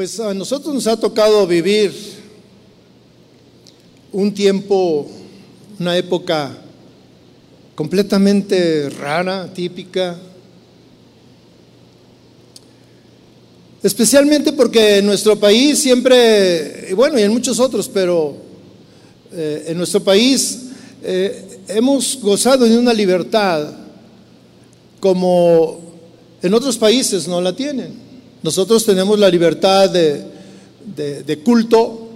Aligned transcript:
Pues 0.00 0.18
a 0.18 0.32
nosotros 0.32 0.74
nos 0.74 0.86
ha 0.86 0.98
tocado 0.98 1.46
vivir 1.46 1.92
un 4.12 4.32
tiempo, 4.32 5.06
una 5.78 5.94
época 5.94 6.56
completamente 7.74 8.88
rara, 8.88 9.52
típica, 9.52 10.16
especialmente 13.82 14.54
porque 14.54 15.00
en 15.00 15.04
nuestro 15.04 15.38
país 15.38 15.78
siempre, 15.80 16.86
y 16.88 16.94
bueno, 16.94 17.18
y 17.18 17.22
en 17.24 17.32
muchos 17.32 17.60
otros, 17.60 17.86
pero 17.86 18.36
eh, 19.30 19.64
en 19.66 19.76
nuestro 19.76 20.02
país 20.02 20.60
eh, 21.02 21.58
hemos 21.68 22.18
gozado 22.22 22.64
de 22.64 22.78
una 22.78 22.94
libertad 22.94 23.70
como 24.98 25.78
en 26.40 26.54
otros 26.54 26.78
países 26.78 27.28
no 27.28 27.42
la 27.42 27.54
tienen. 27.54 28.09
Nosotros 28.42 28.86
tenemos 28.86 29.18
la 29.18 29.28
libertad 29.28 29.90
de, 29.90 30.24
de, 30.96 31.38
culto, 31.40 32.08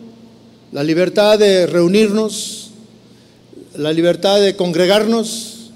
la 0.73 0.83
libertad 0.83 1.39
de 1.39 1.67
reunirnos, 1.67 2.71
la 3.77 3.93
libertad 3.93 4.41
de 4.41 4.57
congregarnos, 4.57 5.71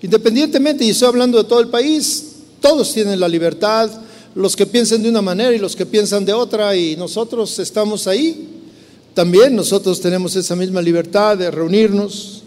independientemente, 0.00 0.84
y 0.84 0.90
estoy 0.90 1.08
hablando 1.08 1.38
de 1.38 1.48
todo 1.48 1.60
el 1.60 1.68
país, 1.68 2.36
todos 2.60 2.94
tienen 2.94 3.18
la 3.18 3.28
libertad, 3.28 3.90
los 4.36 4.54
que 4.54 4.66
piensan 4.66 5.02
de 5.02 5.08
una 5.08 5.20
manera 5.20 5.52
y 5.52 5.58
los 5.58 5.74
que 5.74 5.84
piensan 5.84 6.24
de 6.24 6.32
otra, 6.32 6.76
y 6.76 6.94
nosotros 6.96 7.58
estamos 7.58 8.06
ahí. 8.06 8.48
También 9.14 9.54
nosotros 9.54 10.00
tenemos 10.00 10.36
esa 10.36 10.54
misma 10.54 10.80
libertad 10.80 11.36
de 11.36 11.50
reunirnos. 11.50 12.42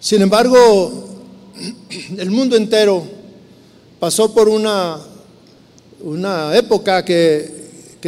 Sin 0.00 0.22
embargo, 0.22 1.06
el 2.16 2.30
mundo 2.30 2.56
entero 2.56 3.15
pasó 3.98 4.32
por 4.32 4.48
una, 4.48 4.98
una 6.00 6.56
época 6.56 7.04
que, 7.04 7.54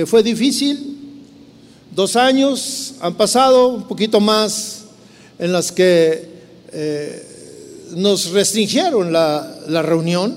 fue 0.07 0.23
difícil. 0.23 0.97
Dos 1.95 2.15
años 2.15 2.95
han 3.01 3.15
pasado, 3.17 3.69
un 3.69 3.89
poquito 3.89 4.21
más, 4.21 4.85
en 5.41 5.53
las 5.53 5.73
que 5.73 6.29
eh, 6.73 7.87
nos 7.97 8.31
restringieron 8.31 9.13
la, 9.13 9.59
la 9.67 9.83
reunión, 9.83 10.37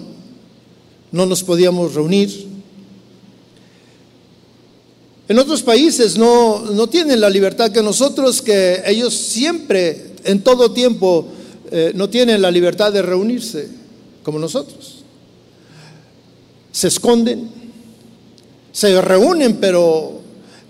no 1.11 1.28
nos 1.28 1.44
podíamos 1.44 1.94
reunir. 1.94 2.48
En 5.28 5.39
otros 5.39 5.61
países 5.61 6.17
no, 6.17 6.59
no, 6.59 6.88
tienen 6.88 7.22
la 7.22 7.30
libertad 7.30 7.72
que 7.72 7.83
nosotros, 7.83 8.42
que 8.42 8.81
ellos 8.86 9.14
siempre, 9.14 10.14
en 10.23 10.42
todo 10.42 10.72
tiempo, 10.72 11.28
eh, 11.72 11.92
no 11.95 12.09
tienen 12.09 12.42
la 12.42 12.52
libertad 12.52 12.92
de 12.92 13.02
reunirse 13.02 13.70
como 14.23 14.39
nosotros. 14.39 15.01
Se 16.72 16.88
esconden, 16.88 17.50
se 18.72 19.02
reúnen, 19.02 19.58
pero 19.58 20.22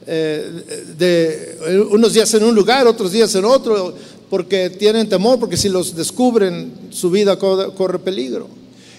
eh, 0.08 0.94
de 0.98 1.88
unos 1.90 2.14
días 2.14 2.34
en 2.34 2.44
un 2.44 2.56
lugar, 2.56 2.88
otros 2.88 3.12
días 3.12 3.34
en 3.36 3.46
otro, 3.46 3.94
porque 4.30 4.70
tienen 4.70 5.08
temor, 5.08 5.40
porque 5.40 5.58
si 5.58 5.70
los 5.70 5.96
descubren, 5.96 6.72
su 6.90 7.12
vida 7.12 7.38
corre, 7.38 8.00
peligro. 8.00 8.48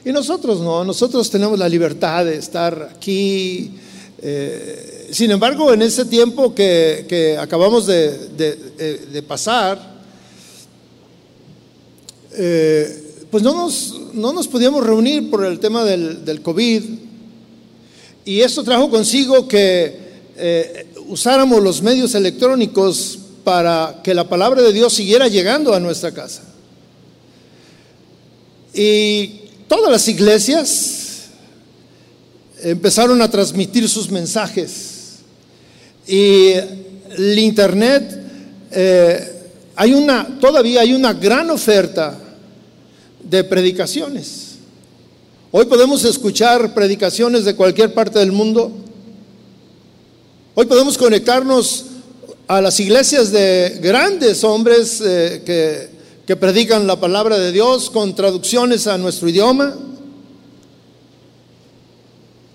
Y 0.04 0.12
nosotros 0.12 0.60
no, 0.60 0.84
nosotros 0.84 1.30
tenemos 1.30 1.58
la 1.58 1.68
libertad 1.68 2.24
de 2.24 2.36
estar 2.36 2.90
aquí. 2.96 3.72
Eh, 4.20 5.08
sin 5.12 5.30
embargo, 5.30 5.72
en 5.72 5.82
ese 5.82 6.04
tiempo 6.04 6.54
que, 6.54 7.36
acabamos 7.40 7.86
de 7.86 9.24
pasar, 9.26 9.92
eh, 12.34 13.11
pues 13.32 13.42
no 13.42 13.54
nos, 13.54 13.98
no 14.12 14.34
nos 14.34 14.46
podíamos 14.46 14.84
reunir 14.84 15.30
por 15.30 15.46
el 15.46 15.58
tema 15.58 15.86
del, 15.86 16.22
del 16.22 16.42
COVID 16.42 16.82
y 18.26 18.40
esto 18.42 18.62
trajo 18.62 18.90
consigo 18.90 19.48
que 19.48 19.96
eh, 20.36 20.86
usáramos 21.08 21.62
los 21.62 21.80
medios 21.80 22.14
electrónicos 22.14 23.18
para 23.42 24.02
que 24.04 24.12
la 24.12 24.28
palabra 24.28 24.60
de 24.60 24.74
Dios 24.74 24.92
siguiera 24.92 25.28
llegando 25.28 25.72
a 25.72 25.80
nuestra 25.80 26.12
casa. 26.12 26.42
Y 28.74 29.40
todas 29.66 29.90
las 29.90 30.06
iglesias 30.08 31.22
empezaron 32.62 33.22
a 33.22 33.30
transmitir 33.30 33.88
sus 33.88 34.10
mensajes 34.10 35.20
y 36.06 36.50
el 37.16 37.38
internet 37.38 38.14
eh, 38.72 39.32
hay 39.74 39.94
una 39.94 40.38
todavía 40.38 40.82
hay 40.82 40.92
una 40.92 41.14
gran 41.14 41.48
oferta 41.48 42.18
de 43.24 43.44
predicaciones. 43.44 44.56
Hoy 45.50 45.66
podemos 45.66 46.04
escuchar 46.04 46.72
predicaciones 46.72 47.44
de 47.44 47.54
cualquier 47.54 47.92
parte 47.92 48.18
del 48.18 48.32
mundo. 48.32 48.72
Hoy 50.54 50.66
podemos 50.66 50.96
conectarnos 50.96 51.84
a 52.48 52.60
las 52.60 52.80
iglesias 52.80 53.30
de 53.30 53.78
grandes 53.82 54.44
hombres 54.44 55.02
eh, 55.04 55.42
que, 55.44 55.90
que, 56.26 56.36
predican 56.36 56.86
la 56.86 56.98
palabra 56.98 57.38
de 57.38 57.52
Dios 57.52 57.90
con 57.90 58.14
traducciones 58.14 58.86
a 58.86 58.98
nuestro 58.98 59.28
idioma. 59.28 59.76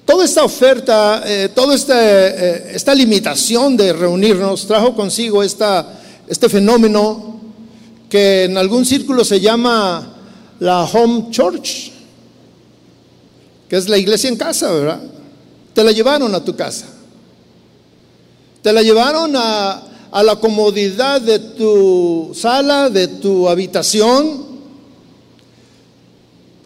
Toda 0.05 0.25
esta 0.25 0.43
oferta, 0.43 1.21
eh, 1.25 1.49
toda 1.53 1.75
esta, 1.75 1.97
eh, 1.99 2.71
esta 2.73 2.95
limitación 2.95 3.75
de 3.75 3.93
reunirnos 3.93 4.65
trajo 4.65 4.95
consigo 4.95 5.43
esta, 5.43 5.99
este 6.27 6.49
fenómeno 6.49 7.41
que 8.09 8.45
en 8.45 8.57
algún 8.57 8.85
círculo 8.85 9.25
se 9.25 9.39
llama 9.39 10.16
la 10.59 10.83
home 10.83 11.27
church, 11.31 11.91
que 13.69 13.75
es 13.75 13.87
la 13.89 13.97
iglesia 13.97 14.29
en 14.29 14.37
casa, 14.37 14.71
¿verdad? 14.71 15.01
Te 15.73 15.83
la 15.83 15.91
llevaron 15.91 16.33
a 16.33 16.43
tu 16.43 16.55
casa. 16.55 16.87
Te 18.61 18.73
la 18.73 18.81
llevaron 18.81 19.35
a, 19.35 19.83
a 20.11 20.23
la 20.23 20.37
comodidad 20.37 21.21
de 21.21 21.39
tu 21.39 22.31
sala, 22.33 22.89
de 22.89 23.07
tu 23.07 23.47
habitación. 23.47 24.45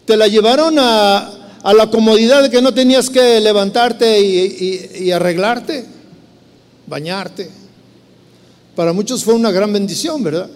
Te 0.04 0.16
la 0.16 0.28
llevaron 0.28 0.78
a, 0.78 1.58
a 1.62 1.74
la 1.74 1.90
comodidad 1.90 2.42
de 2.42 2.50
que 2.50 2.62
no 2.62 2.72
tenías 2.72 3.10
que 3.10 3.40
levantarte 3.40 4.20
y, 4.20 5.04
y 5.04 5.10
arreglarte, 5.10 5.84
bañarte. 6.86 7.50
Para 8.74 8.92
muchos 8.92 9.22
fue 9.22 9.34
una 9.34 9.50
gran 9.50 9.72
bendición, 9.72 10.22
¿verdad? 10.22 10.48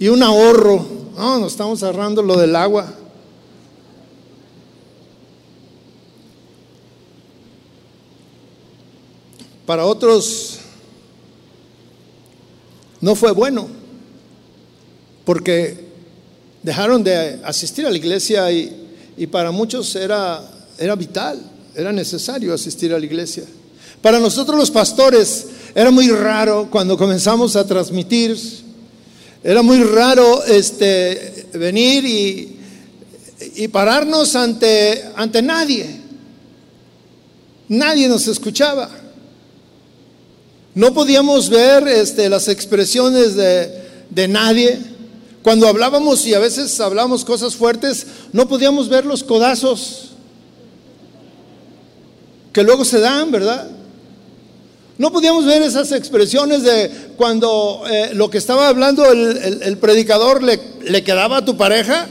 Y 0.00 0.08
un 0.08 0.22
ahorro 0.22 1.01
no, 1.16 1.38
nos 1.38 1.52
estamos 1.52 1.82
ahorrando 1.82 2.22
lo 2.22 2.36
del 2.38 2.56
agua. 2.56 2.92
Para 9.66 9.86
otros 9.86 10.58
no 13.00 13.14
fue 13.14 13.32
bueno, 13.32 13.68
porque 15.24 15.88
dejaron 16.62 17.02
de 17.02 17.40
asistir 17.44 17.86
a 17.86 17.90
la 17.90 17.96
iglesia 17.96 18.50
y, 18.50 18.90
y 19.16 19.26
para 19.26 19.50
muchos 19.50 19.94
era, 19.96 20.42
era 20.78 20.94
vital, 20.94 21.40
era 21.74 21.92
necesario 21.92 22.54
asistir 22.54 22.92
a 22.92 22.98
la 22.98 23.06
iglesia. 23.06 23.44
Para 24.00 24.18
nosotros 24.18 24.56
los 24.58 24.70
pastores 24.70 25.46
era 25.74 25.90
muy 25.90 26.08
raro 26.08 26.68
cuando 26.70 26.96
comenzamos 26.98 27.56
a 27.56 27.66
transmitir 27.66 28.61
era 29.44 29.62
muy 29.62 29.82
raro 29.82 30.44
este, 30.44 31.48
venir 31.54 32.04
y, 32.04 32.58
y 33.56 33.68
pararnos 33.68 34.36
ante, 34.36 35.04
ante 35.16 35.42
nadie. 35.42 36.00
Nadie 37.68 38.08
nos 38.08 38.28
escuchaba. 38.28 38.88
No 40.74 40.94
podíamos 40.94 41.48
ver 41.48 41.86
este, 41.88 42.28
las 42.28 42.48
expresiones 42.48 43.34
de, 43.34 43.82
de 44.10 44.28
nadie. 44.28 44.78
Cuando 45.42 45.66
hablábamos 45.66 46.24
y 46.26 46.34
a 46.34 46.38
veces 46.38 46.78
hablamos 46.80 47.24
cosas 47.24 47.56
fuertes, 47.56 48.06
no 48.32 48.48
podíamos 48.48 48.88
ver 48.88 49.04
los 49.04 49.24
codazos 49.24 50.10
que 52.52 52.62
luego 52.62 52.84
se 52.84 53.00
dan, 53.00 53.30
¿verdad? 53.30 53.68
No 55.02 55.10
podíamos 55.10 55.44
ver 55.44 55.60
esas 55.62 55.90
expresiones 55.90 56.62
de 56.62 56.88
cuando 57.16 57.82
eh, 57.90 58.10
lo 58.14 58.30
que 58.30 58.38
estaba 58.38 58.68
hablando 58.68 59.04
el, 59.10 59.76
predicador 59.78 60.44
le, 60.44 60.60
le, 60.84 61.02
quedaba 61.02 61.38
a 61.38 61.44
tu 61.44 61.56
pareja. 61.56 62.06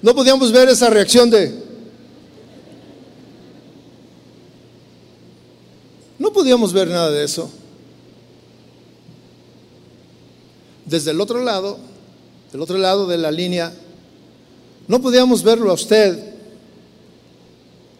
No 0.00 0.14
podíamos 0.14 0.50
ver 0.50 0.70
esa 0.70 0.88
reacción 0.88 1.28
de... 1.28 1.54
No 6.18 6.32
podíamos 6.32 6.72
ver 6.72 6.88
nada 6.88 7.10
de 7.10 7.22
eso. 7.22 7.52
Desde 10.86 11.10
el 11.10 11.20
otro 11.20 11.44
lado, 11.44 11.78
del 12.50 12.62
otro 12.62 12.78
lado 12.78 13.06
de 13.06 13.18
la 13.18 13.30
línea, 13.30 13.74
no 14.88 15.02
podíamos 15.02 15.42
verlo 15.42 15.70
a 15.70 15.74
usted, 15.74 16.18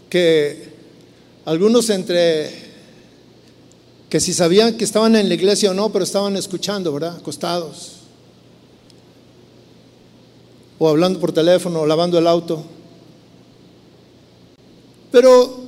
que 0.08 0.73
algunos 1.44 1.90
entre 1.90 2.62
que 4.12 4.20
si 4.20 4.35
sabían 4.35 4.76
que 4.76 4.85
estaban 4.85 5.17
en 5.17 5.26
la 5.26 5.35
iglesia 5.35 5.70
o 5.70 5.75
no, 5.75 5.91
pero 5.91 6.05
estaban 6.05 6.37
escuchando, 6.37 6.93
¿verdad? 6.93 7.17
Acostados. 7.17 7.93
O 10.79 10.87
hablando 10.87 11.19
por 11.19 11.32
teléfono, 11.32 11.81
o 11.81 11.87
lavando 11.87 12.19
el 12.19 12.26
auto. 12.26 12.62
Pero 15.11 15.64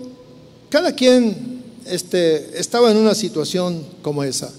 cada 0.69 0.94
quien 0.94 1.62
este, 1.87 2.61
estaba 2.61 2.91
en 2.91 2.99
una 2.99 3.14
situación 3.14 3.82
como 4.02 4.23
esa. 4.23 4.52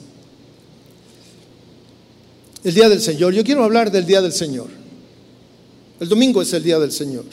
El 2.63 2.73
día 2.73 2.89
del 2.89 3.01
Señor. 3.01 3.35
Yo 3.35 3.43
quiero 3.43 3.63
hablar 3.63 3.91
del 3.91 4.07
día 4.07 4.19
del 4.19 4.33
Señor. 4.33 4.69
El 5.99 6.09
domingo 6.09 6.41
es 6.41 6.51
el 6.53 6.63
día 6.63 6.79
del 6.79 6.91
Señor. 6.91 7.25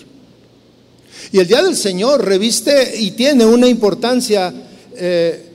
Y 1.32 1.38
el 1.38 1.46
día 1.46 1.62
del 1.62 1.78
Señor 1.78 2.22
reviste 2.22 3.00
y 3.00 3.12
tiene 3.12 3.46
una 3.46 3.68
importancia 3.68 4.52
eh, 4.94 5.48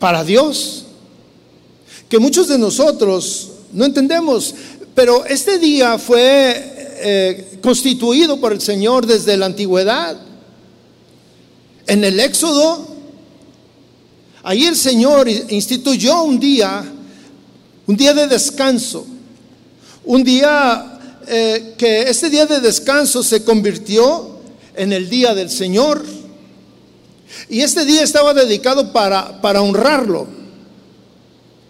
para 0.00 0.24
Dios 0.24 0.86
que 2.08 2.18
muchos 2.18 2.48
de 2.48 2.58
nosotros 2.58 3.50
no 3.72 3.84
entendemos. 3.84 4.52
Pero 4.96 5.24
este 5.24 5.60
día 5.60 5.96
fue 5.96 6.96
eh, 7.02 7.58
constituido 7.62 8.40
por 8.40 8.52
el 8.52 8.60
Señor 8.60 9.06
desde 9.06 9.36
la 9.36 9.46
antigüedad. 9.46 10.20
En 11.86 12.02
el 12.02 12.18
Éxodo, 12.18 12.86
ahí 14.42 14.64
el 14.64 14.76
Señor 14.76 15.28
instituyó 15.28 16.22
un 16.22 16.40
día, 16.40 16.84
un 17.86 17.96
día 17.96 18.12
de 18.12 18.26
descanso, 18.26 19.06
un 20.04 20.24
día 20.24 20.98
eh, 21.28 21.74
que 21.78 22.02
este 22.02 22.28
día 22.28 22.46
de 22.46 22.58
descanso 22.58 23.22
se 23.22 23.44
convirtió 23.44 24.40
en 24.74 24.92
el 24.92 25.08
día 25.08 25.32
del 25.32 25.48
Señor. 25.48 26.04
Y 27.48 27.60
este 27.60 27.84
día 27.84 28.02
estaba 28.02 28.34
dedicado 28.34 28.92
para, 28.92 29.40
para 29.40 29.62
honrarlo, 29.62 30.26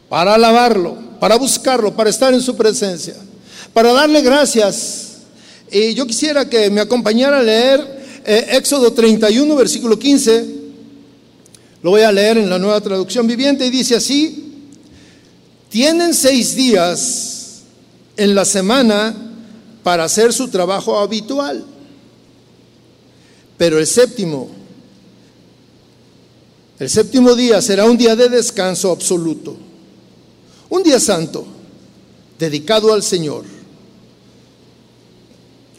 para 0.09 0.35
alabarlo, 0.35 0.97
para 1.19 1.37
buscarlo, 1.37 1.95
para 1.95 2.11
estar 2.11 2.33
en 2.35 2.41
su 2.41 2.57
presencia, 2.57 3.15
para 3.73 3.93
darle 3.93 4.23
gracias 4.23 5.11
y 5.71 5.95
yo 5.95 6.07
quisiera 6.07 6.49
que 6.49 6.69
me 6.69 6.81
acompañara 6.81 7.39
a 7.39 7.43
leer 7.43 8.01
eh, 8.25 8.47
Éxodo 8.53 8.93
31, 8.93 9.55
versículo 9.55 9.99
15. 9.99 10.61
Lo 11.83 11.91
voy 11.91 12.03
a 12.03 12.11
leer 12.11 12.39
en 12.39 12.51
la 12.51 12.59
nueva 12.59 12.81
traducción 12.81 13.27
viviente 13.27 13.65
y 13.65 13.71
dice 13.71 13.95
así, 13.95 14.69
tienen 15.69 16.13
seis 16.13 16.57
días 16.57 17.63
en 18.17 18.35
la 18.35 18.45
semana 18.45 19.15
para 19.85 20.05
hacer 20.05 20.33
su 20.33 20.49
trabajo 20.49 20.99
habitual, 20.99 21.65
pero 23.57 23.79
el 23.79 23.87
séptimo, 23.87 24.51
el 26.81 26.89
séptimo 26.89 27.35
día 27.35 27.61
será 27.61 27.85
un 27.85 27.99
día 27.99 28.17
de 28.17 28.31
descanso 28.31 28.91
absoluto, 28.91 29.55
un 30.71 30.83
día 30.83 30.99
santo, 30.99 31.47
dedicado 32.39 32.95
al 32.95 33.03
Señor. 33.03 33.45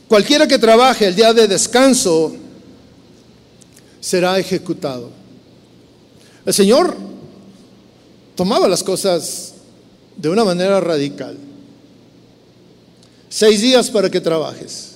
Cualquiera 0.08 0.48
que 0.48 0.60
trabaje 0.60 1.08
el 1.08 1.16
día 1.16 1.34
de 1.34 1.48
descanso 1.48 2.36
será 4.00 4.38
ejecutado. 4.38 5.10
El 6.46 6.54
Señor 6.54 6.96
tomaba 8.36 8.68
las 8.68 8.84
cosas 8.84 9.56
de 10.16 10.30
una 10.30 10.46
manera 10.46 10.80
radical. 10.80 11.36
Seis 13.28 13.60
días 13.62 13.90
para 13.90 14.12
que 14.12 14.22
trabajes, 14.22 14.92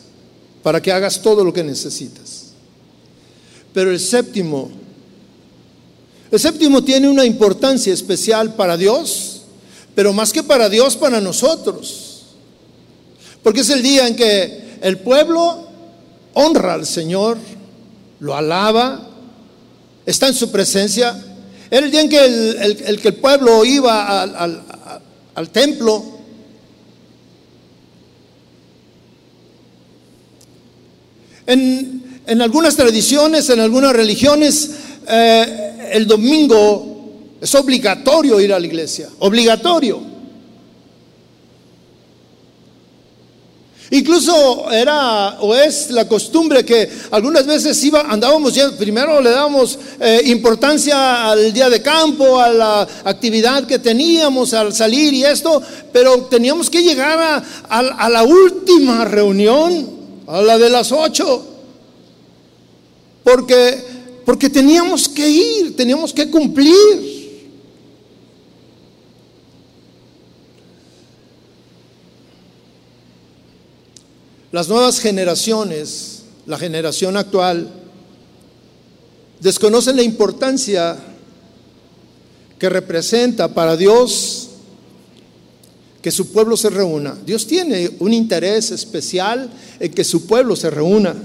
para 0.62 0.80
que 0.80 0.92
hagas 0.92 1.20
todo 1.20 1.44
lo 1.44 1.52
que 1.52 1.64
necesitas. 1.64 2.52
Pero 3.74 3.90
el 3.90 4.00
séptimo, 4.00 4.85
el 6.32 6.40
séptimo 6.40 6.84
tiene 6.84 7.08
una 7.08 7.26
importancia 7.26 7.94
especial 7.94 8.56
para 8.56 8.78
Dios, 8.78 9.44
pero 9.94 10.12
más 10.12 10.34
que 10.34 10.44
para 10.44 10.70
Dios, 10.70 10.96
para 10.96 11.22
nosotros. 11.22 12.24
Porque 13.44 13.62
es 13.62 13.70
el 13.70 13.84
día 13.84 14.08
en 14.08 14.16
que 14.16 14.78
el 14.82 14.98
pueblo 15.00 15.68
honra 16.34 16.74
al 16.74 16.86
Señor, 16.86 17.38
lo 18.20 18.36
alaba, 18.36 19.08
está 20.06 20.28
en 20.28 20.34
su 20.34 20.52
presencia. 20.52 21.24
Era 21.70 21.86
el 21.86 21.92
día 21.92 22.02
en 22.02 22.10
que 22.10 22.26
el, 22.26 23.02
que 23.02 23.10
el 23.10 23.16
pueblo 23.16 23.64
iba 23.64 24.22
al, 24.24 25.50
templo. 25.52 26.04
En, 31.48 32.22
en, 32.26 32.42
algunas 32.42 32.76
tradiciones, 32.76 33.50
en 33.50 33.60
algunas 33.60 33.94
religiones, 33.94 34.72
eh, 35.08 35.90
el 35.92 36.08
domingo 36.08 36.96
es 37.42 37.54
obligatorio 37.56 38.40
ir 38.40 38.54
a 38.54 38.60
la 38.60 38.66
iglesia, 38.66 39.10
obligatorio. 39.20 40.16
Incluso 43.92 44.72
era 44.72 45.38
o 45.42 45.54
es 45.54 45.92
la 45.92 46.08
costumbre 46.08 46.66
que 46.66 46.90
algunas 47.12 47.46
veces 47.46 47.82
iba, 47.84 48.02
andábamos 48.02 48.56
ya, 48.56 48.72
primero 48.72 49.22
le 49.22 49.30
damos 49.30 49.78
eh, 50.00 50.22
importancia 50.26 51.30
al 51.30 51.54
día 51.54 51.70
de 51.70 51.84
campo, 51.84 52.40
a 52.40 52.50
la 52.50 52.88
actividad 53.04 53.68
que 53.68 53.78
teníamos 53.78 54.56
al 54.56 54.74
salir 54.74 55.14
y 55.14 55.24
esto, 55.24 55.62
pero 55.94 56.24
teníamos 56.24 56.70
que 56.70 56.82
llegar 56.82 57.20
a, 57.20 57.44
a 57.70 58.10
la 58.10 58.24
última 58.24 59.06
reunión, 59.06 59.88
a 60.28 60.42
la 60.42 60.58
de 60.58 60.70
las 60.72 60.92
ocho, 60.92 61.56
porque, 63.26 63.84
porque 64.26 64.50
teníamos 64.50 65.08
que 65.08 65.30
ir, 65.30 65.76
teníamos 65.76 66.12
que 66.12 66.30
cumplir. 66.30 67.16
Las 74.52 74.68
nuevas 74.68 75.00
generaciones, 75.00 76.24
la 76.48 76.58
generación 76.58 77.18
actual, 77.18 77.70
desconocen 79.40 79.98
la 79.98 80.02
importancia 80.02 80.98
que 82.58 82.70
representa 82.70 83.54
para 83.54 83.78
Dios 83.78 84.50
que 86.02 86.10
su 86.10 86.32
pueblo 86.32 86.58
se 86.58 86.70
reúna. 86.70 87.16
Dios 87.26 87.46
tiene 87.46 87.92
un 88.00 88.14
interés 88.14 88.72
especial 88.72 89.52
en 89.80 89.92
que 89.94 90.04
su 90.04 90.26
pueblo 90.26 90.56
se 90.56 90.70
reúna 90.70 91.16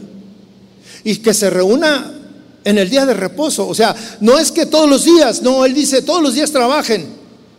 y 1.05 1.17
que 1.17 1.33
se 1.33 1.49
reúna 1.49 2.20
en 2.65 2.79
el 2.79 2.91
día 2.91 3.07
de 3.07 3.15
reposo. 3.15 3.69
O 3.69 3.75
sea, 3.75 3.95
no 4.21 4.39
es 4.39 4.53
que 4.53 4.67
todos 4.67 4.89
los 4.89 5.05
días, 5.05 5.43
no, 5.43 5.65
Él 5.65 5.75
dice, 5.75 6.03
todos 6.03 6.23
los 6.23 6.35
días 6.35 6.51
trabajen, 6.51 7.07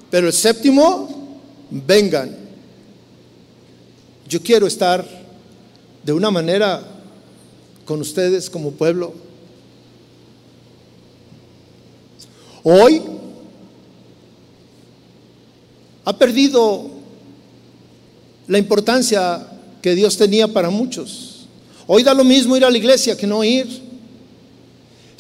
pero 0.10 0.28
el 0.28 0.34
séptimo, 0.34 1.38
vengan. 1.70 2.36
Yo 4.28 4.42
quiero 4.42 4.68
estar 4.68 5.06
de 6.04 6.14
una 6.14 6.32
manera 6.32 6.82
con 7.86 8.02
ustedes 8.02 8.50
como 8.50 8.72
pueblo. 8.72 9.14
Hoy 12.64 13.02
ha 16.06 16.18
perdido 16.18 16.90
la 18.48 18.58
importancia 18.58 19.48
que 19.82 19.96
Dios 19.96 20.18
tenía 20.18 20.48
para 20.48 20.70
muchos. 20.70 21.48
Hoy 21.88 22.04
da 22.04 22.14
lo 22.14 22.24
mismo 22.24 22.56
ir 22.56 22.64
a 22.64 22.70
la 22.70 22.78
iglesia 22.78 23.18
que 23.18 23.28
no 23.28 23.44
ir. 23.44 23.91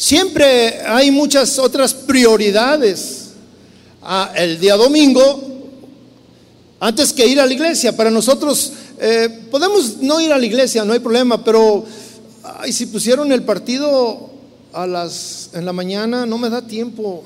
Siempre 0.01 0.81
hay 0.81 1.11
muchas 1.11 1.59
otras 1.59 1.93
prioridades. 1.93 3.33
Ah, 4.01 4.33
el 4.35 4.59
día 4.59 4.75
domingo, 4.75 5.39
antes 6.79 7.13
que 7.13 7.27
ir 7.27 7.39
a 7.39 7.45
la 7.45 7.53
iglesia, 7.53 7.95
para 7.95 8.09
nosotros 8.09 8.73
eh, 8.99 9.29
podemos 9.51 9.97
no 9.97 10.19
ir 10.19 10.33
a 10.33 10.39
la 10.39 10.45
iglesia, 10.47 10.83
no 10.83 10.93
hay 10.93 10.99
problema, 10.99 11.43
pero 11.43 11.85
ay, 12.43 12.73
si 12.73 12.87
pusieron 12.87 13.31
el 13.31 13.43
partido 13.43 14.31
a 14.73 14.87
las 14.87 15.51
en 15.53 15.67
la 15.67 15.71
mañana, 15.71 16.25
no 16.25 16.39
me 16.39 16.49
da 16.49 16.63
tiempo. 16.63 17.23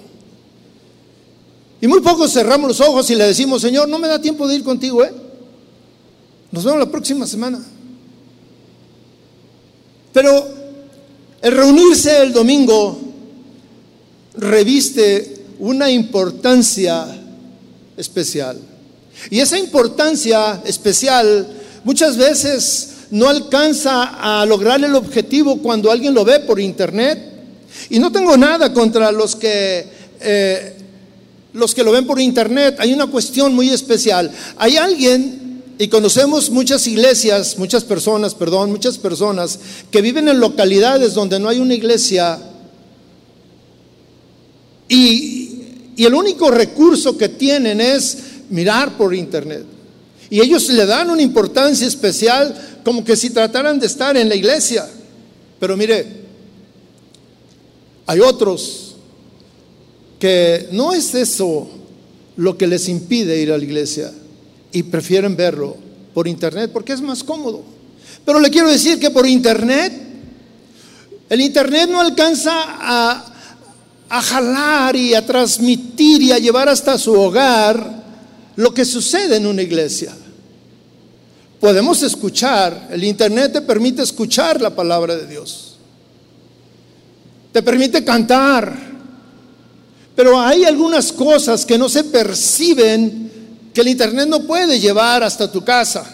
Y 1.80 1.88
muy 1.88 2.02
pocos 2.02 2.34
cerramos 2.34 2.68
los 2.68 2.82
ojos 2.82 3.10
y 3.10 3.16
le 3.16 3.24
decimos, 3.24 3.62
Señor, 3.62 3.88
no 3.88 4.00
me 4.00 4.10
da 4.10 4.20
tiempo 4.20 4.50
de 4.50 4.56
ir 4.56 4.66
contigo, 4.66 5.02
¿eh? 5.02 5.14
Nos 6.52 6.66
vemos 6.66 6.80
la 6.80 6.92
próxima 6.92 7.26
semana. 7.26 7.64
Pero 10.12 10.55
el 11.46 11.52
reunirse 11.52 12.24
el 12.24 12.34
domingo 12.34 13.00
reviste 14.36 15.46
una 15.60 15.92
importancia 15.92 17.06
especial. 17.96 18.58
Y 19.30 19.40
esa 19.40 19.60
importancia 19.60 20.64
especial 20.66 21.48
muchas 21.84 22.18
veces 22.18 22.96
no 23.12 23.30
alcanza 23.30 24.40
a 24.40 24.44
lograr 24.48 24.84
el 24.84 24.96
objetivo 24.96 25.58
cuando 25.58 25.92
alguien 25.92 26.16
lo 26.16 26.26
ve 26.26 26.40
por 26.40 26.60
internet. 26.60 27.20
Y 27.92 28.00
no 28.00 28.12
tengo 28.12 28.36
nada 28.36 28.74
contra 28.74 29.12
los 29.12 29.36
que, 29.36 29.86
eh, 30.22 30.74
los 31.54 31.76
que 31.76 31.84
lo 31.84 31.92
ven 31.92 32.08
por 32.08 32.20
internet. 32.20 32.78
Hay 32.80 32.92
una 32.92 33.06
cuestión 33.06 33.54
muy 33.54 33.70
especial. 33.70 34.32
Hay 34.58 34.78
alguien, 34.78 35.45
y 35.78 35.88
conocemos 35.90 36.50
muchas 36.50 36.88
iglesias, 36.88 37.58
muchas 37.58 37.84
personas, 37.84 38.34
perdón, 38.34 38.72
muchas 38.72 38.98
personas 38.98 39.60
que 39.92 40.02
viven 40.02 40.30
en 40.30 40.40
localidades 40.40 41.14
donde 41.14 41.38
no 41.38 41.50
hay 41.50 41.60
una 41.60 41.74
iglesia. 41.74 42.40
Y, 44.88 45.42
el 45.98 46.14
único 46.14 46.52
recurso 46.52 47.18
que 47.18 47.30
tienen 47.30 47.80
es 47.80 48.18
mirar 48.50 48.98
por 48.98 49.16
internet. 49.16 49.66
Y 50.30 50.42
ellos 50.42 50.70
le 50.70 50.86
dan 50.86 51.10
una 51.10 51.22
importancia 51.22 51.88
especial 51.88 52.82
como 52.84 53.04
que 53.04 53.16
si 53.16 53.30
trataran 53.30 53.80
de 53.80 53.86
estar 53.86 54.16
en 54.18 54.28
la 54.28 54.36
iglesia. 54.36 54.88
Pero 55.60 55.78
mire, 55.78 56.26
Hay 58.08 58.20
otros 58.20 58.98
que 60.20 60.68
no 60.72 60.94
es 60.94 61.16
eso 61.16 61.68
lo 62.38 62.56
que 62.56 62.68
les 62.68 62.88
impide 62.88 63.42
ir 63.42 63.52
a 63.52 63.58
la 63.58 63.64
iglesia 63.64 64.12
y 64.76 64.84
prefieren 64.84 65.38
verlo 65.38 65.78
por 66.14 66.28
internet 66.28 66.70
porque 66.74 66.92
es 66.92 67.00
más 67.00 67.24
cómodo. 67.24 67.64
Pero 68.26 68.42
le 68.42 68.50
quiero 68.50 68.70
decir 68.70 69.00
que 69.00 69.10
por 69.10 69.26
internet, 69.26 69.94
el 71.30 71.40
internet 71.40 71.90
no 71.90 72.02
alcanza 72.02 72.52
a, 72.54 73.26
a 74.10 74.22
jalar 74.22 74.98
y 74.98 75.14
a 75.14 75.26
transmitir 75.26 76.24
y 76.24 76.34
a 76.34 76.40
llevar 76.40 76.68
hasta 76.68 76.98
su 76.98 77.14
hogar 77.14 78.04
lo 78.58 78.74
que 78.74 78.84
sucede 78.84 79.38
en 79.38 79.46
una 79.46 79.62
iglesia. 79.62 80.14
Podemos 81.62 82.04
escuchar, 82.04 82.90
el 82.92 83.06
internet 83.06 83.54
te 83.54 83.62
permite 83.62 84.02
escuchar 84.02 84.60
la 84.60 84.76
palabra 84.76 85.16
de 85.16 85.26
Dios. 85.26 85.78
Te 87.54 87.64
permite 87.64 88.04
cantar. 88.04 88.78
Pero 90.18 90.38
hay 90.38 90.66
algunas 90.66 91.14
cosas 91.14 91.66
que 91.66 91.78
no 91.78 91.88
se 91.88 92.04
perciben 92.04 93.25
que 93.76 93.82
el 93.82 93.90
internet 93.90 94.30
no 94.30 94.40
puede 94.40 94.80
llevar 94.80 95.22
hasta 95.22 95.52
tu 95.52 95.62
casa, 95.62 96.06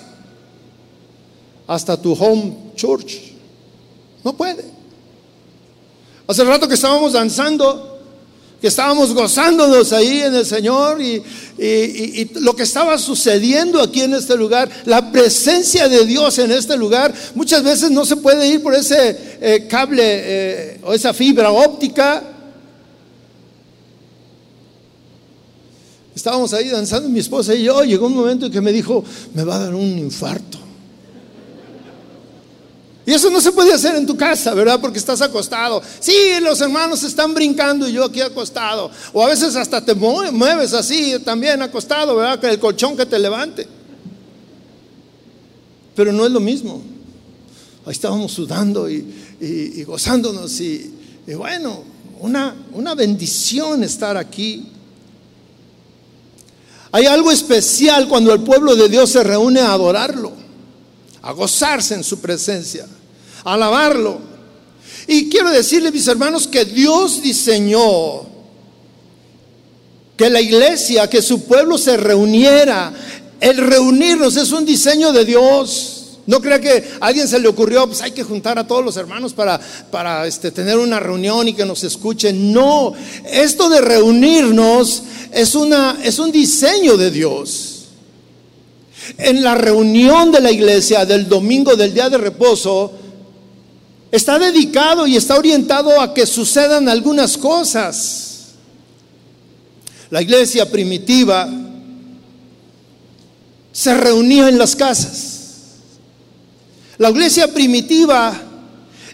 hasta 1.68 1.96
tu 1.96 2.14
home 2.14 2.74
church. 2.76 3.18
No 4.24 4.34
puede. 4.34 4.66
Hace 6.26 6.44
rato 6.44 6.68
que 6.68 6.74
estábamos 6.74 7.14
danzando, 7.14 8.00
que 8.60 8.68
estábamos 8.68 9.14
gozándonos 9.14 9.94
ahí 9.94 10.22
en 10.22 10.34
el 10.34 10.46
Señor 10.48 11.00
y, 11.04 11.22
lo 12.40 12.56
que 12.56 12.64
estaba 12.64 12.98
sucediendo 12.98 13.80
aquí 13.80 14.02
en 14.02 14.16
este 14.16 14.36
lugar, 14.36 14.68
la 14.86 15.12
presencia 15.12 15.88
de 15.88 16.04
Dios 16.08 16.40
en 16.40 16.52
este 16.52 16.76
lugar, 16.76 17.14
muchas 17.36 17.62
veces 17.62 17.92
no 17.92 18.06
se 18.06 18.16
puede 18.18 18.48
ir 18.48 18.64
por 18.64 18.74
ese 18.74 19.38
eh, 19.40 19.68
cable 19.70 20.02
eh, 20.04 20.80
o 20.82 20.94
esa 20.94 21.14
fibra 21.14 21.52
óptica. 21.52 22.24
Estábamos 26.22 26.54
ahí 26.54 26.70
danzando 26.70 27.10
mi 27.10 27.18
esposa 27.18 27.56
y 27.56 27.64
yo, 27.64 27.84
llegó 27.84 28.06
un 28.06 28.14
momento 28.14 28.46
en 28.46 28.52
que 28.52 28.62
me 28.62 28.72
dijo, 28.72 29.04
me 29.34 29.44
va 29.44 29.56
a 29.56 29.60
dar 29.60 29.74
un 29.74 29.98
infarto. 29.98 30.60
Y 33.08 33.12
eso 33.12 33.32
no 33.32 33.42
se 33.42 33.52
puede 33.52 33.74
hacer 33.74 33.96
en 33.96 34.06
tu 34.06 34.16
casa, 34.16 34.54
¿verdad? 34.54 34.80
Porque 34.80 35.00
estás 35.00 35.20
acostado. 35.24 35.82
Sí, 36.00 36.14
los 36.40 36.62
hermanos 36.62 37.02
están 37.02 37.34
brincando 37.34 37.90
y 37.90 37.94
yo 37.94 38.04
aquí 38.04 38.22
acostado. 38.22 38.92
O 39.14 39.24
a 39.24 39.30
veces 39.30 39.56
hasta 39.56 39.84
te 39.84 39.96
mueves 39.96 40.74
así 40.74 41.18
también 41.26 41.60
acostado, 41.64 42.16
¿verdad? 42.16 42.40
Que 42.40 42.50
el 42.50 42.60
colchón 42.60 42.96
que 42.96 43.08
te 43.08 43.18
levante. 43.18 43.68
Pero 45.96 46.14
no 46.14 46.24
es 46.28 46.32
lo 46.32 46.40
mismo. 46.40 46.84
Ahí 47.84 47.94
estábamos 47.94 48.32
sudando 48.32 48.88
y, 48.88 49.84
gozándonos 49.88 50.62
y, 50.62 50.94
bueno, 51.36 51.84
una, 52.20 52.56
una 52.74 52.94
bendición 52.94 53.84
estar 53.84 54.18
aquí. 54.18 54.68
Hay 56.92 57.06
algo 57.06 57.32
especial 57.32 58.08
cuando 58.08 58.34
el 58.34 58.42
pueblo 58.42 58.76
de 58.76 58.90
Dios 58.90 59.12
se 59.12 59.24
reúne 59.24 59.62
a 59.62 59.74
adorarlo 59.74 60.42
a 61.22 61.32
gozarse 61.34 61.94
en 61.94 62.04
su 62.04 62.20
presencia, 62.20 62.88
a 63.44 63.54
alabarlo. 63.54 64.20
Y 65.08 65.30
quiero 65.30 65.52
decirle, 65.52 65.92
mis 65.92 66.08
hermanos, 66.08 66.48
que 66.48 66.66
Dios 66.66 67.22
diseñó 67.22 68.30
que 70.18 70.30
la 70.30 70.42
iglesia, 70.42 71.10
que 71.10 71.22
su 71.22 71.44
pueblo 71.46 71.78
se 71.78 71.98
reuniera. 71.98 72.94
El 73.40 73.58
reunirnos 73.58 74.38
es 74.38 74.52
un 74.52 74.66
diseño 74.66 75.12
de 75.12 75.26
Dios. 75.26 76.01
No 76.28 76.40
crea 76.40 76.62
que 76.62 76.92
a 77.00 77.08
alguien 77.08 77.28
se 77.28 77.40
le 77.40 77.48
ocurrió, 77.48 77.88
pues 77.88 78.02
hay 78.02 78.12
que 78.12 78.24
juntar 78.24 78.60
a 78.60 78.68
todos 78.68 78.86
los 78.86 78.96
hermanos 78.96 79.34
para, 79.34 79.60
para 79.90 80.28
este, 80.28 80.52
tener 80.52 80.78
una 80.78 81.00
reunión 81.00 81.48
y 81.48 81.54
que 81.54 81.66
nos 81.66 81.84
escuchen. 81.84 82.54
No, 82.54 82.94
esto 83.26 83.70
de 83.70 83.82
reunirnos 83.82 85.04
es, 85.32 85.56
una, 85.56 85.98
es 86.04 86.20
un 86.20 86.32
diseño 86.32 86.96
de 86.96 87.10
Dios. 87.10 87.86
En 89.18 89.44
la 89.44 89.56
reunión 89.56 90.32
de 90.32 90.42
la 90.42 90.52
iglesia 90.52 91.06
del 91.06 91.28
domingo 91.28 91.76
del 91.76 91.94
día 91.94 92.10
de 92.10 92.20
reposo, 92.20 92.94
está 94.12 94.38
dedicado 94.38 95.08
y 95.08 95.18
está 95.18 95.38
orientado 95.38 96.00
a 96.00 96.14
que 96.14 96.26
sucedan 96.28 96.88
algunas 96.88 97.36
cosas. 97.38 98.32
La 100.12 100.22
iglesia 100.22 100.70
primitiva 100.70 101.50
se 103.72 103.94
reunía 103.96 104.50
en 104.50 104.58
las 104.58 104.76
casas. 104.76 105.41
La 107.02 107.10
iglesia 107.10 107.52
primitiva 107.52 108.40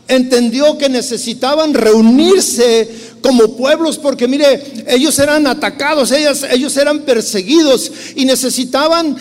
entendió 0.10 0.78
que 0.78 0.90
necesitaban 0.90 1.74
reunirse 1.74 2.90
como 3.22 3.56
pueblos, 3.56 3.98
porque 3.98 4.28
mire, 4.28 4.84
ellos 4.88 5.18
eran 5.20 5.48
atacados, 5.48 6.12
ellos, 6.12 6.44
ellos 6.52 6.76
eran 6.76 7.04
perseguidos 7.04 7.90
y 8.18 8.26
necesitaban 8.26 9.16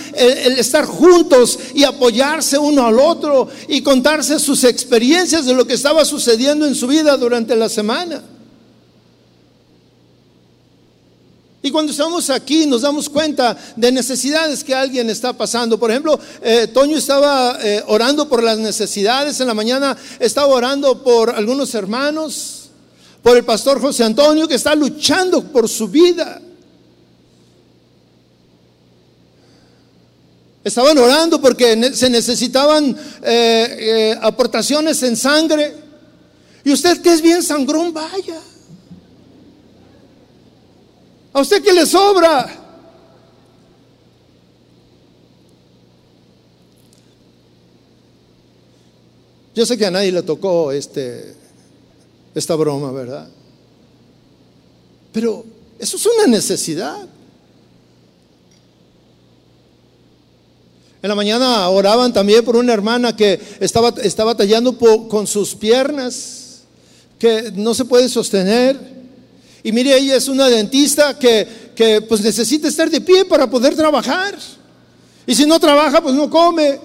estar 0.58 0.84
juntos 0.84 1.60
y 1.76 1.84
apoyarse 1.84 2.58
uno 2.58 2.84
al 2.84 2.98
otro 2.98 3.46
y 3.68 3.82
contarse 3.82 4.40
sus 4.40 4.64
experiencias 4.64 5.46
de 5.46 5.54
lo 5.54 5.64
que 5.64 5.74
estaba 5.74 6.04
sucediendo 6.04 6.66
en 6.66 6.74
su 6.74 6.88
vida 6.88 7.16
durante 7.16 7.54
la 7.54 7.68
semana. 7.68 8.20
Y 11.66 11.72
cuando 11.72 11.90
estamos 11.90 12.30
aquí 12.30 12.64
nos 12.64 12.82
damos 12.82 13.08
cuenta 13.08 13.56
de 13.74 13.90
necesidades 13.90 14.62
que 14.62 14.72
alguien 14.72 15.10
está 15.10 15.32
pasando. 15.32 15.80
Por 15.80 15.90
ejemplo, 15.90 16.16
eh, 16.40 16.68
Toño 16.68 16.96
estaba 16.96 17.58
eh, 17.60 17.82
orando 17.88 18.28
por 18.28 18.40
las 18.40 18.56
necesidades, 18.56 19.40
en 19.40 19.48
la 19.48 19.52
mañana 19.52 19.96
estaba 20.20 20.46
orando 20.46 21.02
por 21.02 21.30
algunos 21.30 21.74
hermanos 21.74 22.68
por 23.20 23.36
el 23.36 23.44
pastor 23.44 23.80
José 23.80 24.04
Antonio 24.04 24.46
que 24.46 24.54
está 24.54 24.76
luchando 24.76 25.42
por 25.42 25.68
su 25.68 25.88
vida. 25.88 26.40
Estaban 30.62 30.96
orando 30.98 31.40
porque 31.40 31.92
se 31.94 32.08
necesitaban 32.08 32.96
eh, 33.24 34.16
aportaciones 34.22 35.02
en 35.02 35.16
sangre. 35.16 35.74
Y 36.62 36.72
usted 36.72 37.02
que 37.02 37.12
es 37.12 37.20
bien 37.20 37.42
sangrón, 37.42 37.92
vaya. 37.92 38.40
A 41.36 41.40
usted 41.42 41.62
que 41.62 41.70
le 41.74 41.84
sobra. 41.84 42.48
Yo 49.54 49.66
sé 49.66 49.76
que 49.76 49.84
a 49.84 49.90
nadie 49.90 50.12
le 50.12 50.22
tocó 50.22 50.72
este 50.72 51.34
esta 52.34 52.54
broma, 52.54 52.90
¿verdad? 52.90 53.28
Pero 55.12 55.44
eso 55.78 55.98
es 55.98 56.06
una 56.06 56.26
necesidad. 56.26 57.06
En 61.02 61.08
la 61.10 61.14
mañana 61.14 61.68
oraban 61.68 62.14
también 62.14 62.46
por 62.46 62.56
una 62.56 62.72
hermana 62.72 63.14
que 63.14 63.38
estaba, 63.60 63.90
estaba 64.02 64.34
con 65.08 65.26
sus 65.26 65.54
piernas, 65.54 66.62
que 67.18 67.52
no 67.54 67.74
se 67.74 67.84
puede 67.84 68.08
sostener. 68.08 68.95
Y 69.66 69.72
mire, 69.72 69.98
ella 69.98 70.14
es 70.14 70.28
una 70.28 70.48
dentista 70.48 71.18
que, 71.18 71.72
que 71.74 72.00
pues 72.00 72.20
necesita 72.20 72.68
estar 72.68 72.88
de 72.88 73.00
pie 73.00 73.24
para 73.24 73.50
poder 73.50 73.74
trabajar. 73.74 74.38
Y 75.26 75.34
si 75.34 75.44
no 75.44 75.58
trabaja, 75.58 76.00
pues 76.00 76.14
no 76.14 76.30
come. 76.30 76.78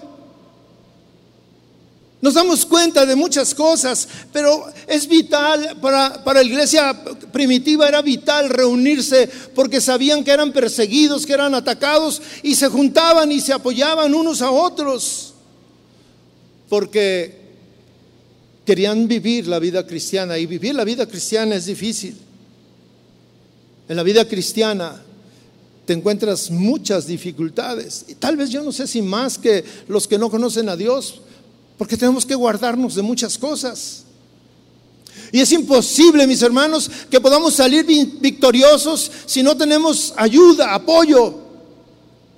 Nos 2.21 2.33
damos 2.33 2.65
cuenta 2.65 3.05
de 3.05 3.15
muchas 3.15 3.53
cosas, 3.53 4.07
pero 4.33 4.65
es 4.87 5.07
vital, 5.07 5.77
para, 5.79 6.23
para, 6.23 6.41
la 6.41 6.49
iglesia 6.49 6.99
primitiva 7.31 7.87
era 7.87 8.01
vital 8.01 8.49
reunirse 8.49 9.29
porque 9.53 9.79
sabían 9.79 10.23
que 10.23 10.31
eran 10.31 10.51
perseguidos, 10.51 11.27
que 11.27 11.33
eran 11.33 11.53
atacados 11.53 12.19
y 12.41 12.55
se 12.55 12.67
juntaban 12.67 13.31
y 13.31 13.41
se 13.41 13.53
apoyaban 13.53 14.15
unos 14.15 14.41
a 14.41 14.49
otros 14.49 15.35
porque 16.67 17.41
querían 18.65 19.07
vivir 19.07 19.45
la 19.45 19.59
vida 19.59 19.85
cristiana 19.85 20.39
y 20.39 20.47
vivir 20.47 20.73
la 20.73 20.83
vida 20.83 21.05
cristiana 21.05 21.53
es 21.53 21.67
difícil. 21.67 22.30
En 23.89 23.95
la 23.95 24.03
vida 24.03 24.27
cristiana 24.27 25.01
te 25.85 25.93
encuentras 25.93 26.51
muchas 26.51 27.07
dificultades 27.07 28.05
y 28.07 28.15
tal 28.15 28.37
vez 28.37 28.49
yo 28.49 28.63
no 28.63 28.71
sé 28.71 28.87
si 28.87 29.01
más 29.01 29.37
que 29.37 29.63
los 29.87 30.07
que 30.07 30.17
no 30.17 30.29
conocen 30.29 30.69
a 30.69 30.75
Dios 30.75 31.21
porque 31.77 31.97
tenemos 31.97 32.25
que 32.25 32.35
guardarnos 32.35 32.95
de 32.95 33.01
muchas 33.01 33.37
cosas. 33.37 34.03
Y 35.31 35.39
es 35.39 35.51
imposible, 35.51 36.27
mis 36.27 36.41
hermanos, 36.41 36.89
que 37.09 37.19
podamos 37.19 37.55
salir 37.55 37.85
victoriosos 38.19 39.11
si 39.25 39.41
no 39.41 39.57
tenemos 39.57 40.13
ayuda, 40.15 40.73
apoyo, 40.73 41.35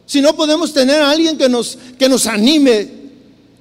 si 0.05 0.21
no 0.21 0.35
podemos 0.35 0.73
tener 0.73 1.01
a 1.01 1.09
alguien 1.09 1.38
que 1.38 1.50
nos, 1.50 1.77
que 1.97 2.07
nos 2.07 2.27
anime, 2.27 2.89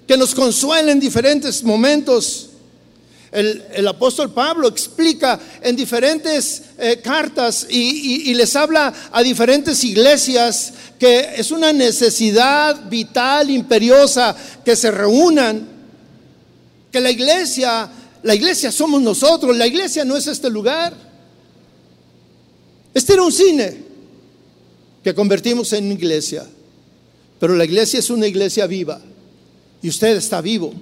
que 0.07 0.17
nos 0.17 0.35
consuele 0.35 0.93
en 0.93 1.01
diferentes 1.01 1.63
momentos. 1.65 2.51
El, 3.33 3.89
apóstol 3.89 4.31
Pablo 4.31 4.69
explica 4.69 5.41
en 5.63 5.75
diferentes 5.75 6.65
eh, 6.79 7.01
cartas 7.03 7.67
y, 7.71 8.35
les 8.35 8.55
habla 8.55 8.93
a 9.11 9.23
diferentes 9.23 9.83
iglesias 9.85 10.75
que 10.99 11.31
es 11.37 11.51
una 11.51 11.73
necesidad 11.73 12.89
vital, 12.91 13.49
imperiosa, 13.49 14.37
que 14.63 14.77
se 14.77 14.91
reúnan 14.91 15.67
que 16.93 17.01
la 17.01 17.11
iglesia 17.11 17.91
La 18.23 18.35
iglesia 18.35 18.71
somos 18.71 19.03
nosotros, 19.03 19.57
la 19.57 19.67
iglesia 19.67 20.05
no 20.05 20.17
es 20.17 20.27
este 20.29 20.49
lugar. 20.49 20.95
Este 22.95 23.15
era 23.15 23.23
un 23.23 23.33
cine 23.33 23.83
que 25.03 25.15
convertimos 25.15 25.73
en 25.73 25.91
iglesia, 25.91 26.47
pero 27.41 27.57
la 27.57 27.65
iglesia 27.65 27.99
es 27.99 28.11
una 28.11 28.29
iglesia 28.29 28.67
viva 28.67 29.01
y 29.81 29.89
usted 29.89 30.17
está 30.17 30.41
vivo. 30.41 30.73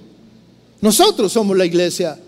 Nosotros 0.81 1.31
somos 1.31 1.57
la 1.57 1.65
iglesia. 1.65 2.19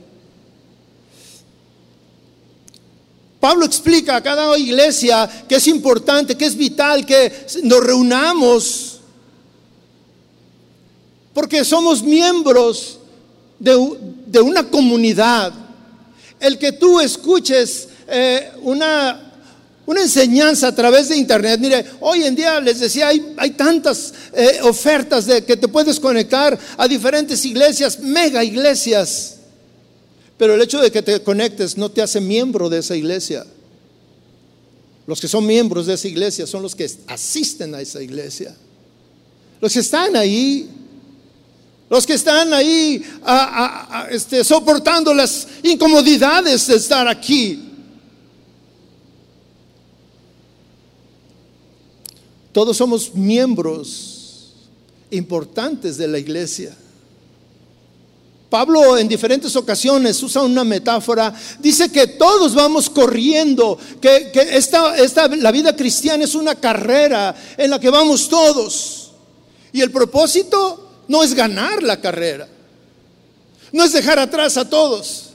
Pablo 3.44 3.66
explica 3.66 4.16
a 4.16 4.24
cada 4.24 4.58
iglesia 4.58 5.30
que 5.50 5.56
es 5.56 5.68
importante, 5.68 6.38
que 6.38 6.46
es 6.46 6.56
vital, 6.56 7.06
que 7.06 7.46
nos 7.64 7.84
reunamos, 7.84 9.02
porque 11.34 11.66
somos 11.66 12.02
miembros 12.02 13.00
de, 13.60 14.40
una 14.40 14.64
comunidad. 14.70 15.52
El 16.40 16.58
que 16.58 16.72
tú 16.72 17.02
escuches 17.02 17.90
eh, 18.08 18.50
una, 18.62 19.34
una 19.88 20.02
enseñanza 20.04 20.70
a 20.70 20.76
través 20.76 21.10
de 21.10 21.18
internet. 21.18 21.60
Mire, 21.60 21.86
hoy 22.00 22.24
en 22.24 22.36
día 22.36 22.62
les 22.62 22.80
decía, 22.80 23.10
hay, 23.10 23.36
hay 23.36 23.52
tantas 23.52 24.14
eh, 24.32 24.60
ofertas 24.62 25.26
de 25.26 25.44
que 25.44 25.58
te 25.58 25.68
puedes 25.68 26.00
conectar 26.00 26.58
a 26.78 26.88
diferentes 26.88 27.44
iglesias, 27.44 28.00
mega 28.00 28.42
iglesias. 28.42 29.40
Pero 30.38 30.56
el 30.56 30.62
hecho 30.62 30.82
de 30.82 30.92
que 30.92 31.02
te 31.02 31.22
conectes 31.22 31.78
no 31.78 31.90
te 31.90 32.02
hace 32.02 32.20
miembro 32.20 32.70
de 32.70 32.80
esa 32.80 32.96
iglesia. 32.96 33.46
Los 35.06 35.20
que 35.20 35.28
son 35.28 35.46
miembros 35.46 35.86
de 35.86 35.94
esa 35.94 36.08
iglesia 36.08 36.48
son 36.48 36.62
los 36.62 36.76
que 36.76 36.90
asisten 37.08 37.76
a 37.76 37.82
esa 37.82 38.02
iglesia. 38.02 38.56
Los 39.60 39.74
que 39.74 39.80
están 39.80 40.16
ahí, 40.16 40.70
los 41.90 42.06
que 42.06 42.14
están 42.14 42.54
ahí 42.54 43.04
este, 44.10 44.44
soportando 44.44 45.14
las 45.14 45.48
incomodidades 45.62 46.68
de 46.68 46.76
estar 46.76 47.08
aquí. 47.08 47.70
Todos 52.52 52.78
somos 52.78 53.14
miembros 53.16 54.54
importantes 55.10 55.98
de 55.98 56.08
la 56.08 56.20
iglesia. 56.20 56.76
Pablo 58.54 59.00
en 59.00 59.08
diferentes 59.08 59.56
ocasiones 59.56 60.22
usa 60.22 60.44
una 60.44 60.64
metáfora, 60.64 61.34
dice 61.58 61.92
que 61.92 62.06
todos 62.06 62.54
vamos 62.54 62.88
corriendo, 62.88 63.80
que, 64.00 64.32
esta, 64.52 64.96
esta, 64.96 65.28
la 65.28 65.52
vida 65.52 65.76
cristiana 65.76 66.24
es 66.24 66.36
una 66.36 66.54
carrera 66.54 67.36
en 67.58 67.72
la 67.72 67.80
que 67.80 67.90
vamos 67.90 68.30
todos. 68.30 69.10
Y 69.72 69.82
el 69.82 69.90
propósito 69.90 70.88
no 71.08 71.24
es 71.24 71.34
ganar 71.34 71.82
la 71.82 72.00
carrera, 72.00 72.48
no 73.72 73.84
es 73.84 73.92
dejar 73.92 74.20
atrás 74.20 74.56
a 74.58 74.70
todos. 74.70 75.33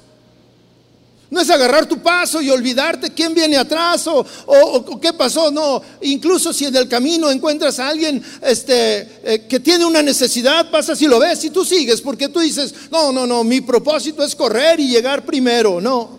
No 1.30 1.42
es 1.42 1.50
agarrar 1.50 1.87
tu 1.87 1.99
paso 1.99 2.40
y 2.40 2.49
olvidarte 2.49 3.12
quién 3.12 3.35
viene 3.35 3.58
atrás 3.58 4.06
o, 4.06 4.99
qué 4.99 5.12
pasó. 5.12 5.50
No, 5.50 5.82
incluso 6.00 6.54
si 6.54 6.64
en 6.64 6.76
el 6.76 6.88
camino 6.88 7.30
encuentras 7.30 7.78
a 7.78 7.88
alguien 7.88 8.23
este, 8.42 9.20
eh, 9.23 9.47
que 9.47 9.61
tiene 9.61 9.85
una 9.85 10.02
necesidad, 10.02 10.70
pasas 10.70 11.00
y 11.02 11.06
lo 11.06 11.18
ves 11.18 11.44
y 11.44 11.50
tú 11.50 11.66
sigues 11.66 12.00
porque 12.00 12.28
tú 12.28 12.40
dices, 12.40 12.75
no, 12.90 13.12
no, 13.12 13.26
no, 13.26 13.44
mi 13.44 13.61
propósito 13.61 14.25
es 14.25 14.35
correr 14.35 14.80
y 14.80 14.88
llegar 14.88 15.26
primero. 15.26 15.82
No, 15.82 16.18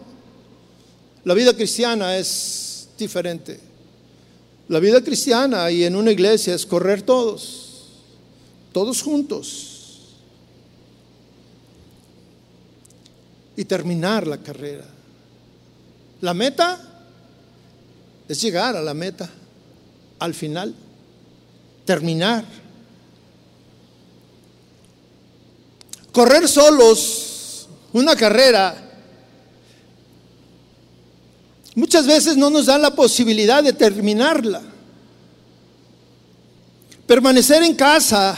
la 1.23 1.33
vida 1.33 1.55
cristiana 1.55 2.15
es 2.15 2.89
diferente. 2.95 3.59
La 4.67 4.79
vida 4.79 5.03
cristiana 5.03 5.71
y 5.71 5.85
en 5.85 5.95
una 5.95 6.11
iglesia 6.11 6.53
es 6.53 6.67
correr 6.67 7.01
todos, 7.01 7.87
todos 8.71 9.01
juntos. 9.01 9.65
Y 13.57 13.65
terminar 13.65 14.27
la 14.27 14.37
carrera. 14.37 14.98
La 16.21 16.33
meta 16.33 16.79
es 18.27 18.41
llegar 18.41 18.75
a 18.75 18.81
la 18.81 18.93
meta, 18.93 19.29
al 20.19 20.33
final, 20.33 20.75
terminar. 21.85 22.43
Correr 26.11 26.47
solos 26.47 27.67
una 27.93 28.15
carrera 28.15 28.85
muchas 31.75 32.05
veces 32.05 32.35
no 32.35 32.49
nos 32.49 32.65
da 32.65 32.77
la 32.77 32.93
posibilidad 32.93 33.63
de 33.63 33.73
terminarla. 33.73 34.61
Permanecer 37.07 37.63
en 37.63 37.73
casa 37.73 38.37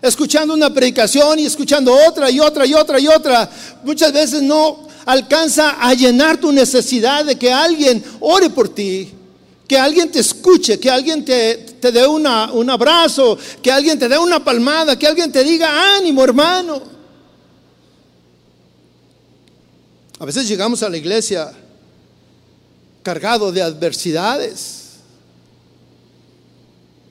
escuchando 0.00 0.54
una 0.54 0.72
predicación 0.72 1.38
y 1.38 1.46
escuchando 1.46 1.94
otra 2.08 2.30
y 2.30 2.40
otra 2.40 2.66
y 2.66 2.74
otra 2.74 2.98
y 2.98 3.06
otra, 3.06 3.50
muchas 3.84 4.12
veces 4.12 4.42
no 4.42 4.85
alcanza 5.06 5.80
a 5.80 5.94
llenar 5.94 6.38
tu 6.38 6.52
necesidad 6.52 7.24
de 7.24 7.38
que 7.38 7.50
alguien 7.50 8.04
ore 8.20 8.50
por 8.50 8.68
ti, 8.68 9.10
que 9.66 9.78
alguien 9.78 10.10
te 10.10 10.18
escuche, 10.18 10.78
que 10.78 10.90
alguien 10.90 11.24
te, 11.24 11.56
te 11.80 11.92
dé 11.92 12.06
una, 12.06 12.52
un 12.52 12.68
abrazo, 12.68 13.38
que 13.62 13.72
alguien 13.72 13.98
te 13.98 14.08
dé 14.08 14.18
una 14.18 14.44
palmada, 14.44 14.98
que 14.98 15.06
alguien 15.06 15.32
te 15.32 15.42
diga, 15.42 15.96
ánimo 15.96 16.22
hermano. 16.22 16.82
A 20.18 20.24
veces 20.24 20.48
llegamos 20.48 20.82
a 20.82 20.88
la 20.88 20.96
iglesia 20.96 21.52
cargado 23.02 23.52
de 23.52 23.62
adversidades. 23.62 24.82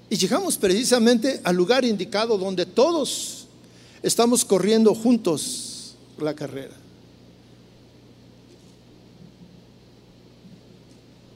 Y 0.10 0.18
llegamos 0.18 0.58
precisamente 0.58 1.40
al 1.44 1.56
lugar 1.56 1.86
indicado 1.86 2.38
donde 2.38 2.66
todos 2.66 3.48
estamos 4.04 4.44
corriendo 4.44 4.94
juntos 4.94 5.96
la 6.20 6.34
carrera. 6.34 6.85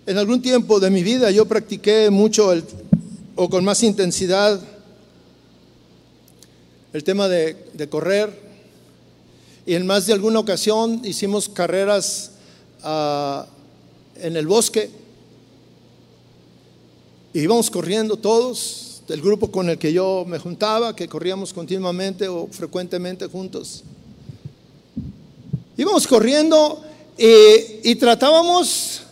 En 0.10 0.18
algún 0.18 0.42
tiempo 0.42 0.80
de 0.80 0.90
mi 0.90 1.04
vida 1.04 1.30
yo 1.30 1.46
practiqué 1.46 2.10
mucho 2.10 2.52
o 3.36 3.48
con 3.48 3.64
más 3.64 3.84
intensidad 3.84 4.60
el 6.92 7.04
tema 7.04 7.28
de, 7.28 7.88
correr 7.92 8.32
y 9.68 9.76
en 9.76 9.86
más 9.86 10.08
de 10.08 10.14
alguna 10.14 10.40
ocasión 10.40 11.00
hicimos 11.04 11.48
carreras 11.48 12.32
ah, 12.82 13.46
en 14.16 14.36
el 14.36 14.48
bosque 14.48 14.90
y 17.32 17.42
íbamos 17.42 17.70
corriendo 17.70 18.18
todos, 18.18 19.04
del 19.08 19.22
grupo 19.22 19.52
con 19.52 19.70
el 19.70 19.78
que 19.78 19.94
yo 19.94 20.26
me 20.28 20.40
juntaba, 20.40 20.96
que 20.96 21.08
corríamos 21.08 21.54
continuamente 21.54 22.28
o 22.28 22.48
frecuentemente 22.48 23.28
juntos. 23.28 23.84
Íbamos 25.78 26.08
corriendo 26.08 26.84
y 27.16 27.94
tratábamos 27.94 29.04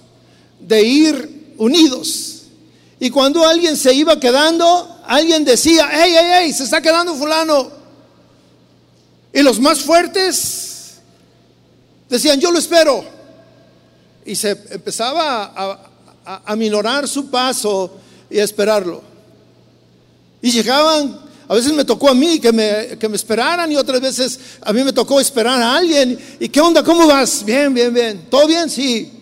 de 0.60 0.84
ir 0.84 1.54
unidos. 1.58 2.44
Y 3.00 3.10
cuando 3.10 3.46
alguien 3.46 3.78
se 3.78 3.94
iba 3.94 4.20
quedando, 4.20 5.02
alguien 5.06 5.46
decía, 5.46 5.88
hey, 5.92 6.14
hey, 6.16 6.28
hey, 6.32 6.54
se 6.54 6.64
está 6.64 6.82
quedando 6.82 7.16
fulano. 7.16 7.70
Y 9.34 9.42
los 9.42 9.60
más 9.60 9.82
fuertes 9.82 10.96
decían, 12.10 12.40
yo 12.40 12.52
lo 12.52 12.58
espero. 12.58 13.04
Y 14.26 14.36
se 14.36 14.52
empezaba 14.72 15.54
a, 15.56 16.42
a, 16.46 16.56
minorar 16.56 17.08
su 17.08 17.30
paso 17.30 17.98
y 18.30 18.40
a 18.40 18.44
esperarlo. 18.44 19.02
Y 20.42 20.52
llegaban, 20.52 21.20
a 21.48 21.54
veces 21.54 21.72
me 21.74 21.86
tocó 21.86 22.10
a 22.10 22.14
mí 22.14 22.40
que 22.40 22.52
me, 22.52 22.98
que 22.98 23.08
me 23.08 23.16
esperaran 23.16 23.72
y 23.72 23.78
otras 23.78 24.02
veces 24.02 24.40
a 24.62 24.74
mí 24.74 24.84
me 24.84 24.92
tocó 24.92 25.20
esperar 25.22 25.62
a 25.62 25.76
alguien. 25.78 26.20
¿Y 26.40 26.50
qué 26.50 26.60
onda? 26.60 26.84
¿Cómo 26.84 27.08
vas? 27.08 27.46
Bien, 27.46 27.74
bien, 27.74 27.94
bien. 27.94 28.26
¿Todo 28.30 28.48
bien? 28.48 28.70
Sí. 28.70 29.17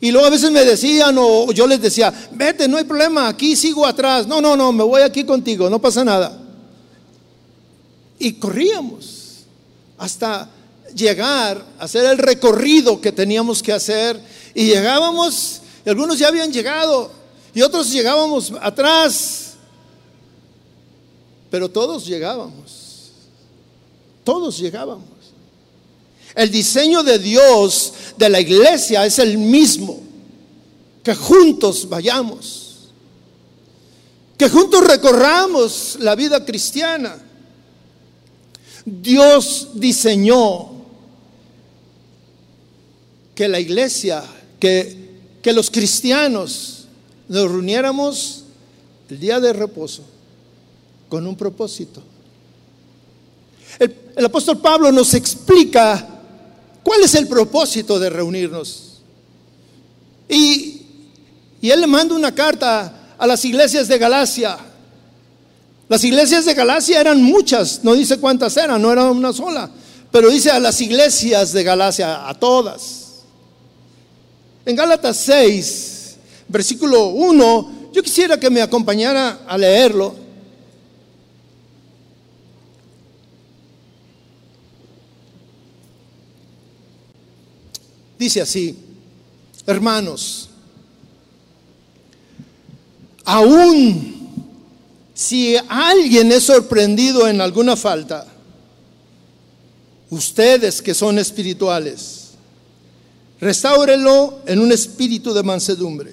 Y 0.00 0.10
luego 0.10 0.26
a 0.26 0.30
veces 0.30 0.50
me 0.50 0.64
decían 0.64 1.16
o 1.18 1.52
yo 1.52 1.66
les 1.66 1.80
decía, 1.80 2.12
vete, 2.32 2.66
no 2.66 2.78
hay 2.78 2.84
problema, 2.84 3.28
aquí 3.28 3.54
sigo 3.54 3.84
atrás. 3.84 4.26
No, 4.26 4.40
no, 4.40 4.56
no, 4.56 4.72
me 4.72 4.82
voy 4.82 5.02
aquí 5.02 5.24
contigo, 5.24 5.68
no 5.68 5.78
pasa 5.78 6.04
nada. 6.04 6.40
Y 8.18 8.32
corríamos 8.34 9.44
hasta 9.98 10.48
llegar 10.94 11.64
hacer 11.78 12.04
el 12.06 12.18
recorrido 12.18 13.00
que 13.00 13.12
teníamos 13.12 13.62
que 13.62 13.72
hacer. 13.72 14.20
Y 14.54 14.66
llegábamos, 14.66 15.60
y 15.84 15.90
algunos 15.90 16.18
ya 16.18 16.28
habían 16.28 16.52
llegado, 16.52 17.10
y 17.54 17.62
otros 17.62 17.90
llegábamos 17.90 18.52
atrás. 18.60 19.54
Pero 21.50 21.68
todos 21.68 22.06
llegábamos. 22.06 23.10
Todos 24.24 24.58
llegábamos. 24.58 25.09
El 26.34 26.50
diseño 26.50 27.02
de 27.02 27.18
Dios 27.18 27.92
de 28.16 28.28
la 28.28 28.40
iglesia 28.40 29.04
es 29.04 29.18
el 29.18 29.38
mismo. 29.38 30.00
Que 31.02 31.14
juntos 31.14 31.88
vayamos. 31.88 32.90
Que 34.36 34.48
juntos 34.48 34.86
recorramos 34.86 35.96
la 36.00 36.14
vida 36.14 36.44
cristiana. 36.44 37.16
Dios 38.84 39.68
diseñó 39.74 40.70
que 43.34 43.48
la 43.48 43.60
iglesia, 43.60 44.22
que, 44.58 45.20
que 45.42 45.52
los 45.52 45.70
cristianos 45.70 46.86
nos 47.28 47.50
reuniéramos 47.50 48.44
el 49.08 49.20
día 49.20 49.40
de 49.40 49.52
reposo 49.52 50.02
con 51.08 51.26
un 51.26 51.36
propósito. 51.36 52.02
El, 53.78 53.94
el 54.16 54.24
apóstol 54.24 54.58
Pablo 54.58 54.92
nos 54.92 55.14
explica 55.14 56.19
¿cuál 56.82 57.02
es 57.02 57.14
el 57.14 57.26
propósito 57.28 57.98
de 57.98 58.10
reunirnos? 58.10 58.90
Y, 60.28 60.76
él 61.62 61.80
le 61.80 61.86
manda 61.86 62.14
una 62.14 62.34
carta 62.34 63.14
a 63.18 63.26
las 63.26 63.44
iglesias 63.44 63.88
de 63.88 63.98
Galacia. 63.98 64.56
Las 65.88 66.04
iglesias 66.04 66.44
de 66.44 66.54
Galacia 66.54 67.00
eran 67.00 67.22
muchas, 67.22 67.80
no 67.82 67.94
dice 67.94 68.18
cuántas 68.18 68.56
eran, 68.56 68.80
no 68.80 68.92
era 68.92 69.10
una 69.10 69.32
sola, 69.32 69.68
pero 70.10 70.30
dice 70.30 70.50
a 70.50 70.60
las 70.60 70.80
iglesias 70.80 71.52
de 71.52 71.64
Galacia, 71.64 72.28
a 72.28 72.34
todas. 72.34 73.00
En 74.64 74.76
Gálatas 74.76 75.16
6, 75.18 76.16
versículo 76.48 77.08
1, 77.08 77.90
yo 77.92 78.02
quisiera 78.02 78.38
que 78.38 78.50
me 78.50 78.62
acompañara 78.62 79.40
a 79.46 79.58
leerlo. 79.58 80.14
Dice 88.20 88.42
así, 88.42 88.76
hermanos, 89.66 90.50
aún 93.24 94.28
si 95.14 95.56
alguien 95.66 96.30
es 96.30 96.42
sorprendido 96.42 97.26
en 97.26 97.40
alguna 97.40 97.76
falta, 97.76 98.26
ustedes 100.10 100.82
que 100.82 100.92
son 100.92 101.18
espirituales, 101.18 102.32
restáurelo 103.40 104.40
en 104.44 104.58
un 104.58 104.70
espíritu 104.70 105.32
de 105.32 105.42
mansedumbre, 105.42 106.12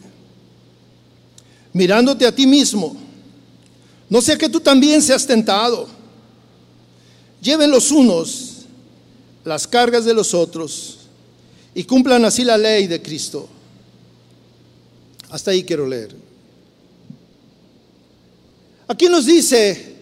mirándote 1.73 2.25
a 2.25 2.33
ti 2.33 2.47
mismo, 2.47 2.95
no 4.09 4.21
sea 4.21 4.37
que 4.37 4.47
tú 4.47 4.61
también 4.61 5.01
seas 5.01 5.27
tentado. 5.27 5.89
Lleven 7.41 7.69
los 7.69 7.91
unos 7.91 8.59
las 9.43 9.67
cargas 9.67 10.05
de 10.05 10.13
los 10.13 10.33
otros 10.33 10.97
y 11.77 11.83
cumplan 11.83 12.25
así 12.25 12.43
la 12.43 12.57
ley 12.57 12.87
de 12.87 12.99
Cristo. 13.03 13.47
Hasta 15.29 15.51
ahí 15.51 15.63
quiero 15.63 15.85
leer. 15.85 16.15
Aquí 18.87 19.05
nos 19.07 19.27
dice 19.27 19.95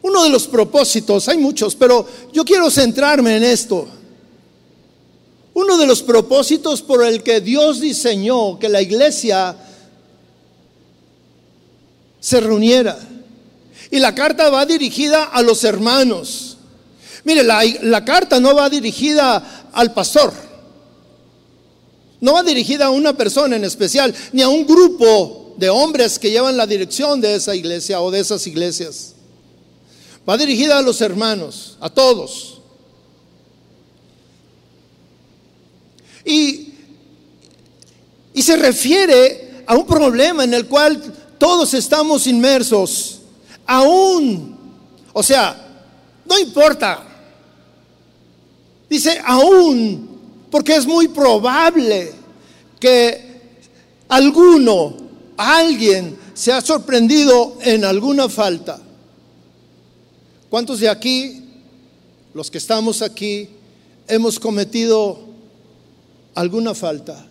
uno 0.00 0.22
de 0.22 0.30
los 0.30 0.46
propósitos, 0.48 1.28
hay 1.28 1.36
muchos, 1.36 1.74
pero 1.74 2.08
yo 2.32 2.42
quiero 2.42 2.70
centrarme 2.70 3.36
en 3.36 3.44
esto. 3.44 3.86
Uno 5.52 5.76
de 5.76 5.86
los 5.86 6.02
propósitos 6.02 6.80
por 6.80 7.04
el 7.04 7.22
que 7.22 7.42
Dios 7.42 7.82
diseñó 7.82 8.58
que 8.58 8.70
la 8.70 8.80
iglesia 8.80 9.54
se 12.18 12.40
reuniera. 12.40 12.98
Y 13.90 13.98
la 13.98 14.14
carta 14.14 14.48
va 14.48 14.64
dirigida 14.64 15.24
a 15.24 15.42
los 15.42 15.64
hermanos. 15.64 16.56
Mire, 17.24 17.44
la, 17.44 17.62
la 17.82 18.06
carta 18.06 18.40
no 18.40 18.54
va 18.54 18.70
dirigida 18.70 19.68
al 19.70 19.92
pastor. 19.92 20.43
No 22.20 22.32
va 22.32 22.42
dirigida 22.42 22.86
a 22.86 22.90
una 22.90 23.16
persona 23.16 23.56
en 23.56 23.64
especial, 23.64 24.14
ni 24.32 24.42
a 24.42 24.48
un 24.48 24.66
grupo 24.66 25.54
de 25.56 25.68
hombres 25.70 26.18
que 26.18 26.30
llevan 26.30 26.56
la 26.56 26.66
dirección 26.66 27.20
de 27.20 27.34
esa 27.34 27.54
iglesia 27.54 28.00
o 28.00 28.10
de 28.10 28.20
esas 28.20 28.46
iglesias. 28.46 29.14
Va 30.28 30.36
dirigida 30.36 30.78
a 30.78 30.82
los 30.82 31.00
hermanos, 31.00 31.76
a 31.80 31.90
todos. 31.90 32.60
Y, 36.24 36.72
y 38.32 38.42
se 38.42 38.56
refiere 38.56 39.62
a 39.66 39.74
un 39.76 39.86
problema 39.86 40.44
en 40.44 40.54
el 40.54 40.66
cual 40.66 41.00
todos 41.38 41.74
estamos 41.74 42.26
inmersos. 42.26 43.20
Aún, 43.66 44.56
o 45.12 45.22
sea, 45.22 45.64
no 46.24 46.38
importa. 46.38 47.06
Dice, 48.88 49.20
aún 49.24 50.13
porque 50.54 50.76
es 50.76 50.86
muy 50.86 51.08
probable 51.08 52.12
que 52.78 53.40
alguno, 54.08 54.94
alguien, 55.36 56.16
se 56.32 56.52
ha 56.52 56.60
sorprendido 56.60 57.58
en 57.60 57.84
alguna 57.84 58.28
falta. 58.28 58.80
¿Cuántos 60.48 60.78
de 60.78 60.88
aquí, 60.88 61.42
los 62.34 62.52
que 62.52 62.58
estamos 62.58 63.02
aquí, 63.02 63.48
hemos 64.06 64.38
cometido 64.38 65.18
alguna 66.36 66.72
falta? 66.72 67.26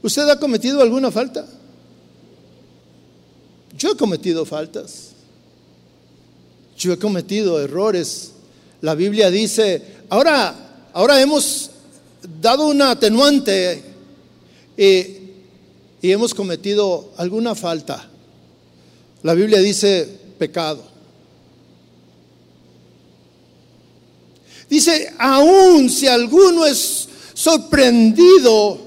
¿Usted 0.00 0.28
ha 0.28 0.38
cometido 0.38 0.80
alguna 0.80 1.10
falta? 1.10 1.44
Yo 3.76 3.90
he 3.90 3.96
cometido 3.96 4.46
faltas. 4.46 5.08
Yo 6.78 6.92
he 6.92 6.98
cometido 7.00 7.60
errores. 7.60 8.30
La 8.80 8.94
Biblia 8.94 9.28
dice, 9.28 9.82
ahora 10.08 10.66
Ahora 10.92 11.20
hemos 11.20 11.70
dado 12.40 12.66
una 12.68 12.92
atenuante 12.92 13.82
y, 14.76 14.82
y 16.00 16.12
hemos 16.12 16.34
cometido 16.34 17.12
alguna 17.16 17.54
falta. 17.54 18.08
La 19.22 19.34
Biblia 19.34 19.60
dice 19.60 20.08
pecado. 20.38 20.82
Dice, 24.68 25.12
aun 25.18 25.88
si 25.88 26.06
alguno 26.06 26.64
es 26.66 27.08
sorprendido 27.34 28.78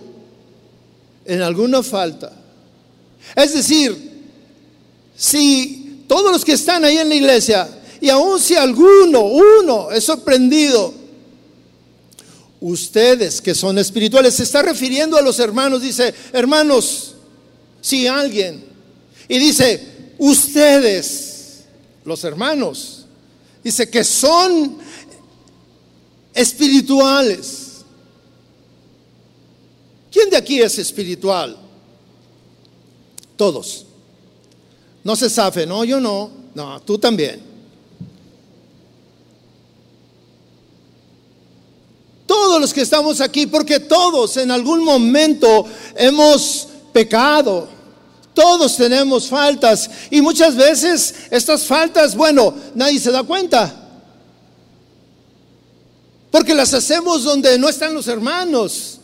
en 1.26 1.42
alguna 1.42 1.82
falta. 1.82 2.32
Es 3.36 3.54
decir, 3.54 4.12
si 5.16 6.04
todos 6.08 6.32
los 6.32 6.46
que 6.46 6.54
están 6.54 6.84
ahí 6.84 6.98
en 6.98 7.10
la 7.10 7.16
iglesia, 7.16 7.70
y 8.00 8.10
aun 8.10 8.40
si 8.40 8.56
alguno, 8.56 9.22
uno, 9.22 9.92
es 9.92 10.04
sorprendido 10.04 11.01
ustedes 12.62 13.42
que 13.42 13.56
son 13.56 13.78
espirituales, 13.80 14.36
se 14.36 14.44
está 14.44 14.62
refiriendo 14.62 15.18
a 15.18 15.22
los 15.22 15.40
hermanos, 15.40 15.82
dice, 15.82 16.14
hermanos, 16.32 17.16
si 17.82 18.08
alguien, 18.08 18.64
y 19.28 19.40
dice, 19.40 20.14
ustedes, 20.20 21.64
los 22.06 22.24
hermanos, 22.24 23.06
dice 23.64 23.90
que 23.90 24.04
son 24.04 24.78
espirituales. 26.34 27.58
¿Quién 30.12 30.30
de 30.30 30.38
aquí 30.38 30.62
es 30.62 30.78
espiritual? 30.78 31.58
Todos. 33.36 33.86
No 35.04 35.16
se 35.16 35.30
sabe, 35.30 35.66
no, 35.66 35.84
yo 35.84 36.00
no, 36.00 36.30
no, 36.54 36.80
tú 36.82 37.00
también. 37.00 37.51
Todos 42.52 42.64
los 42.64 42.74
que 42.74 42.82
estamos 42.82 43.22
aquí, 43.22 43.48
porque 43.48 43.80
todos 43.80 44.36
en 44.36 44.52
algún 44.52 44.84
momento 44.84 45.66
hemos 45.96 46.68
pecado. 46.92 47.70
Todos 48.34 48.76
tenemos 48.76 49.30
faltas 49.30 49.90
y 50.10 50.22
muchas 50.22 50.58
veces 50.58 51.16
estas 51.30 51.66
faltas, 51.66 52.14
bueno, 52.14 52.54
nadie 52.76 53.00
se 53.00 53.10
da 53.10 53.24
cuenta. 53.24 53.74
Porque 56.30 56.54
las 56.54 56.74
hacemos 56.74 57.24
donde 57.24 57.58
no 57.58 57.70
están 57.70 57.94
los 57.94 58.10
hermanos. 58.10 59.00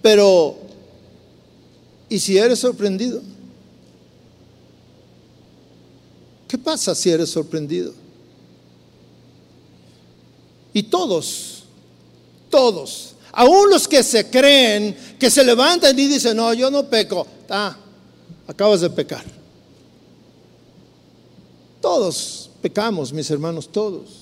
Pero, 0.00 0.56
¿y 2.08 2.20
si 2.20 2.38
eres 2.38 2.60
sorprendido? 2.60 3.20
¿Qué 6.46 6.56
pasa 6.56 6.94
si 6.94 7.10
eres 7.10 7.30
sorprendido? 7.30 7.92
Y 10.72 10.84
todos 10.84 11.59
todos. 12.50 13.14
Aún 13.32 13.70
los 13.70 13.86
que 13.86 14.02
se 14.02 14.28
creen, 14.28 14.96
que 15.18 15.30
se 15.30 15.44
levantan 15.44 15.96
y 15.98 16.08
dicen, 16.08 16.36
no, 16.36 16.52
yo 16.52 16.70
no 16.70 16.84
peco. 16.90 17.26
Ah, 17.48 17.76
acabas 18.46 18.80
de 18.80 18.90
pecar. 18.90 19.24
Todos 21.80 22.50
pecamos, 22.60 23.12
mis 23.12 23.30
hermanos, 23.30 23.70
todos. 23.70 24.20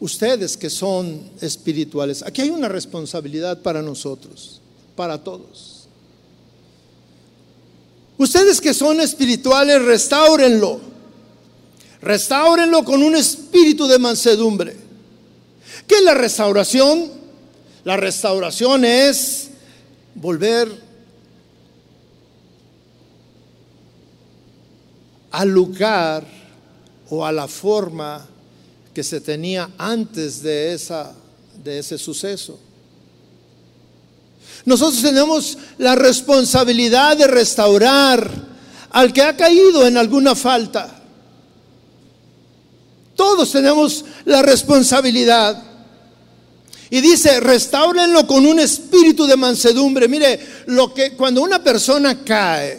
Ustedes 0.00 0.56
que 0.56 0.70
son 0.70 1.28
espirituales, 1.40 2.22
aquí 2.22 2.42
hay 2.42 2.50
una 2.50 2.68
responsabilidad 2.68 3.62
para 3.62 3.82
nosotros, 3.82 4.60
para 4.94 5.24
todos. 5.24 5.88
Ustedes 8.16 8.60
que 8.60 8.74
son 8.74 9.00
espirituales, 9.00 9.82
restáurenlo. 9.82 10.87
Restáurenlo 12.00 12.84
con 12.84 13.02
un 13.02 13.16
espíritu 13.16 13.86
de 13.86 13.98
mansedumbre. 13.98 14.76
¿Qué 15.86 15.96
es 15.96 16.02
la 16.02 16.14
restauración? 16.14 17.10
La 17.84 17.96
restauración 17.96 18.84
es 18.84 19.48
volver 20.14 20.68
al 25.30 25.48
lugar 25.48 26.24
o 27.10 27.24
a 27.24 27.32
la 27.32 27.48
forma 27.48 28.26
que 28.92 29.02
se 29.02 29.20
tenía 29.20 29.70
antes 29.78 30.42
de, 30.42 30.74
esa, 30.74 31.12
de 31.62 31.78
ese 31.78 31.98
suceso. 31.98 32.58
Nosotros 34.64 35.00
tenemos 35.00 35.56
la 35.78 35.94
responsabilidad 35.94 37.16
de 37.16 37.26
restaurar 37.26 38.28
al 38.90 39.12
que 39.12 39.22
ha 39.22 39.36
caído 39.36 39.86
en 39.86 39.96
alguna 39.96 40.34
falta. 40.34 40.97
Todos 43.18 43.50
tenemos 43.50 44.04
la 44.26 44.42
responsabilidad. 44.42 45.60
Y 46.88 47.00
dice, 47.00 47.40
restáurenlo 47.40 48.28
con 48.28 48.46
un 48.46 48.60
espíritu 48.60 49.26
de 49.26 49.36
mansedumbre. 49.36 50.06
Mire, 50.06 50.38
lo 50.66 50.94
que 50.94 51.14
cuando 51.14 51.42
una 51.42 51.60
persona 51.60 52.22
cae, 52.22 52.78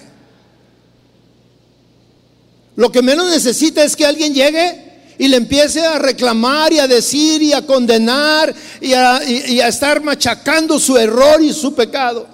lo 2.77 2.89
que 2.89 3.01
menos 3.01 3.29
necesita 3.29 3.83
es 3.83 3.97
que 3.97 4.05
alguien 4.05 4.33
llegue 4.33 5.15
y 5.17 5.27
le 5.27 5.35
empiece 5.35 5.85
a 5.85 5.99
reclamar 5.99 6.71
y 6.71 6.79
a 6.79 6.87
decir 6.87 7.41
y 7.41 7.51
a 7.51 7.65
condenar 7.65 8.55
y 8.79 8.93
a, 8.93 9.21
y 9.21 9.59
a 9.59 9.67
estar 9.67 10.01
machacando 10.01 10.79
su 10.79 10.97
error 10.97 11.43
y 11.43 11.51
su 11.51 11.75
pecado. 11.75 12.25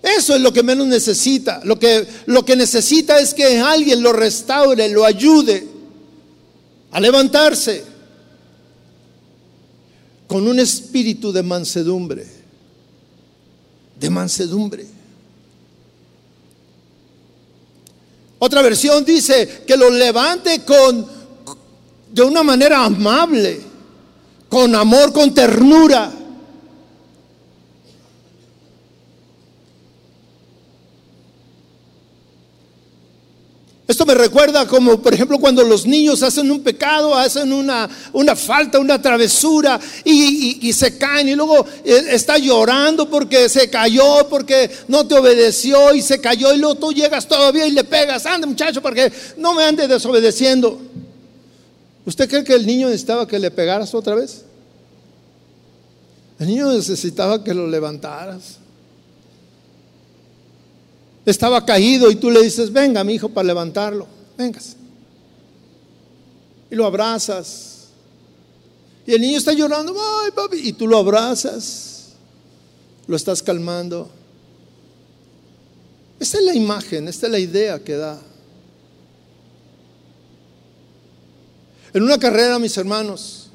Eso 0.00 0.36
es 0.36 0.40
lo 0.40 0.52
que 0.52 0.62
menos 0.62 0.86
necesita. 0.86 1.60
Lo 1.64 1.80
que, 1.80 2.06
lo 2.26 2.44
que 2.44 2.54
necesita 2.54 3.18
es 3.18 3.34
que 3.34 3.58
alguien 3.58 4.04
lo 4.04 4.12
restaure, 4.12 4.88
lo 4.88 5.04
ayude 5.04 5.69
a 6.90 7.00
levantarse 7.00 7.84
con 10.26 10.46
un 10.46 10.58
espíritu 10.58 11.32
de 11.32 11.42
mansedumbre. 11.42 12.26
De 13.98 14.10
mansedumbre. 14.10 14.86
Otra 18.38 18.62
versión 18.62 19.04
dice 19.04 19.64
que 19.66 19.76
lo 19.76 19.90
levante 19.90 20.64
con 20.64 21.06
de 22.12 22.22
una 22.22 22.42
manera 22.42 22.84
amable, 22.84 23.60
con 24.48 24.74
amor, 24.74 25.12
con 25.12 25.34
ternura. 25.34 26.10
Esto 33.90 34.06
me 34.06 34.14
recuerda 34.14 34.68
como, 34.68 35.02
por 35.02 35.12
ejemplo, 35.12 35.36
cuando 35.40 35.64
los 35.64 35.84
niños 35.84 36.22
hacen 36.22 36.48
un 36.48 36.62
pecado, 36.62 37.12
hacen 37.12 37.52
una, 37.52 37.90
una 38.12 38.36
falta, 38.36 38.78
una 38.78 39.02
travesura 39.02 39.80
y, 40.04 40.72
se 40.72 40.96
caen 40.96 41.28
y 41.28 41.34
luego 41.34 41.66
eh, 41.84 42.04
está 42.10 42.38
llorando 42.38 43.10
porque 43.10 43.48
se 43.48 43.68
cayó, 43.68 44.28
porque 44.28 44.70
no 44.86 45.08
te 45.08 45.16
obedeció 45.16 45.92
y 45.92 46.02
se 46.02 46.20
cayó 46.20 46.54
y 46.54 46.58
luego 46.58 46.76
tú 46.76 46.92
llegas 46.92 47.26
todavía 47.26 47.66
y 47.66 47.72
le 47.72 47.82
pegas, 47.82 48.26
ande 48.26 48.46
muchacho, 48.46 48.80
porque 48.80 49.12
no 49.36 49.54
me 49.54 49.64
ande 49.64 49.88
desobedeciendo. 49.88 50.80
¿Usted 52.06 52.30
cree 52.30 52.44
que 52.44 52.54
el 52.54 52.64
niño 52.64 52.86
necesitaba 52.86 53.26
que 53.26 53.40
le 53.40 53.50
pegaras 53.50 53.92
otra 53.92 54.14
vez? 54.14 54.44
El 56.38 56.46
niño 56.46 56.70
necesitaba 56.70 57.42
que 57.42 57.52
lo 57.52 57.66
levantaras 57.66 58.59
estaba 61.30 61.64
caído 61.64 62.10
y 62.10 62.16
tú 62.16 62.30
le 62.30 62.42
dices, 62.42 62.72
venga 62.72 63.04
mi 63.04 63.14
hijo 63.14 63.28
para 63.28 63.46
levantarlo, 63.46 64.06
vengas. 64.36 64.76
Y 66.70 66.74
lo 66.74 66.86
abrazas. 66.86 67.88
Y 69.06 69.12
el 69.12 69.20
niño 69.20 69.38
está 69.38 69.52
llorando, 69.52 69.94
ay 70.22 70.30
papi, 70.30 70.58
y 70.58 70.72
tú 70.72 70.86
lo 70.86 70.98
abrazas, 70.98 72.10
lo 73.06 73.16
estás 73.16 73.42
calmando. 73.42 74.10
Esta 76.18 76.38
es 76.38 76.44
la 76.44 76.54
imagen, 76.54 77.08
esta 77.08 77.26
es 77.26 77.32
la 77.32 77.38
idea 77.38 77.78
que 77.78 77.96
da. 77.96 78.20
En 81.92 82.02
una 82.02 82.18
carrera, 82.18 82.58
mis 82.58 82.76
hermanos, 82.76 83.48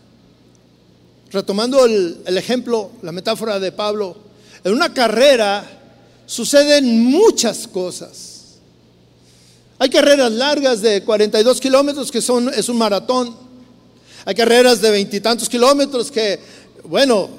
retomando 1.31 1.85
el, 1.85 2.21
el 2.25 2.37
ejemplo, 2.37 2.91
la 3.01 3.11
metáfora 3.11 3.59
de 3.59 3.71
Pablo, 3.71 4.17
en 4.63 4.73
una 4.73 4.93
carrera 4.93 5.74
suceden 6.25 7.03
muchas 7.03 7.67
cosas. 7.67 8.35
Hay 9.77 9.89
carreras 9.89 10.31
largas 10.31 10.81
de 10.81 11.03
42 11.03 11.59
kilómetros 11.59 12.11
que 12.11 12.21
son, 12.21 12.49
es 12.53 12.69
un 12.69 12.77
maratón. 12.77 13.35
Hay 14.25 14.33
carreras 14.33 14.81
de 14.81 14.91
veintitantos 14.91 15.49
kilómetros 15.49 16.09
que, 16.09 16.39
bueno, 16.85 17.29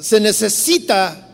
se 0.00 0.20
necesita 0.20 1.26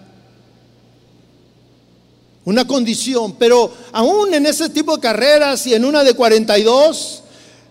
una 2.44 2.66
condición, 2.66 3.36
pero 3.38 3.72
aún 3.92 4.34
en 4.34 4.46
ese 4.46 4.68
tipo 4.68 4.96
de 4.96 5.02
carreras 5.02 5.66
y 5.66 5.74
en 5.74 5.84
una 5.84 6.02
de 6.02 6.14
42 6.14 7.22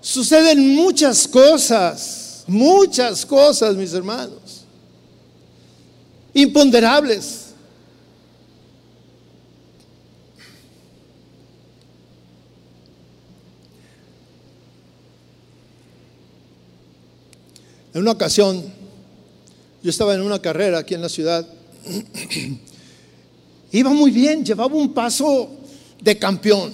suceden 0.02 0.76
muchas 0.76 1.28
cosas, 1.28 2.44
muchas 2.48 3.26
cosas, 3.26 3.76
mis 3.76 3.94
hermanos, 3.94 4.66
imponderables. 6.34 7.41
En 17.94 18.02
una 18.02 18.12
ocasión, 18.12 18.64
yo 19.84 19.90
estaba 19.90 20.14
en 20.16 20.22
una 20.22 20.40
carrera 20.40 20.80
aquí 20.80 20.94
en 20.94 21.02
la 21.02 21.10
ciudad. 21.10 21.46
Iba 23.72 23.90
muy 23.90 24.12
bien, 24.12 24.46
llevaba 24.46 24.74
un 24.76 24.94
paso 24.94 25.50
de 26.02 26.18
campeón. 26.18 26.72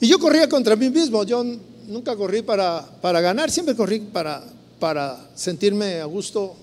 Y 0.00 0.08
yo 0.08 0.18
corría 0.18 0.48
contra 0.48 0.74
mí 0.74 0.88
mismo. 0.88 1.22
Yo 1.24 1.44
nunca 1.86 2.16
corrí 2.16 2.40
para, 2.40 2.82
para 3.02 3.20
ganar, 3.20 3.50
siempre 3.50 3.76
corrí 3.76 4.00
para, 4.00 4.42
para 4.78 5.30
sentirme 5.34 6.00
a 6.00 6.06
gusto. 6.06 6.54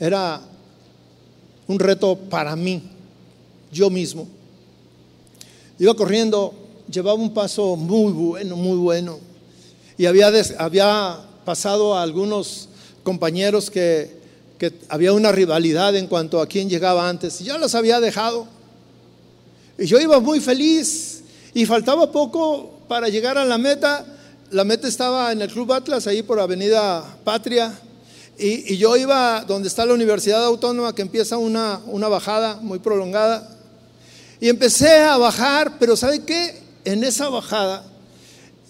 Era 0.00 0.40
un 1.68 1.78
reto 1.78 2.16
para 2.16 2.56
mí, 2.56 2.82
yo 3.70 3.88
mismo. 3.88 4.26
Iba 5.78 5.94
corriendo, 5.94 6.54
llevaba 6.90 7.14
un 7.14 7.32
paso 7.32 7.76
muy 7.76 8.12
bueno, 8.12 8.56
muy 8.56 8.78
bueno 8.78 9.27
y 9.98 10.06
había, 10.06 10.32
había 10.58 11.18
pasado 11.44 11.96
a 11.96 12.02
algunos 12.02 12.68
compañeros 13.02 13.68
que, 13.68 14.16
había 14.88 15.12
una 15.12 15.30
rivalidad 15.30 15.94
en 15.96 16.06
cuanto 16.06 16.40
a 16.40 16.46
quién 16.46 16.68
llegaba 16.68 17.08
antes. 17.08 17.40
Y 17.40 17.44
yo 17.44 17.58
los 17.58 17.74
había 17.74 18.00
dejado. 18.00 18.46
Y 19.76 19.86
yo 19.86 20.00
iba 20.00 20.18
muy 20.18 20.40
feliz 20.40 21.22
y 21.54 21.64
faltaba 21.64 22.10
poco 22.10 22.80
para 22.88 23.08
llegar 23.08 23.38
a 23.38 23.44
la 23.44 23.56
meta. 23.56 24.04
La 24.50 24.64
meta 24.64 24.88
estaba 24.88 25.30
en 25.30 25.42
el 25.42 25.52
Club 25.52 25.72
Atlas, 25.72 26.08
ahí 26.08 26.22
por 26.22 26.40
Avenida 26.40 27.04
Patria. 27.22 27.72
Y, 28.36 28.74
y, 28.74 28.76
yo 28.76 28.96
iba 28.96 29.44
donde 29.46 29.68
está 29.68 29.86
la 29.86 29.94
Universidad 29.94 30.44
Autónoma, 30.44 30.94
que 30.94 31.02
empieza 31.02 31.38
una, 31.38 31.80
una 31.86 32.08
bajada 32.08 32.56
muy 32.56 32.78
prolongada. 32.80 33.48
Y 34.40 34.48
empecé 34.48 34.98
a 34.98 35.16
bajar, 35.18 35.78
pero 35.78 35.96
¿sabe 35.96 36.24
qué? 36.24 36.60
En 36.84 37.04
esa 37.04 37.28
bajada 37.28 37.84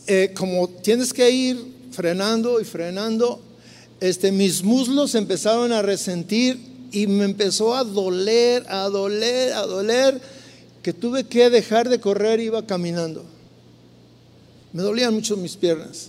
eh, 0.08 0.32
como 0.34 0.68
tienes 0.68 1.12
que 1.12 1.30
ir 1.30 1.64
frenando 1.92 2.60
y 2.60 2.64
frenando, 2.64 3.42
este, 4.00 4.32
mis 4.32 4.62
muslos 4.62 5.14
empezaron 5.14 5.70
a 5.70 5.82
resentir 5.82 6.58
y 6.90 7.06
me 7.06 7.24
empezó 7.24 7.74
a 7.74 7.84
doler, 7.84 8.64
a 8.70 8.88
doler, 8.88 9.52
a 9.52 9.66
doler, 9.66 10.18
que 10.82 10.94
tuve 10.94 11.24
que 11.24 11.50
dejar 11.50 11.90
de 11.90 12.00
correr, 12.00 12.40
iba 12.40 12.66
caminando. 12.66 13.22
Me 14.72 14.82
dolían 14.82 15.12
mucho 15.12 15.36
mis 15.36 15.56
piernas. 15.56 16.08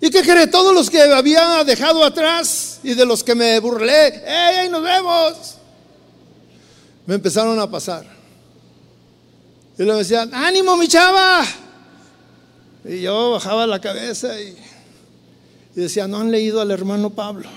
¿Y 0.00 0.10
qué 0.10 0.22
cree? 0.22 0.48
Todos 0.48 0.74
los 0.74 0.90
que 0.90 1.00
había 1.00 1.62
dejado 1.62 2.04
atrás 2.04 2.80
y 2.82 2.94
de 2.94 3.06
los 3.06 3.22
que 3.22 3.36
me 3.36 3.60
burlé, 3.60 4.08
¡Ey, 4.08 4.56
ahí 4.56 4.68
nos 4.68 4.82
vemos! 4.82 5.54
Me 7.06 7.14
empezaron 7.14 7.60
a 7.60 7.70
pasar. 7.70 8.04
Y 9.78 9.84
le 9.84 9.94
decían, 9.94 10.34
ánimo 10.34 10.76
mi 10.76 10.88
chava, 10.88 11.44
y 12.84 13.02
yo 13.02 13.32
bajaba 13.32 13.66
la 13.66 13.80
cabeza 13.80 14.40
y, 14.40 14.56
decía, 15.74 16.08
no 16.08 16.18
han 16.18 16.30
leído 16.30 16.60
al 16.60 16.70
hermano 16.70 17.10
Pablo. 17.10 17.48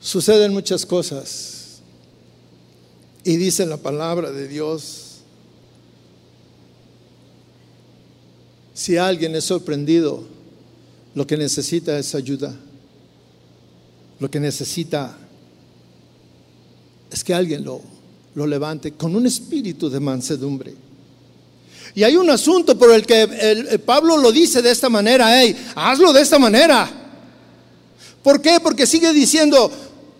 Suceden 0.00 0.52
muchas 0.52 0.86
cosas 0.86 1.80
y 3.24 3.36
dice 3.36 3.66
la 3.66 3.76
palabra 3.76 4.30
de 4.30 4.48
Dios, 4.48 5.18
si 8.72 8.96
alguien 8.96 9.34
es 9.34 9.44
sorprendido, 9.44 10.24
lo 11.14 11.26
que 11.26 11.36
necesita 11.36 11.98
es 11.98 12.14
ayuda, 12.14 12.54
lo 14.20 14.30
que 14.30 14.40
necesita 14.40 15.18
es 17.10 17.24
que 17.24 17.34
alguien 17.34 17.64
lo 17.64 17.97
lo 18.38 18.46
levante 18.46 18.92
con 18.92 19.16
un 19.16 19.26
espíritu 19.26 19.90
de 19.90 19.98
mansedumbre. 19.98 20.72
Y 21.92 22.04
hay 22.04 22.16
un 22.16 22.30
asunto 22.30 22.78
por 22.78 22.92
el 22.92 23.04
que 23.04 23.80
Pablo 23.84 24.16
lo 24.16 24.30
dice 24.30 24.62
de 24.62 24.70
esta 24.70 24.88
manera, 24.88 25.42
hey, 25.42 25.56
hazlo 25.74 26.12
de 26.12 26.20
esta 26.20 26.38
manera. 26.38 26.88
¿Por 28.22 28.40
qué? 28.40 28.60
Porque 28.60 28.86
sigue 28.86 29.12
diciendo, 29.12 29.68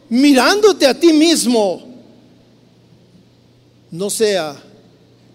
mirándote 0.09 0.89
a 0.89 0.99
ti 0.99 1.13
mismo, 1.13 1.87
no 3.93 4.11
sea 4.11 4.61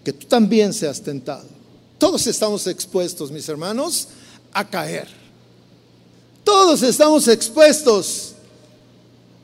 que 0.04 0.12
tú 0.12 0.26
también 0.26 0.74
seas 0.74 1.00
tentado. 1.00 1.48
Todos 1.96 2.26
estamos 2.26 2.66
expuestos, 2.66 3.30
mis 3.30 3.48
hermanos, 3.48 4.08
a 4.52 4.68
caer. 4.68 5.08
Todos 6.44 6.82
estamos 6.82 7.28
expuestos 7.28 8.33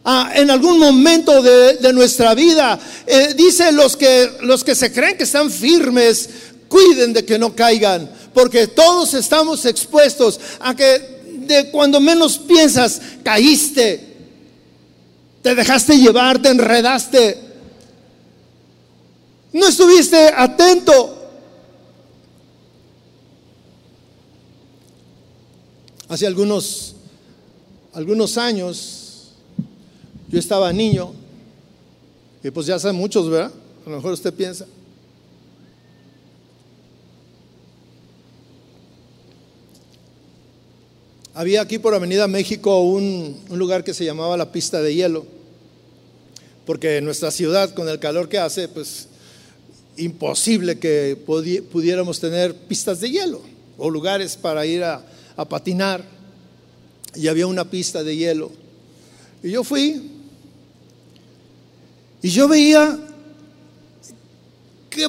Ah, 0.04 0.32
en 0.34 0.50
algún 0.50 0.78
momento 0.78 1.42
de, 1.42 1.92
nuestra 1.92 2.34
vida. 2.34 2.78
Eh, 3.06 3.34
dice 3.36 3.70
los 3.72 3.96
que, 3.96 4.30
los 4.42 4.64
que 4.64 4.74
se 4.74 4.92
creen 4.92 5.16
que 5.16 5.24
están 5.24 5.50
firmes, 5.50 6.28
cuiden 6.68 7.12
de 7.12 7.24
que 7.24 7.38
no 7.38 7.54
caigan, 7.54 8.10
porque 8.32 8.68
todos 8.68 9.12
estamos 9.14 9.64
expuestos 9.66 10.40
a 10.60 10.74
que 10.74 11.20
de 11.46 11.70
cuando 11.70 12.00
menos 12.00 12.38
piensas, 12.38 13.00
caíste, 13.22 14.16
te 15.42 15.54
dejaste 15.54 15.98
llevar, 15.98 16.40
te 16.40 16.48
enredaste, 16.48 17.38
no 19.52 19.66
estuviste 19.66 20.30
atento. 20.34 21.16
Hace 26.08 26.26
algunos, 26.26 26.94
algunos 27.92 28.38
años 28.38 28.99
yo 30.30 30.38
estaba 30.38 30.72
niño, 30.72 31.12
y 32.42 32.50
pues 32.50 32.66
ya 32.66 32.78
saben 32.78 32.96
muchos, 32.96 33.28
¿verdad? 33.28 33.52
A 33.84 33.90
lo 33.90 33.96
mejor 33.96 34.12
usted 34.12 34.32
piensa. 34.32 34.66
Había 41.34 41.60
aquí 41.62 41.78
por 41.78 41.94
Avenida 41.94 42.28
México 42.28 42.80
un, 42.80 43.36
lugar 43.50 43.82
que 43.82 43.92
se 43.92 44.04
llamaba 44.04 44.36
la 44.36 44.52
pista 44.52 44.80
de 44.80 44.94
hielo, 44.94 45.26
porque 46.64 46.98
en 46.98 47.04
nuestra 47.04 47.30
ciudad, 47.30 47.74
con 47.74 47.88
el 47.88 47.98
calor 47.98 48.28
que 48.28 48.38
hace, 48.38 48.68
pues 48.68 49.08
imposible 49.96 50.78
que 50.78 51.16
pudiéramos 51.26 52.20
tener 52.20 52.54
pistas 52.54 53.00
de 53.00 53.10
hielo 53.10 53.42
o 53.76 53.90
lugares 53.90 54.36
para 54.36 54.64
ir 54.64 54.84
a, 54.84 55.04
a 55.36 55.44
patinar. 55.48 56.04
Y 57.16 57.26
había 57.26 57.48
una 57.48 57.68
pista 57.68 58.04
de 58.04 58.16
hielo. 58.16 58.52
Y 59.42 59.50
yo 59.50 59.64
fui, 59.64 60.19
y 62.22 62.28
yo 62.28 62.48
veía 62.48 62.98
qué, 64.90 65.06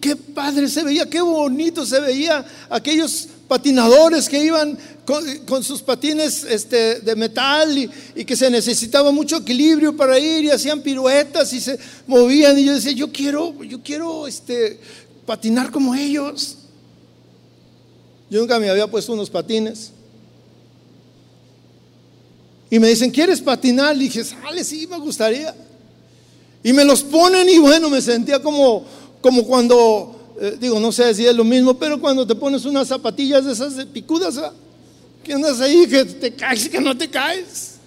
qué 0.00 0.16
padre 0.16 0.68
se 0.68 0.82
veía, 0.82 1.08
qué 1.08 1.20
bonito 1.20 1.84
se 1.84 2.00
veía 2.00 2.44
aquellos 2.70 3.28
patinadores 3.48 4.28
que 4.28 4.44
iban 4.44 4.78
con, 5.46 5.64
sus 5.64 5.80
patines 5.80 6.44
este, 6.44 7.00
de 7.00 7.16
metal 7.16 7.76
y, 8.14 8.24
que 8.24 8.36
se 8.36 8.50
necesitaba 8.50 9.10
mucho 9.10 9.38
equilibrio 9.38 9.96
para 9.96 10.18
ir 10.18 10.44
y 10.44 10.50
hacían 10.50 10.82
piruetas 10.82 11.52
y 11.54 11.60
se 11.60 11.78
movían 12.06 12.58
y 12.58 12.66
yo 12.66 12.74
decía, 12.74 12.92
yo 12.92 13.10
quiero, 13.10 13.62
yo 13.64 13.82
quiero 13.82 14.26
este, 14.26 14.78
patinar 15.24 15.70
como 15.70 15.94
ellos. 15.94 16.56
Yo 18.30 18.40
nunca 18.40 18.58
me 18.58 18.68
había 18.68 18.86
puesto 18.86 19.14
unos 19.14 19.30
patines. 19.30 19.92
Y 22.70 22.78
me 22.78 22.88
dicen, 22.88 23.10
¿quieres 23.10 23.40
patinar? 23.40 23.96
Y 23.96 24.00
dije, 24.00 24.22
sale, 24.24 24.62
sí, 24.62 24.86
me 24.86 24.98
gustaría. 24.98 25.54
Y 26.62 26.72
me 26.72 26.84
los 26.84 27.02
ponen 27.02 27.48
y 27.48 27.58
bueno, 27.58 27.88
me 27.88 28.00
sentía 28.02 28.40
como, 28.40 28.84
como 29.20 29.44
cuando, 29.44 30.34
eh, 30.40 30.56
digo, 30.60 30.80
no 30.80 30.92
sé 30.92 31.14
si 31.14 31.26
es 31.26 31.34
lo 31.34 31.44
mismo, 31.44 31.74
pero 31.74 32.00
cuando 32.00 32.26
te 32.26 32.34
pones 32.34 32.64
unas 32.64 32.88
zapatillas 32.88 33.44
de 33.44 33.52
esas 33.52 33.76
de 33.76 33.86
picudas, 33.86 34.40
que 35.22 35.32
andas 35.32 35.60
ahí, 35.60 35.86
que 35.86 36.04
te 36.04 36.34
caes, 36.34 36.68
que 36.68 36.80
no 36.80 36.96
te 36.96 37.08
caes. 37.08 37.78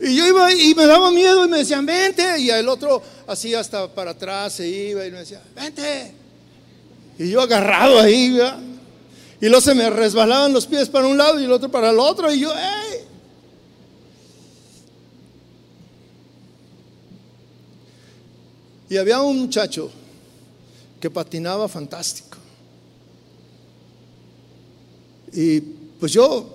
Y 0.00 0.16
yo 0.16 0.26
iba 0.26 0.52
y 0.52 0.74
me 0.74 0.86
daba 0.86 1.10
miedo 1.10 1.44
y 1.44 1.48
me 1.48 1.58
decían, 1.58 1.86
vente. 1.86 2.38
Y 2.38 2.50
el 2.50 2.68
otro 2.68 3.02
así 3.26 3.54
hasta 3.54 3.88
para 3.88 4.10
atrás 4.10 4.52
se 4.54 4.68
iba 4.68 5.06
y 5.06 5.10
me 5.10 5.18
decía, 5.18 5.42
vente. 5.54 6.12
Y 7.18 7.30
yo 7.30 7.40
agarrado 7.40 8.00
ahí, 8.00 8.32
¿verdad? 8.32 8.58
Y 9.40 9.46
luego 9.46 9.60
se 9.60 9.74
me 9.74 9.88
resbalaban 9.90 10.52
los 10.52 10.66
pies 10.66 10.88
para 10.88 11.06
un 11.06 11.16
lado 11.16 11.40
y 11.40 11.44
el 11.44 11.52
otro 11.52 11.70
para 11.70 11.90
el 11.90 11.98
otro. 11.98 12.32
Y 12.32 12.40
yo, 12.40 12.52
¡hey! 12.54 12.93
Y 18.94 18.96
había 18.96 19.20
un 19.20 19.40
muchacho 19.40 19.90
que 21.00 21.10
patinaba 21.10 21.66
fantástico. 21.66 22.38
Y 25.32 25.58
pues 25.98 26.12
yo 26.12 26.46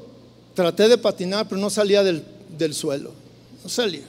traté 0.53 0.87
de 0.87 0.97
patinar, 0.97 1.49
pero 1.49 1.59
no 1.59 1.69
salía 1.69 2.01
del, 2.01 2.23
suelo. 2.73 3.11
No 3.61 3.69
salía. 3.69 4.05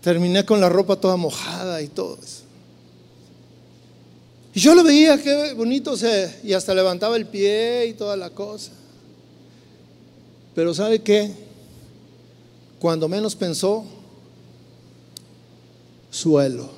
Terminé 0.00 0.44
con 0.44 0.60
la 0.60 0.68
ropa 0.68 0.96
toda 0.96 1.14
mojada 1.14 1.80
y 1.82 1.86
todo 1.86 2.18
eso. 2.20 2.42
Y 4.54 4.58
yo 4.58 4.74
lo 4.74 4.82
veía, 4.82 5.22
qué 5.22 5.52
bonito 5.52 5.96
se, 5.96 6.40
y 6.42 6.52
hasta 6.52 6.74
levantaba 6.74 7.16
el 7.16 7.26
pie 7.26 7.86
y 7.90 7.92
toda 7.92 8.16
la 8.16 8.30
cosa. 8.30 8.72
Pero 10.56 10.74
¿sabe 10.74 11.00
qué? 11.00 11.30
Cuando 12.80 13.08
menos 13.08 13.36
pensó, 13.36 13.86
suelo. 16.10 16.70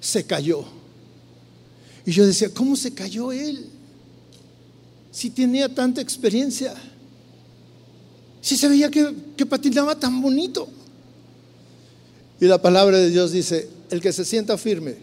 Se 0.00 0.24
cayó. 0.24 0.64
Y 2.06 2.12
yo 2.12 2.26
decía, 2.26 2.48
¿cómo 2.52 2.76
se 2.76 2.94
cayó 2.94 3.32
él? 3.32 3.66
Si 5.10 5.30
tenía 5.30 5.68
tanta 5.74 6.00
experiencia. 6.00 6.74
Si 8.40 8.56
se 8.56 8.68
veía 8.68 8.90
que, 8.90 9.46
patinaba 9.46 9.94
tan 9.94 10.22
bonito. 10.22 10.68
Y 12.40 12.46
la 12.46 12.62
palabra 12.62 12.98
de 12.98 13.10
Dios 13.10 13.32
dice, 13.32 13.68
el 13.90 14.00
que 14.00 14.12
se 14.12 14.24
sienta 14.24 14.56
firme, 14.56 14.96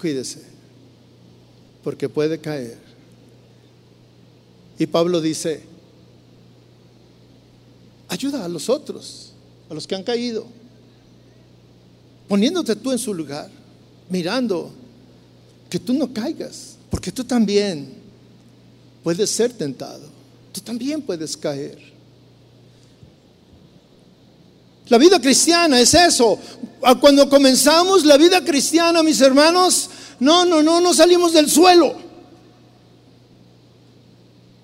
cuídese, 0.00 0.40
porque 1.84 2.08
puede 2.08 2.38
caer. 2.38 2.78
Y 4.78 4.86
Pablo 4.86 5.20
dice, 5.20 5.62
Ayuda 8.10 8.44
a 8.44 8.48
los 8.48 8.68
otros, 8.68 9.30
a 9.70 9.74
los 9.74 9.86
que 9.86 9.94
han 9.94 10.02
caído, 10.02 10.44
poniéndote 12.28 12.74
tú 12.74 12.90
en 12.90 12.98
su 12.98 13.14
lugar, 13.14 13.48
mirando 14.08 14.72
que 15.70 15.78
tú 15.78 15.94
no 15.94 16.12
caigas, 16.12 16.76
porque 16.90 17.12
tú 17.12 17.22
también 17.22 17.94
puedes 19.04 19.30
ser 19.30 19.52
tentado, 19.52 20.08
tú 20.52 20.60
también 20.60 21.00
puedes 21.00 21.36
caer. 21.36 21.78
La 24.88 24.98
vida 24.98 25.20
cristiana 25.20 25.80
es 25.80 25.94
eso. 25.94 26.36
Cuando 27.00 27.28
comenzamos 27.28 28.04
la 28.04 28.16
vida 28.16 28.44
cristiana, 28.44 29.04
mis 29.04 29.20
hermanos, 29.20 29.88
no, 30.18 30.44
no, 30.44 30.64
no, 30.64 30.80
no 30.80 30.92
salimos 30.92 31.32
del 31.32 31.48
suelo 31.48 32.09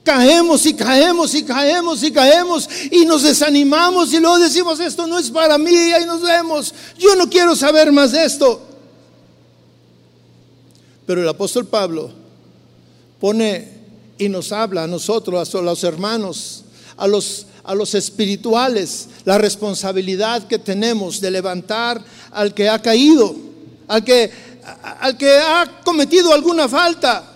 caemos 0.07 0.65
y 0.67 0.75
caemos 0.75 1.35
y 1.35 1.43
caemos 1.43 2.03
y 2.05 2.13
caemos 2.13 2.69
y 2.93 3.05
nos 3.05 3.25
desanimamos 3.25 4.13
y 4.13 4.21
luego 4.21 4.39
decimos 4.39 4.79
esto 4.79 5.05
no 5.05 5.19
es 5.19 5.31
para 5.31 5.59
mí 5.59 5.75
y 6.01 6.07
nos 6.07 6.23
vemos. 6.23 6.73
Yo 6.97 7.17
no 7.17 7.29
quiero 7.29 7.57
saber 7.57 7.91
más 7.91 8.13
de 8.13 8.25
esto. 8.25 8.63
Pero 11.05 11.23
el 11.23 11.29
apóstol 11.29 11.67
Pablo 11.67 12.13
pone 13.21 13.69
y 14.17 14.29
nos 14.29 14.53
habla 14.53 14.85
a 14.85 14.87
nosotros, 14.87 15.55
a 15.55 15.61
los 15.61 15.83
hermanos, 15.83 16.65
a 16.97 17.09
los, 17.09 17.47
a 17.65 17.75
los 17.75 17.95
espirituales, 17.95 19.09
la 19.25 19.39
responsabilidad 19.39 20.47
que 20.47 20.59
tenemos 20.59 21.21
de 21.21 21.33
levantar 21.33 22.03
al 22.31 22.55
que 22.55 22.69
ha 22.69 22.81
caído, 22.81 23.35
al 23.89 24.05
que, 24.05 24.31
al 25.01 25.17
que 25.17 25.37
ha 25.37 25.81
cometido 25.85 26.33
alguna 26.33 26.69
falta 26.69 27.36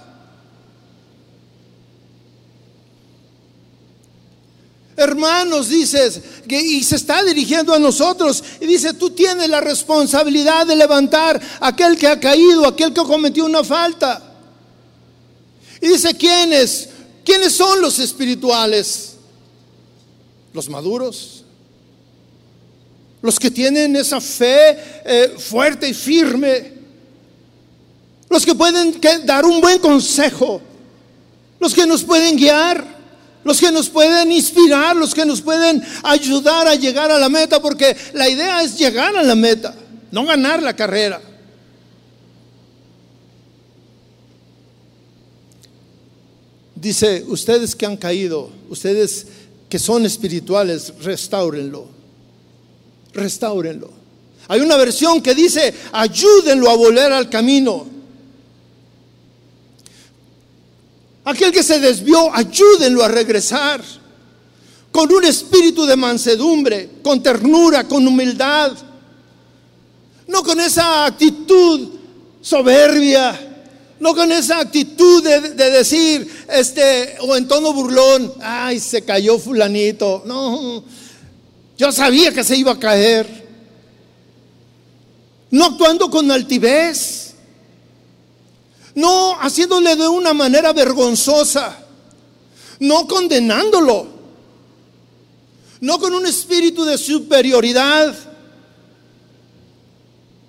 hermanos, 5.02 5.68
dices, 5.68 6.20
y 6.48 6.82
se 6.84 6.96
está 6.96 7.22
dirigiendo 7.22 7.74
a 7.74 7.78
nosotros, 7.78 8.42
y 8.60 8.66
dice, 8.66 8.94
tú 8.94 9.10
tienes 9.10 9.48
la 9.48 9.60
responsabilidad 9.60 10.66
de 10.66 10.76
levantar 10.76 11.40
a 11.60 11.68
aquel 11.68 11.96
que 11.96 12.06
ha 12.06 12.18
caído, 12.18 12.66
aquel 12.66 12.92
que 12.92 13.02
cometió 13.02 13.44
una 13.44 13.64
falta. 13.64 14.22
Y 15.80 15.88
dice, 15.88 16.14
¿quiénes? 16.14 16.88
¿Quiénes 17.24 17.52
son 17.52 17.80
los 17.80 17.98
espirituales? 17.98 19.14
Los 20.52 20.68
maduros. 20.68 21.44
Los 23.22 23.38
que 23.38 23.50
tienen 23.50 23.96
esa 23.96 24.20
fe 24.20 25.02
eh, 25.04 25.34
fuerte 25.38 25.88
y 25.88 25.94
firme. 25.94 26.72
Los 28.28 28.44
que 28.44 28.54
pueden 28.54 29.00
dar 29.24 29.44
un 29.44 29.60
buen 29.60 29.78
consejo. 29.78 30.60
Los 31.58 31.74
que 31.74 31.86
nos 31.86 32.02
pueden 32.02 32.36
guiar 32.36 32.99
los 33.44 33.58
que 33.58 33.72
nos 33.72 33.88
pueden 33.88 34.32
inspirar, 34.32 34.96
los 34.96 35.14
que 35.14 35.24
nos 35.24 35.40
pueden 35.40 35.82
ayudar 36.02 36.68
a 36.68 36.74
llegar 36.74 37.10
a 37.10 37.18
la 37.18 37.28
meta, 37.28 37.60
porque 37.60 37.96
la 38.12 38.28
idea 38.28 38.62
es 38.62 38.78
llegar 38.78 39.16
a 39.16 39.22
la 39.22 39.34
meta, 39.34 39.74
no 40.10 40.24
ganar 40.24 40.62
la 40.62 40.74
carrera. 40.74 41.20
Dice, 46.74 47.24
ustedes 47.28 47.74
que 47.74 47.86
han 47.86 47.96
caído, 47.96 48.50
ustedes 48.70 49.26
que 49.68 49.78
son 49.78 50.06
espirituales, 50.06 50.94
restáurenlo, 51.02 51.86
restáurenlo. 53.12 53.90
Hay 54.48 54.60
una 54.60 54.76
versión 54.76 55.22
que 55.22 55.34
dice, 55.34 55.72
ayúdenlo 55.92 56.70
a 56.70 56.76
volver 56.76 57.12
al 57.12 57.30
camino. 57.30 57.86
Aquel 61.24 61.52
que 61.52 61.62
se 61.62 61.78
desvió, 61.78 62.34
ayúdenlo 62.34 63.04
a 63.04 63.08
regresar 63.08 63.82
con 64.90 65.12
un 65.12 65.24
espíritu 65.24 65.86
de 65.86 65.96
mansedumbre, 65.96 66.90
con 67.02 67.22
ternura, 67.22 67.86
con 67.86 68.06
humildad, 68.06 68.72
no 70.26 70.42
con 70.42 70.60
esa 70.60 71.06
actitud 71.06 71.90
soberbia, 72.40 73.48
no 74.00 74.14
con 74.14 74.32
esa 74.32 74.60
actitud 74.60 75.22
de, 75.22 75.70
decir, 75.70 76.26
este, 76.48 77.16
o 77.20 77.36
en 77.36 77.46
tono 77.46 77.72
burlón, 77.72 78.32
ay, 78.40 78.80
se 78.80 79.02
cayó 79.02 79.38
fulanito. 79.38 80.22
No, 80.24 80.82
yo 81.76 81.92
sabía 81.92 82.32
que 82.32 82.42
se 82.42 82.56
iba 82.56 82.72
a 82.72 82.78
caer. 82.78 83.48
No 85.50 85.66
actuando 85.66 86.10
con 86.10 86.30
altivez. 86.30 87.29
No 89.00 89.40
haciéndole 89.40 89.96
de 89.96 90.08
una 90.08 90.34
manera 90.34 90.72
vergonzosa. 90.72 91.78
No 92.80 93.06
condenándolo. 93.06 94.06
No 95.80 95.98
con 95.98 96.14
un 96.14 96.26
espíritu 96.26 96.84
de 96.84 96.98
superioridad. 96.98 98.14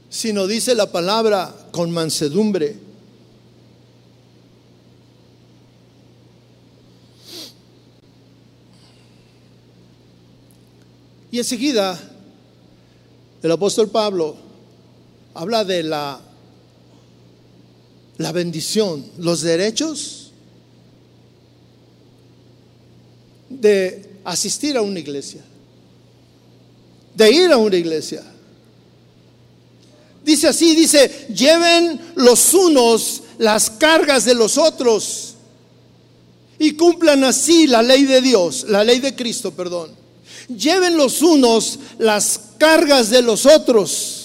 Sino 0.09 0.47
dice 0.47 0.75
la 0.75 0.91
palabra 0.91 1.55
con 1.71 1.91
mansedumbre 1.91 2.91
Y 11.31 11.37
enseguida 11.37 11.97
el 13.41 13.51
apóstol 13.51 13.89
Pablo 13.89 14.35
habla 15.33 15.63
de 15.63 15.81
la, 15.81 16.19
la 18.17 18.31
bendición, 18.31 19.05
los 19.17 19.41
derechos 19.41 20.31
de 23.49 24.09
asistir 24.23 24.77
a 24.77 24.81
una 24.81 24.99
iglesia, 24.99 25.41
de 27.15 27.31
ir 27.31 27.51
a 27.51 27.57
una 27.57 27.75
iglesia. 27.75 28.23
Dice 30.23 30.47
así, 30.47 30.75
dice, 30.75 31.27
lleven 31.33 31.99
los 32.15 32.53
unos 32.53 33.23
las 33.39 33.71
cargas 33.71 34.23
de 34.23 34.35
los 34.35 34.57
otros 34.57 35.33
y 36.59 36.73
cumplan 36.73 37.23
así 37.23 37.65
la 37.65 37.81
ley 37.81 38.03
de 38.03 38.21
Dios, 38.21 38.65
la 38.69 38.83
ley 38.83 38.99
de 38.99 39.15
Cristo, 39.15 39.51
perdón. 39.51 39.89
Lleven 40.47 40.95
los 40.95 41.23
unos 41.23 41.79
las 41.97 42.39
cargas 42.59 43.09
de 43.09 43.23
los 43.23 43.47
otros. 43.47 44.20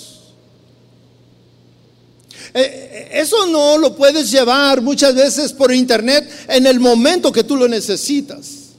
Eh, 2.59 2.63
eh, 2.63 3.09
eso 3.21 3.47
no 3.49 3.77
lo 3.77 3.95
puedes 3.95 4.31
llevar 4.31 4.81
muchas 4.81 5.15
veces 5.15 5.53
por 5.53 5.75
internet 5.75 6.27
en 6.49 6.67
el 6.67 6.81
momento 6.81 7.31
que 7.31 7.45
tú 7.45 7.55
lo 7.55 7.69
necesitas. 7.69 8.71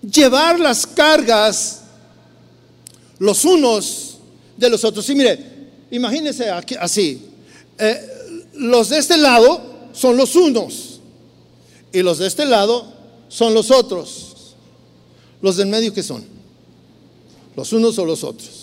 Llevar 0.00 0.58
las 0.58 0.86
cargas 0.86 1.80
los 3.18 3.44
unos 3.44 4.16
de 4.56 4.70
los 4.70 4.82
otros. 4.84 5.06
Y 5.10 5.14
mire, 5.14 5.38
imagínense 5.90 6.48
aquí, 6.48 6.76
así. 6.80 7.26
Eh, 7.76 8.48
los 8.54 8.88
de 8.88 8.98
este 8.98 9.18
lado 9.18 9.90
son 9.92 10.16
los 10.16 10.34
unos 10.34 11.00
y 11.92 12.00
los 12.00 12.16
de 12.16 12.26
este 12.26 12.46
lado 12.46 12.90
son 13.28 13.52
los 13.52 13.70
otros. 13.70 14.54
Los 15.42 15.58
del 15.58 15.66
medio 15.66 15.92
que 15.92 16.02
son. 16.02 16.24
Los 17.54 17.70
unos 17.74 17.98
o 17.98 18.06
los 18.06 18.24
otros. 18.24 18.57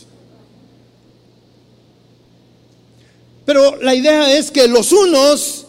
Pero 3.45 3.77
la 3.81 3.93
idea 3.93 4.35
es 4.35 4.49
que 4.49 4.67
los 4.67 4.91
unos 4.91 5.65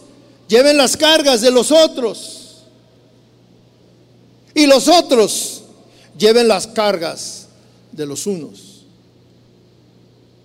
lleven 0.49 0.77
las 0.77 0.97
cargas 0.97 1.41
de 1.41 1.51
los 1.51 1.71
otros. 1.71 2.65
Y 4.55 4.67
los 4.67 4.89
otros 4.89 5.63
lleven 6.17 6.49
las 6.49 6.67
cargas 6.67 7.47
de 7.93 8.07
los 8.07 8.27
unos. 8.27 8.85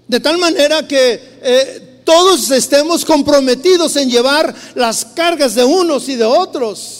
De 0.07 0.19
tal 0.19 0.37
manera 0.37 0.85
que 0.85 1.21
eh, 1.41 2.01
todos 2.03 2.51
estemos 2.51 3.05
comprometidos 3.05 3.95
en 3.95 4.09
llevar 4.09 4.53
las 4.75 5.05
cargas 5.05 5.55
de 5.55 5.63
unos 5.63 6.09
y 6.09 6.17
de 6.17 6.25
otros. 6.25 6.97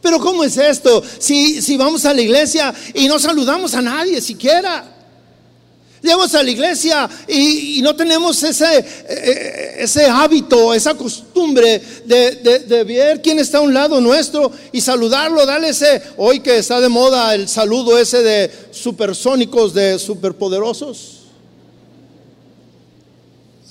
Pero 0.00 0.20
¿cómo 0.20 0.44
es 0.44 0.56
esto? 0.56 1.02
Si, 1.18 1.60
si 1.60 1.76
vamos 1.76 2.04
a 2.04 2.14
la 2.14 2.22
iglesia 2.22 2.72
y 2.94 3.08
no 3.08 3.18
saludamos 3.18 3.74
a 3.74 3.82
nadie 3.82 4.20
siquiera. 4.20 4.97
Llegamos 6.02 6.34
a 6.34 6.42
la 6.42 6.50
iglesia 6.50 7.08
y, 7.26 7.80
no 7.82 7.94
tenemos 7.96 8.42
ese, 8.42 8.78
eh, 9.08 9.76
ese 9.78 10.06
hábito, 10.06 10.72
esa 10.72 10.94
costumbre 10.94 11.82
de, 12.04 12.62
de, 12.66 12.84
ver 12.84 13.20
quién 13.20 13.38
está 13.38 13.58
a 13.58 13.62
un 13.62 13.74
lado 13.74 14.00
nuestro 14.00 14.50
y 14.72 14.80
saludarlo, 14.80 15.44
darle 15.44 15.70
ese, 15.70 16.02
hoy 16.16 16.40
que 16.40 16.58
está 16.58 16.80
de 16.80 16.88
moda 16.88 17.34
el 17.34 17.48
saludo 17.48 17.98
ese 17.98 18.22
de 18.22 18.50
supersónicos, 18.70 19.74
de 19.74 19.98
superpoderosos. 19.98 21.14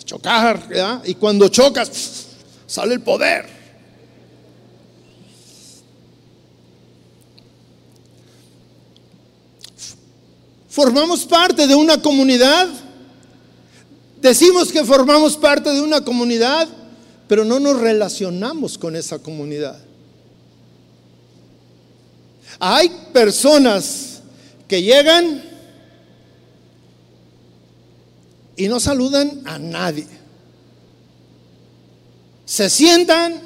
Chocar, 0.03 0.67
¿verdad? 0.69 1.01
Y 1.05 1.15
cuando 1.15 1.49
chocas, 1.49 2.27
sale 2.65 2.93
el 2.93 3.01
poder. 3.01 3.56
Formamos 10.77 11.25
parte 11.25 11.65
de 11.65 11.73
una 11.73 11.99
comunidad. 11.99 12.67
Decimos 14.21 14.71
que 14.71 14.83
formamos 14.83 15.35
parte 15.35 15.71
de 15.73 15.81
una 15.81 16.01
comunidad, 16.01 16.67
pero 17.27 17.43
no 17.43 17.59
nos 17.59 17.79
relacionamos 17.79 18.77
con 18.77 18.95
esa 18.95 19.17
comunidad. 19.17 19.79
Hay 22.59 22.91
personas 23.11 24.21
que 24.67 24.83
llegan 24.83 25.43
y 28.55 28.67
no 28.67 28.79
saludan 28.79 29.41
a 29.45 29.57
nadie. 29.57 30.05
Se 32.45 32.69
sientan 32.69 33.41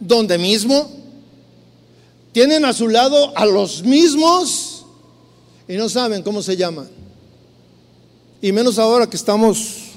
donde 0.00 0.36
mismo, 0.36 0.90
tienen 2.32 2.64
a 2.64 2.72
su 2.72 2.88
lado 2.88 3.38
a 3.38 3.46
los 3.46 3.84
mismos 3.84 4.69
y 5.70 5.76
no 5.76 5.88
saben 5.88 6.24
cómo 6.24 6.42
se 6.42 6.56
llama. 6.56 6.84
Y 8.42 8.50
menos 8.50 8.76
ahora 8.80 9.08
que 9.08 9.16
estamos 9.16 9.92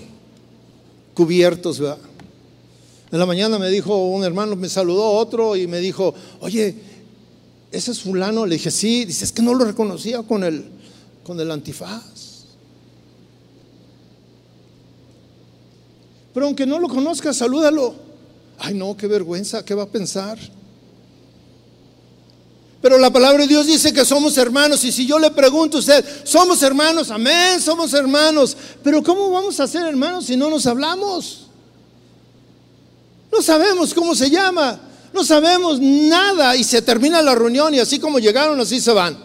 cubiertos, 1.15 1.80
¿verdad? 1.80 1.97
En 3.11 3.17
la 3.17 3.26
mañana 3.26 3.57
me 3.57 3.71
dijo 3.71 4.05
un 4.09 4.24
hermano, 4.24 4.55
me 4.55 4.69
saludó 4.69 5.09
otro 5.13 5.55
y 5.55 5.65
me 5.65 5.80
dijo, 5.80 6.13
oye, 6.41 6.76
ese 7.71 7.89
es 7.89 8.01
fulano. 8.01 8.45
Le 8.45 8.55
dije, 8.55 8.69
sí, 8.69 9.05
dice, 9.05 9.26
es 9.26 9.32
que 9.32 9.41
no 9.41 9.55
lo 9.55 9.65
reconocía 9.65 10.21
con 10.21 10.43
el, 10.43 10.63
con 11.24 11.39
el 11.39 11.49
antifaz. 11.49 12.45
Pero 16.36 16.45
aunque 16.45 16.67
no 16.67 16.78
lo 16.78 16.88
conozca, 16.88 17.34
salúdalo. 17.34 17.95
Ay, 18.59 18.76
no, 18.76 18.95
qué 18.95 19.07
vergüenza, 19.07 19.65
¿qué 19.65 19.74
va 19.74 19.84
a 19.84 19.89
pensar? 19.89 20.38
Pero 22.84 22.98
la 22.98 23.14
palabra 23.14 23.44
de 23.44 23.48
Dios 23.48 23.66
dice 23.66 23.94
que 23.94 24.04
somos 24.04 24.38
hermanos. 24.38 24.84
Y 24.84 24.92
si 24.92 25.08
yo 25.08 25.18
le 25.18 25.32
pregunto 25.32 25.78
a 25.78 25.80
usted, 25.80 26.04
somos 26.26 26.62
hermanos, 26.64 27.12
amén, 27.12 27.62
somos 27.62 27.94
hermanos. 27.94 28.58
Pero 28.84 29.02
¿cómo 29.02 29.32
vamos 29.32 29.58
a 29.62 29.68
ser 29.70 29.86
hermanos 29.86 30.26
si 30.26 30.36
no 30.36 30.50
nos 30.50 30.66
hablamos? 30.66 31.48
No 33.32 33.42
sabemos 33.42 33.94
cómo 33.94 34.14
se 34.14 34.30
llama. 34.30 34.82
No 35.14 35.24
sabemos 35.24 35.80
nada. 35.80 36.58
Y 36.58 36.66
se 36.66 36.82
termina 36.82 37.22
la 37.22 37.34
reunión 37.34 37.74
y 37.74 37.80
así 37.80 38.00
como 38.00 38.20
llegaron, 38.20 38.60
así 38.60 38.82
se 38.82 38.92
van. 38.92 39.18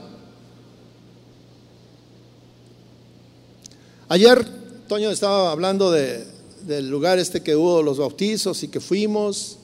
Ayer 4.09 4.47
Toño 4.87 5.11
estaba 5.11 5.51
hablando 5.51 5.91
del 5.91 6.89
lugar 6.89 7.19
este 7.19 7.43
que 7.43 7.57
hubo 7.57 7.83
los 7.83 7.99
bautizos 7.99 8.63
y 8.63 8.69
que 8.69 8.79
fuimos 8.79 9.57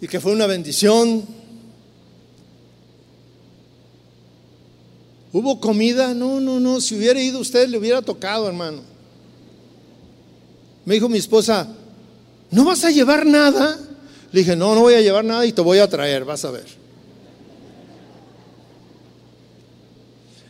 y 0.00 0.08
que 0.08 0.18
fue 0.18 0.32
una 0.32 0.48
bendición. 0.48 1.38
¿Hubo 5.32 5.60
comida? 5.60 6.12
No, 6.14 6.40
no, 6.40 6.58
no. 6.58 6.80
Si 6.80 6.96
hubiera 6.96 7.20
ido 7.20 7.38
usted, 7.38 7.68
le 7.68 7.78
hubiera 7.78 8.02
tocado, 8.02 8.48
hermano. 8.48 8.82
Me 10.84 10.94
dijo 10.94 11.08
mi 11.08 11.18
esposa, 11.18 11.68
¿no 12.50 12.64
vas 12.64 12.84
a 12.84 12.90
llevar 12.90 13.26
nada? 13.26 13.78
Le 14.32 14.40
dije, 14.40 14.56
no, 14.56 14.74
no 14.74 14.80
voy 14.82 14.94
a 14.94 15.00
llevar 15.00 15.24
nada 15.24 15.46
y 15.46 15.52
te 15.52 15.60
voy 15.60 15.78
a 15.78 15.88
traer, 15.88 16.24
vas 16.24 16.44
a 16.44 16.50
ver. 16.50 16.66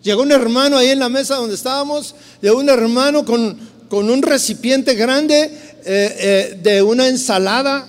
Llegó 0.03 0.23
un 0.23 0.33
hermano 0.33 0.79
ahí 0.79 0.89
en 0.89 0.99
la 0.99 1.11
mesa 1.11 1.37
donde 1.37 1.55
estábamos, 1.55 2.15
llegó 2.41 2.59
un 2.59 2.71
hermano 2.71 3.25
con, 3.27 3.59
con 3.91 4.09
un 4.09 4.23
recipiente 4.23 4.95
grande 4.95 5.43
eh, 5.43 5.83
eh, 5.85 6.59
de 6.63 6.83
una 6.83 7.07
ensalada 7.07 7.87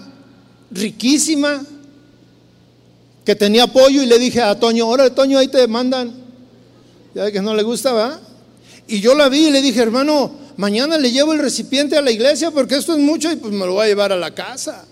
riquísima 0.71 1.61
que 3.23 3.35
tenía 3.35 3.67
pollo 3.67 4.03
y 4.03 4.07
le 4.07 4.19
dije 4.19 4.41
a 4.41 4.59
Toño, 4.59 4.85
ahora 4.85 5.13
Toño, 5.13 5.37
ahí 5.37 5.47
te 5.47 5.65
mandan 5.67 6.20
ya 7.13 7.31
que 7.31 7.41
no 7.41 7.53
le 7.53 7.63
gusta, 7.63 7.91
¿va? 7.91 8.19
Y 8.87 8.99
yo 8.99 9.15
la 9.15 9.29
vi 9.29 9.47
y 9.47 9.51
le 9.51 9.61
dije, 9.61 9.81
hermano, 9.81 10.31
mañana 10.57 10.97
le 10.97 11.11
llevo 11.11 11.33
el 11.33 11.39
recipiente 11.39 11.97
a 11.97 12.01
la 12.01 12.11
iglesia 12.11 12.51
porque 12.51 12.75
esto 12.75 12.93
es 12.93 12.99
mucho 12.99 13.31
y 13.31 13.35
pues 13.35 13.53
me 13.53 13.65
lo 13.65 13.73
voy 13.73 13.85
a 13.85 13.87
llevar 13.87 14.11
a 14.11 14.17
la 14.17 14.33
casa. 14.33 14.85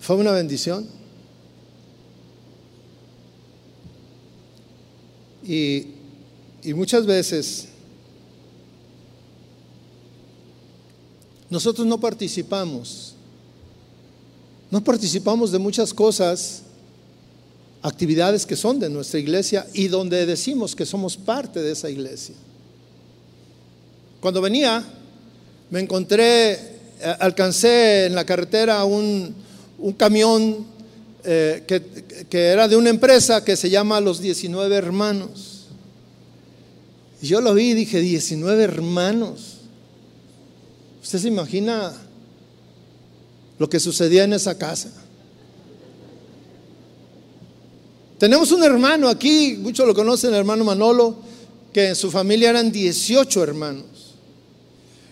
Fue 0.00 0.16
una 0.16 0.32
bendición. 0.32 0.86
Y, 5.44 5.86
y 6.62 6.74
muchas 6.74 7.06
veces 7.06 7.68
nosotros 11.48 11.86
no 11.86 11.98
participamos, 11.98 13.14
no 14.70 14.82
participamos 14.82 15.52
de 15.52 15.58
muchas 15.58 15.94
cosas 15.94 16.62
actividades 17.86 18.44
que 18.46 18.56
son 18.56 18.78
de 18.78 18.90
nuestra 18.90 19.20
iglesia 19.20 19.66
y 19.72 19.88
donde 19.88 20.26
decimos 20.26 20.74
que 20.74 20.84
somos 20.84 21.16
parte 21.16 21.62
de 21.62 21.72
esa 21.72 21.88
iglesia. 21.88 22.34
Cuando 24.20 24.40
venía, 24.40 24.84
me 25.70 25.80
encontré, 25.80 26.52
eh, 26.52 27.16
alcancé 27.20 28.06
en 28.06 28.14
la 28.14 28.24
carretera 28.24 28.84
un, 28.84 29.34
un 29.78 29.92
camión 29.92 30.66
eh, 31.24 31.64
que, 31.66 32.38
era 32.38 32.68
de 32.68 32.76
una 32.76 32.90
empresa 32.90 33.44
que 33.44 33.56
se 33.56 33.70
llama 33.70 34.00
Los 34.00 34.20
19 34.20 34.74
Hermanos. 34.74 35.66
Y 37.22 37.28
yo 37.28 37.40
lo 37.40 37.54
vi 37.54 37.70
y 37.70 37.74
dije, 37.74 38.00
19 38.00 38.62
hermanos. 38.62 39.58
¿Usted 41.02 41.18
se 41.18 41.28
imagina 41.28 41.92
lo 43.58 43.68
que 43.68 43.80
sucedía 43.80 44.24
en 44.24 44.32
esa 44.34 44.58
casa? 44.58 44.90
Tenemos 48.18 48.50
un 48.52 48.64
hermano 48.64 49.08
aquí, 49.08 49.56
muchos 49.60 49.86
lo 49.86 49.94
conocen, 49.94 50.30
el 50.30 50.36
hermano 50.36 50.64
Manolo, 50.64 51.16
que 51.72 51.88
en 51.88 51.96
su 51.96 52.10
familia 52.10 52.50
eran 52.50 52.72
18 52.72 53.42
hermanos. 53.42 53.84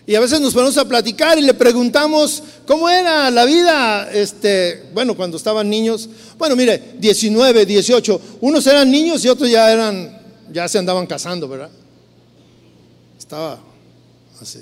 Y 0.07 0.13
a 0.13 0.19
veces 0.19 0.39
nos 0.39 0.53
ponemos 0.53 0.77
a 0.77 0.87
platicar 0.87 1.37
y 1.37 1.41
le 1.41 1.55
preguntamos 1.55 2.43
cómo 2.67 2.89
era 2.89 3.29
la 3.31 3.45
vida, 3.45 4.11
este, 4.11 4.89
bueno, 4.93 5.15
cuando 5.15 5.37
estaban 5.37 5.67
niños. 5.69 6.09
Bueno, 6.37 6.55
mire, 6.55 6.95
19, 6.99 7.65
18, 7.65 8.21
unos 8.41 8.67
eran 8.67 8.89
niños 8.91 9.25
y 9.25 9.29
otros 9.29 9.49
ya 9.49 9.71
eran, 9.71 10.21
ya 10.51 10.67
se 10.67 10.77
andaban 10.77 11.07
casando, 11.07 11.47
¿verdad? 11.47 11.71
Estaba 13.17 13.59
así. 14.39 14.59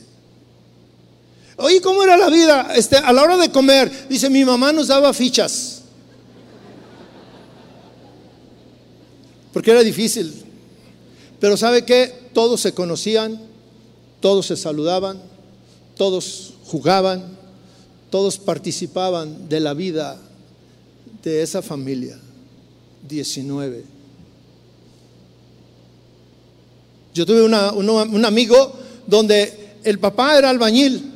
Oye, 1.57 1.81
¿cómo 1.81 2.03
era 2.03 2.15
la 2.15 2.29
vida? 2.29 2.71
Este, 2.75 2.97
a 2.97 3.11
la 3.11 3.23
hora 3.23 3.37
de 3.37 3.49
comer, 3.51 4.07
dice, 4.09 4.29
mi 4.29 4.45
mamá 4.45 4.71
nos 4.71 4.87
daba 4.87 5.13
fichas. 5.13 5.72
Porque 9.53 9.71
era 9.71 9.83
difícil. 9.83 10.33
Pero 11.39 11.55
¿sabe 11.55 11.85
qué? 11.85 12.11
Todos 12.33 12.59
se 12.61 12.73
conocían, 12.73 13.39
todos 14.19 14.47
se 14.47 14.57
saludaban, 14.57 15.21
todos 15.95 16.55
jugaban, 16.65 17.37
todos 18.09 18.37
participaban 18.37 19.47
de 19.47 19.59
la 19.59 19.73
vida 19.73 20.19
de 21.21 21.41
esa 21.41 21.61
familia. 21.61 22.17
19. 23.07 23.83
Yo 27.13 27.25
tuve 27.25 27.43
un 27.43 28.25
amigo 28.25 28.73
donde 29.05 29.77
el 29.83 29.99
papá 29.99 30.37
era 30.37 30.49
albañil. 30.49 31.11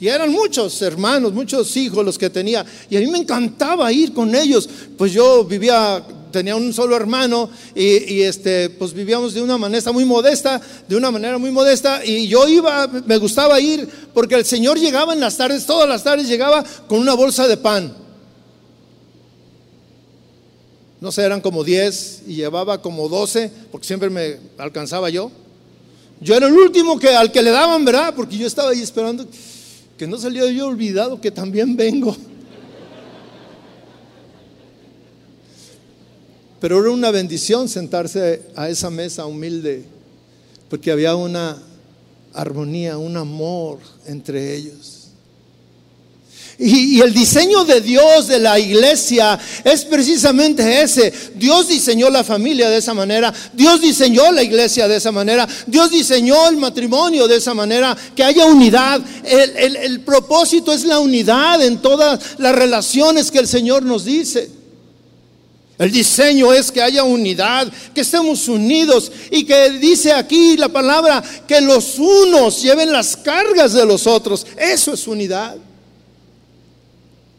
Y 0.00 0.08
eran 0.08 0.32
muchos 0.32 0.82
hermanos, 0.82 1.32
muchos 1.32 1.76
hijos 1.76 2.04
los 2.04 2.18
que 2.18 2.28
tenía. 2.28 2.66
Y 2.90 2.96
a 2.96 3.00
mí 3.00 3.06
me 3.06 3.18
encantaba 3.18 3.92
ir 3.92 4.12
con 4.12 4.34
ellos. 4.34 4.68
Pues 4.98 5.12
yo 5.12 5.44
vivía 5.44 6.04
tenía 6.34 6.56
un 6.56 6.72
solo 6.72 6.96
hermano 6.96 7.48
y, 7.76 8.22
este, 8.22 8.68
pues 8.70 8.92
vivíamos 8.92 9.34
de 9.34 9.40
una 9.40 9.56
manera 9.56 9.92
muy 9.92 10.04
modesta, 10.04 10.60
de 10.88 10.96
una 10.96 11.12
manera 11.12 11.38
muy 11.38 11.52
modesta 11.52 12.04
y 12.04 12.26
yo 12.26 12.48
iba, 12.48 12.88
me 12.88 13.18
gustaba 13.18 13.60
ir 13.60 13.88
porque 14.12 14.34
el 14.34 14.44
Señor 14.44 14.76
llegaba 14.76 15.12
en 15.12 15.20
las 15.20 15.36
tardes, 15.36 15.64
todas 15.64 15.88
las 15.88 16.02
tardes 16.02 16.26
llegaba 16.26 16.64
con 16.88 16.98
una 16.98 17.14
bolsa 17.14 17.46
de 17.46 17.56
pan. 17.56 17.96
No 21.00 21.12
sé, 21.12 21.22
eran 21.22 21.40
como 21.40 21.62
10 21.62 22.22
y 22.26 22.34
llevaba 22.34 22.82
como 22.82 23.08
12 23.08 23.52
porque 23.70 23.86
siempre 23.86 24.10
me 24.10 24.38
alcanzaba 24.58 25.10
yo. 25.10 25.30
Yo 26.20 26.34
era 26.34 26.48
el 26.48 26.54
último 26.54 26.98
que, 26.98 27.10
al 27.10 27.30
que 27.30 27.42
le 27.42 27.50
daban, 27.50 27.84
¿verdad? 27.84 28.12
Porque 28.16 28.36
yo 28.36 28.48
estaba 28.48 28.70
ahí 28.70 28.82
esperando 28.82 29.24
que 29.96 30.06
no 30.08 30.18
saliera 30.18 30.50
yo 30.50 30.66
olvidado 30.66 31.20
que 31.20 31.30
también 31.30 31.76
vengo. 31.76 32.16
Pero 36.64 36.80
era 36.80 36.92
una 36.92 37.10
bendición 37.10 37.68
sentarse 37.68 38.40
a 38.56 38.70
esa 38.70 38.88
mesa 38.88 39.26
humilde, 39.26 39.84
porque 40.70 40.90
había 40.90 41.14
una 41.14 41.62
armonía, 42.32 42.96
un 42.96 43.18
amor 43.18 43.80
entre 44.06 44.56
ellos. 44.56 45.08
Y, 46.58 47.02
el 47.02 47.12
diseño 47.12 47.66
de 47.66 47.82
Dios 47.82 48.28
de 48.28 48.38
la 48.38 48.58
iglesia 48.58 49.38
es 49.62 49.84
precisamente 49.84 50.80
ese. 50.80 51.12
Dios 51.34 51.68
diseñó 51.68 52.08
la 52.08 52.24
familia 52.24 52.70
de 52.70 52.78
esa 52.78 52.94
manera. 52.94 53.30
Dios 53.52 53.82
diseñó 53.82 54.32
la 54.32 54.42
iglesia 54.42 54.88
de 54.88 54.96
esa 54.96 55.12
manera. 55.12 55.46
Dios 55.66 55.90
diseñó 55.90 56.48
el 56.48 56.56
matrimonio 56.56 57.28
de 57.28 57.36
esa 57.36 57.52
manera. 57.52 57.94
Que 58.16 58.24
haya 58.24 58.46
unidad. 58.46 59.02
el 59.22 60.00
propósito 60.00 60.72
es 60.72 60.86
la 60.86 60.98
unidad 60.98 61.62
en 61.62 61.82
todas 61.82 62.38
las 62.38 62.54
relaciones 62.54 63.30
que 63.30 63.40
el 63.40 63.48
Señor 63.48 63.82
nos 63.82 64.06
dice. 64.06 64.53
El 65.76 65.90
diseño 65.90 66.52
es 66.52 66.70
que 66.70 66.80
haya 66.80 67.02
unidad, 67.02 67.70
que 67.92 68.02
estemos 68.02 68.46
unidos 68.46 69.10
y 69.30 69.44
que 69.44 69.70
dice 69.70 70.12
aquí 70.12 70.56
la 70.56 70.68
palabra 70.68 71.22
que 71.48 71.60
los 71.60 71.98
unos 71.98 72.62
lleven 72.62 72.92
las 72.92 73.16
cargas 73.16 73.72
de 73.72 73.84
los 73.84 74.06
otros. 74.06 74.46
Eso 74.56 74.94
es 74.94 75.06
unidad. 75.08 75.56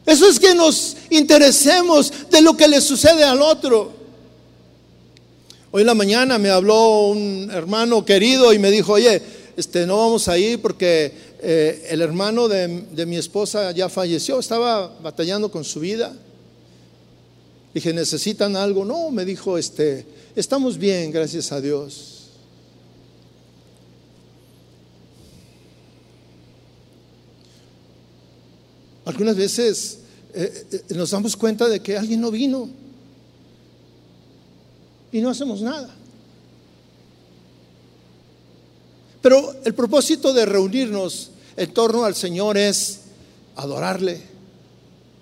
Eso 0.06 0.30
es 0.30 0.40
que 0.40 0.54
nos 0.54 0.98
interesemos 1.10 2.12
de 2.30 2.42
lo 2.42 2.58
que 2.58 2.68
le 2.68 2.82
sucede 2.82 3.24
al 3.24 3.42
otro. 3.42 3.94
Hoy 5.72 5.82
en 5.82 5.88
la 5.88 5.96
mañana 5.96 6.38
me 6.38 6.50
habló 6.50 7.08
un 7.08 7.50
hermano 7.52 8.04
querido 8.04 8.54
y 8.54 8.60
me 8.60 8.70
dijo, 8.70 8.94
oye, 8.94 9.22
este, 9.56 9.88
no 9.88 9.98
vamos 9.98 10.28
a 10.28 10.38
ir 10.38 10.62
porque 10.62 11.12
eh, 11.42 11.88
el 11.90 12.02
hermano 12.02 12.50
de, 12.50 12.84
de 12.92 13.06
mi 13.06 13.16
esposa 13.16 13.72
ya 13.72 13.88
falleció, 13.88 14.40
estaba 14.40 14.94
batallando 15.02 15.50
con 15.50 15.64
su 15.64 15.80
vida. 15.80 16.14
Dije, 17.76 17.92
¿necesitan 17.92 18.56
algo? 18.56 18.86
No, 18.86 19.12
me 19.12 19.26
dijo, 19.26 19.58
este, 19.58 20.06
estamos 20.34 20.78
bien, 20.78 21.12
gracias 21.12 21.52
a 21.52 21.60
Dios. 21.60 22.30
Algunas 29.04 29.36
veces 29.36 30.00
eh, 30.34 30.68
eh, 30.72 30.84
nos 30.96 31.12
damos 31.12 31.36
cuenta 31.36 31.68
de 31.68 31.82
que 31.82 31.98
alguien 31.98 32.22
no 32.22 32.32
vino 32.32 32.70
y 35.12 35.20
no 35.20 35.30
hacemos 35.30 35.62
nada. 35.62 35.94
Pero 39.22 39.54
el 39.66 39.74
propósito 39.74 40.32
de 40.32 40.46
reunirnos 40.46 41.32
en 41.58 41.74
torno 41.74 42.06
al 42.06 42.16
Señor 42.16 42.58
es 42.58 43.02
adorarle, 43.58 44.22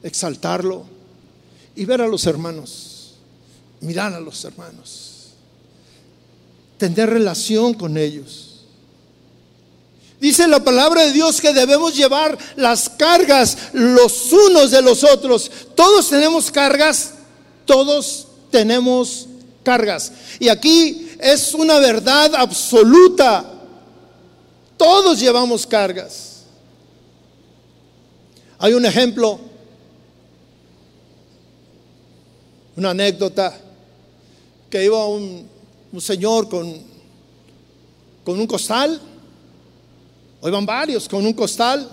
exaltarlo, 0.03 0.92
y 1.75 1.85
ver 1.85 2.01
a 2.01 2.07
los 2.07 2.25
hermanos, 2.25 3.13
mirar 3.81 4.13
a 4.13 4.19
los 4.19 4.43
hermanos, 4.45 5.29
tener 6.77 7.09
relación 7.09 7.73
con 7.73 7.97
ellos. 7.97 8.49
Dice 10.19 10.47
la 10.47 10.63
palabra 10.63 11.03
de 11.03 11.11
Dios 11.11 11.41
que 11.41 11.51
debemos 11.53 11.95
llevar 11.95 12.37
las 12.55 12.87
cargas 12.87 13.57
los 13.73 14.31
unos 14.31 14.71
de 14.71 14.81
los 14.81 15.03
otros. 15.03 15.51
Todos 15.75 16.09
tenemos 16.09 16.49
cargas, 16.49 17.15
todos 17.65 18.27
tenemos 18.49 19.27
cargas. 19.63 20.13
Y 20.39 20.47
aquí 20.47 21.09
es 21.19 21.53
una 21.53 21.77
verdad 21.79 22.35
absoluta. 22.35 23.43
Todos 24.77 25.19
llevamos 25.19 25.67
cargas. 25.67 26.43
Hay 28.59 28.73
un 28.73 28.85
ejemplo 28.85 29.41
una 32.75 32.91
anécdota 32.91 33.55
que 34.69 34.85
iba 34.85 35.05
un, 35.05 35.47
un 35.91 36.01
señor 36.01 36.49
con, 36.49 36.81
con 38.23 38.39
un 38.39 38.47
costal, 38.47 38.99
o 40.41 40.47
iban 40.47 40.65
varios 40.65 41.07
con 41.07 41.25
un 41.25 41.33
costal, 41.33 41.87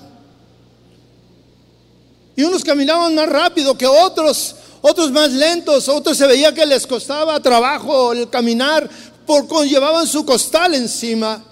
y 2.35 2.43
unos 2.43 2.65
caminaban 2.65 3.15
más 3.15 3.29
rápido 3.29 3.77
que 3.77 3.87
otros, 3.87 4.57
otros 4.81 5.11
más 5.11 5.31
lentos, 5.31 5.89
otros 5.89 6.17
se 6.17 6.27
veía 6.27 6.55
que 6.55 6.65
les 6.65 6.87
costaba 6.87 7.39
trabajo 7.41 8.13
el 8.13 8.31
caminar 8.31 8.89
porque 9.27 9.69
llevaban 9.69 10.07
su 10.07 10.25
costal 10.25 10.75
encima. 10.75 11.45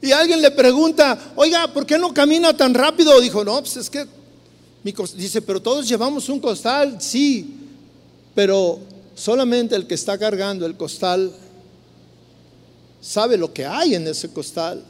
Y 0.00 0.12
alguien 0.12 0.40
le 0.40 0.50
pregunta, 0.50 1.32
oiga, 1.36 1.70
¿por 1.72 1.84
qué 1.84 1.98
no 1.98 2.14
camina 2.14 2.56
tan 2.56 2.72
rápido? 2.72 3.20
Dijo, 3.20 3.44
no, 3.44 3.60
pues 3.60 3.76
es 3.76 3.90
que, 3.90 4.06
dice, 5.14 5.42
pero 5.42 5.60
todos 5.60 5.86
llevamos 5.86 6.30
un 6.30 6.40
costal, 6.40 6.96
sí, 7.00 7.59
pero 8.34 8.78
solamente 9.14 9.76
el 9.76 9.86
que 9.86 9.94
está 9.94 10.16
cargando 10.18 10.66
el 10.66 10.76
costal 10.76 11.32
sabe 13.00 13.36
lo 13.36 13.52
que 13.52 13.66
hay 13.66 13.94
en 13.94 14.06
ese 14.06 14.30
costal 14.30 14.82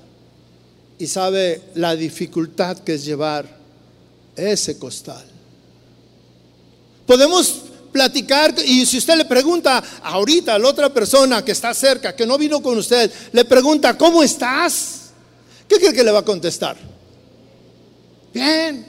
y 0.98 1.06
sabe 1.06 1.62
la 1.74 1.96
dificultad 1.96 2.78
que 2.78 2.94
es 2.94 3.04
llevar 3.04 3.46
ese 4.36 4.78
costal. 4.78 5.24
Podemos 7.06 7.62
platicar 7.92 8.54
y 8.64 8.86
si 8.86 8.98
usted 8.98 9.16
le 9.16 9.24
pregunta 9.24 9.82
ahorita 10.02 10.54
a 10.54 10.58
la 10.58 10.68
otra 10.68 10.92
persona 10.92 11.44
que 11.44 11.52
está 11.52 11.74
cerca, 11.74 12.14
que 12.14 12.26
no 12.26 12.38
vino 12.38 12.62
con 12.62 12.78
usted, 12.78 13.10
le 13.32 13.44
pregunta, 13.44 13.96
¿cómo 13.96 14.22
estás? 14.22 15.10
¿Qué 15.66 15.76
cree 15.76 15.92
que 15.92 16.04
le 16.04 16.10
va 16.10 16.20
a 16.20 16.24
contestar? 16.24 16.76
Bien. 18.32 18.86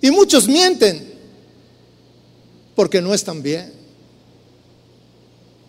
Y 0.00 0.10
muchos 0.10 0.48
mienten 0.48 1.09
porque 2.80 3.02
no 3.02 3.12
están 3.12 3.42
bien. 3.42 3.70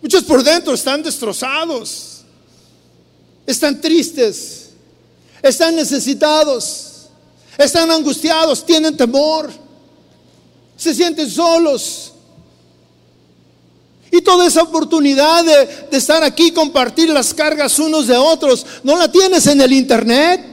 Muchos 0.02 0.24
por 0.24 0.42
dentro 0.46 0.74
están 0.74 1.04
destrozados, 1.04 2.22
están 3.46 3.82
tristes, 3.82 4.70
están 5.42 5.76
necesitados, 5.76 7.08
están 7.58 7.92
angustiados, 7.92 8.66
tienen 8.66 8.96
temor, 8.96 9.52
se 10.78 10.96
sienten 10.96 11.30
solos. 11.30 12.14
Y 14.10 14.22
toda 14.22 14.48
esa 14.48 14.64
oportunidad 14.64 15.44
de, 15.44 15.88
de 15.92 15.98
estar 15.98 16.24
aquí, 16.24 16.54
compartir 16.54 17.10
las 17.10 17.34
cargas 17.34 17.78
unos 17.78 18.08
de 18.08 18.16
otros, 18.16 18.66
no 18.84 18.96
la 18.96 19.12
tienes 19.12 19.48
en 19.48 19.60
el 19.60 19.74
internet. 19.74 20.46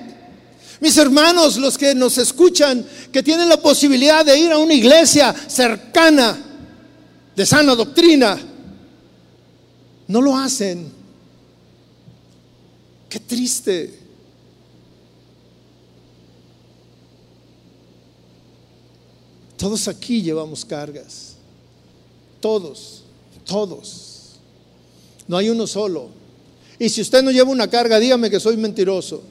Mis 0.80 0.96
hermanos, 0.96 1.56
los 1.56 1.78
que 1.78 1.94
nos 1.94 2.18
escuchan, 2.18 2.84
que 3.12 3.22
tienen 3.22 3.48
la 3.48 3.58
posibilidad 3.58 4.24
de 4.24 4.36
ir 4.36 4.50
a 4.50 4.58
una 4.58 4.74
iglesia 4.74 5.32
cercana, 5.46 6.46
de 7.38 7.46
sana 7.46 7.76
doctrina, 7.76 8.36
no 10.08 10.20
lo 10.20 10.36
hacen. 10.36 10.90
Qué 13.08 13.20
triste. 13.20 13.96
Todos 19.56 19.86
aquí 19.86 20.20
llevamos 20.20 20.64
cargas. 20.64 21.36
Todos, 22.40 23.04
todos. 23.44 24.32
No 25.28 25.36
hay 25.36 25.48
uno 25.48 25.68
solo. 25.68 26.08
Y 26.76 26.88
si 26.88 27.02
usted 27.02 27.22
no 27.22 27.30
lleva 27.30 27.52
una 27.52 27.70
carga, 27.70 28.00
dígame 28.00 28.30
que 28.30 28.40
soy 28.40 28.56
mentiroso. 28.56 29.22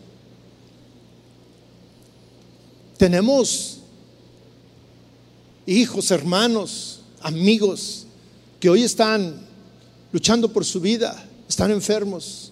Tenemos 2.97 3.79
hijos, 5.65 6.09
hermanos, 6.09 6.96
amigos 7.21 8.05
que 8.59 8.69
hoy 8.69 8.83
están 8.83 9.35
luchando 10.11 10.51
por 10.51 10.65
su 10.65 10.79
vida, 10.79 11.23
están 11.47 11.71
enfermos. 11.71 12.51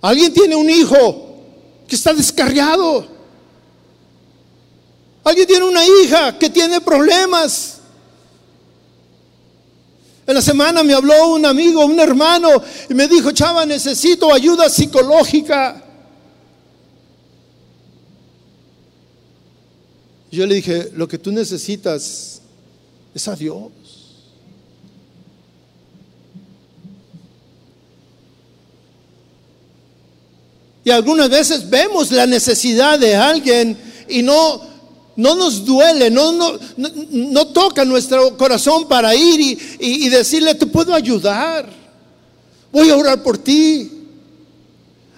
Alguien 0.00 0.32
tiene 0.32 0.54
un 0.54 0.68
hijo 0.68 1.36
que 1.88 1.96
está 1.96 2.12
descarriado. 2.12 3.06
Alguien 5.24 5.46
tiene 5.46 5.64
una 5.64 5.84
hija 5.84 6.38
que 6.38 6.50
tiene 6.50 6.80
problemas. 6.80 7.78
En 10.26 10.34
la 10.34 10.42
semana 10.42 10.82
me 10.82 10.94
habló 10.94 11.34
un 11.34 11.44
amigo, 11.44 11.84
un 11.84 11.98
hermano, 11.98 12.48
y 12.88 12.94
me 12.94 13.08
dijo, 13.08 13.32
chava, 13.32 13.66
necesito 13.66 14.32
ayuda 14.32 14.70
psicológica. 14.70 15.83
Yo 20.34 20.46
le 20.46 20.56
dije, 20.56 20.90
lo 20.94 21.06
que 21.06 21.16
tú 21.16 21.30
necesitas 21.30 22.40
es 23.14 23.28
a 23.28 23.36
Dios. 23.36 23.70
Y 30.84 30.90
algunas 30.90 31.30
veces 31.30 31.70
vemos 31.70 32.10
la 32.10 32.26
necesidad 32.26 32.98
de 32.98 33.14
alguien 33.14 33.78
y 34.08 34.22
no, 34.22 34.60
no 35.16 35.36
nos 35.36 35.64
duele, 35.64 36.10
no, 36.10 36.32
no, 36.32 36.58
no, 36.76 37.46
toca 37.46 37.84
nuestro 37.84 38.36
corazón 38.36 38.88
para 38.88 39.14
ir 39.14 39.40
y, 39.40 39.58
y, 39.78 40.08
decirle, 40.08 40.56
te 40.56 40.66
puedo 40.66 40.92
ayudar, 40.92 41.70
voy 42.72 42.90
a 42.90 42.96
orar 42.96 43.22
por 43.22 43.38
ti. 43.38 43.93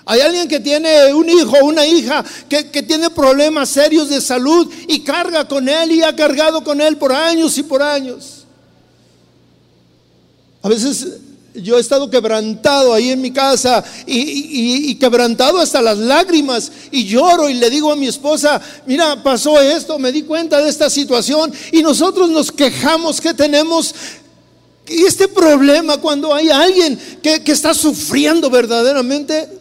Hay 0.06 0.20
alguien 0.20 0.48
que 0.48 0.60
tiene 0.60 1.12
un 1.12 1.28
hijo, 1.28 1.56
una 1.64 1.84
hija 1.84 2.24
que, 2.48 2.70
que, 2.70 2.82
tiene 2.82 3.10
problemas 3.10 3.68
serios 3.68 4.08
de 4.08 4.20
salud 4.20 4.72
y 4.86 5.00
carga 5.00 5.46
con 5.46 5.68
él 5.68 5.92
y 5.92 6.02
ha 6.02 6.14
cargado 6.14 6.62
con 6.62 6.80
él 6.80 6.96
por 6.96 7.12
años 7.12 7.58
y 7.58 7.64
por 7.64 7.82
años. 7.82 8.44
A 10.62 10.68
veces 10.68 11.06
yo 11.62 11.76
he 11.76 11.80
estado 11.80 12.10
quebrantado 12.10 12.92
ahí 12.92 13.10
en 13.10 13.20
mi 13.20 13.30
casa 13.30 13.84
y, 14.06 14.94
quebrantado 14.96 15.58
hasta 15.58 15.82
las 15.82 15.98
lágrimas 15.98 16.70
y 16.90 17.04
lloro 17.04 17.48
y 17.48 17.54
le 17.54 17.70
digo 17.70 17.92
a 17.92 17.96
mi 17.96 18.06
esposa, 18.06 18.60
mira, 18.86 19.22
pasó 19.22 19.60
esto, 19.60 19.98
me 19.98 20.12
di 20.12 20.22
cuenta 20.22 20.60
de 20.60 20.68
esta 20.68 20.88
situación 20.88 21.52
y 21.72 21.82
nosotros 21.82 22.30
nos 22.30 22.50
quejamos 22.50 23.20
que 23.20 23.34
tenemos 23.34 23.94
este 24.86 25.28
problema 25.28 25.98
cuando 25.98 26.34
hay 26.34 26.48
alguien 26.48 26.98
que, 27.22 27.42
que 27.42 27.52
está 27.52 27.74
sufriendo 27.74 28.50
verdaderamente. 28.50 29.55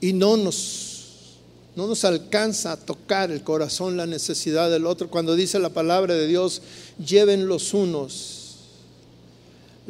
Y 0.00 0.12
no 0.12 0.36
nos, 0.36 1.36
no 1.76 1.86
nos 1.86 2.04
alcanza 2.04 2.72
a 2.72 2.76
tocar 2.76 3.30
el 3.30 3.42
corazón 3.42 3.96
la 3.96 4.06
necesidad 4.06 4.70
del 4.70 4.86
otro. 4.86 5.10
Cuando 5.10 5.36
dice 5.36 5.58
la 5.58 5.70
palabra 5.70 6.14
de 6.14 6.26
Dios, 6.26 6.62
lleven 7.04 7.46
los 7.46 7.74
unos 7.74 8.40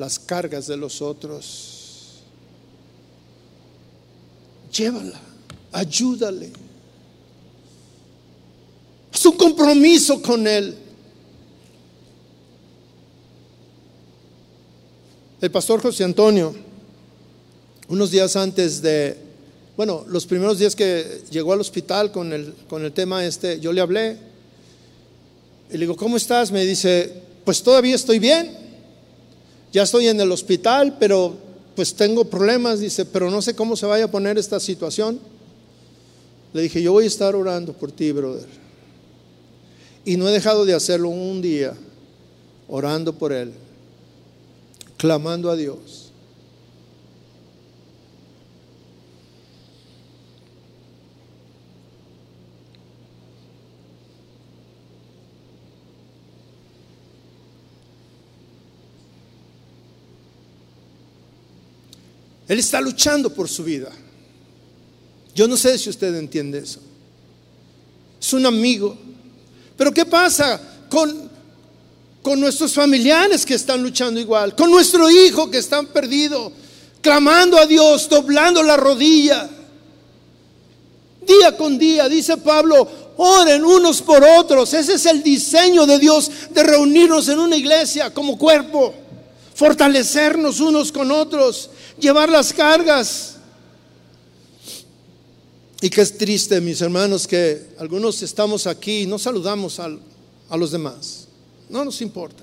las 0.01 0.19
cargas 0.19 0.67
de 0.67 0.79
los 0.79 1.03
otros. 1.03 2.21
Llévala, 4.75 5.21
ayúdale. 5.73 6.51
Es 9.13 9.27
un 9.27 9.37
compromiso 9.37 10.23
con 10.23 10.47
Él. 10.47 10.75
El 15.41 15.51
pastor 15.51 15.83
José 15.83 16.05
Antonio, 16.05 16.55
unos 17.89 18.11
días 18.11 18.37
antes 18.37 18.81
de 18.81 19.30
bueno, 19.81 20.05
los 20.09 20.27
primeros 20.27 20.59
días 20.59 20.77
que 20.77 21.23
llegó 21.31 21.55
al 21.55 21.61
hospital 21.63 22.13
con 22.13 22.35
el, 22.35 22.53
con 22.69 22.85
el 22.85 22.93
tema 22.93 23.25
este, 23.25 23.59
yo 23.61 23.73
le 23.73 23.81
hablé 23.81 24.19
y 25.71 25.73
le 25.73 25.79
digo, 25.79 25.97
¿cómo 25.97 26.19
estás? 26.19 26.53
Me 26.53 26.67
dice, 26.67 27.11
pues 27.47 27.63
todavía 27.63 27.95
estoy 27.95 28.19
bien, 28.19 28.55
ya 29.73 29.85
estoy 29.85 30.09
en 30.09 30.21
el 30.21 30.31
hospital, 30.33 30.99
pero 31.01 31.35
pues 31.75 31.95
tengo 31.95 32.27
problemas, 32.27 32.81
dice, 32.81 33.07
pero 33.07 33.31
no 33.31 33.41
sé 33.41 33.55
cómo 33.55 33.75
se 33.75 33.87
vaya 33.87 34.05
a 34.05 34.11
poner 34.11 34.37
esta 34.37 34.61
situación. 34.61 35.19
Le 36.53 36.61
dije, 36.61 36.83
yo 36.83 36.93
voy 36.93 37.05
a 37.05 37.07
estar 37.07 37.35
orando 37.35 37.73
por 37.73 37.91
ti, 37.91 38.13
brother. 38.13 38.49
Y 40.05 40.19
no 40.19 40.29
he 40.29 40.33
dejado 40.33 40.67
de 40.67 40.75
hacerlo 40.75 41.09
un 41.09 41.41
día, 41.41 41.73
orando 42.69 43.15
por 43.15 43.33
él, 43.33 43.51
clamando 44.99 45.51
a 45.51 45.57
Dios. 45.57 46.00
Él 62.51 62.59
está 62.59 62.81
luchando 62.81 63.33
por 63.33 63.49
su 63.49 63.63
vida. 63.63 63.91
Yo 65.37 65.47
no 65.47 65.57
sé 65.57 65.79
si 65.79 65.89
usted 65.89 66.13
entiende 66.17 66.59
eso. 66.59 66.81
Es 68.21 68.33
un 68.33 68.45
amigo. 68.45 68.99
Pero 69.77 69.95
¿qué 69.95 70.05
pasa 70.05 70.61
con, 70.89 71.31
con 72.21 72.41
nuestros 72.41 72.75
familiares 72.75 73.47
que 73.47 73.55
están 73.55 73.81
luchando 73.81 74.19
igual? 74.19 74.57
Con 74.57 74.69
nuestro 74.69 75.09
hijo 75.09 75.49
que 75.49 75.59
están 75.59 75.87
perdido, 75.87 76.51
clamando 77.01 77.57
a 77.57 77.67
Dios, 77.67 78.09
doblando 78.09 78.65
la 78.65 78.77
rodilla. 78.77 79.49
Día 81.25 81.57
con 81.57 81.79
día, 81.79 82.09
dice 82.09 82.37
Pablo, 82.37 83.13
oren 83.17 83.65
unos 83.65 84.03
por 84.03 84.25
otros. 84.25 84.75
Ese 84.75 84.95
es 84.95 85.07
el 85.07 85.23
diseño 85.23 85.87
de 85.87 86.01
Dios 86.01 86.29
de 86.51 86.65
reunirnos 86.65 87.29
en 87.29 87.39
una 87.39 87.55
iglesia 87.55 88.13
como 88.13 88.37
cuerpo, 88.37 88.93
fortalecernos 89.61 90.59
unos 90.61 90.91
con 90.91 91.11
otros 91.11 91.69
llevar 91.99 92.31
las 92.31 92.51
cargas. 92.51 93.37
Y 95.83 95.91
que 95.91 96.01
es 96.01 96.17
triste, 96.17 96.63
mis 96.63 96.81
hermanos, 96.81 97.27
que 97.27 97.75
algunos 97.79 98.23
estamos 98.23 98.67
aquí 98.67 99.01
y 99.01 99.07
no 99.07 99.19
saludamos 99.19 99.79
a, 99.79 99.91
los 100.57 100.71
demás. 100.71 101.29
No 101.69 101.85
nos 101.85 102.01
importa. 102.01 102.43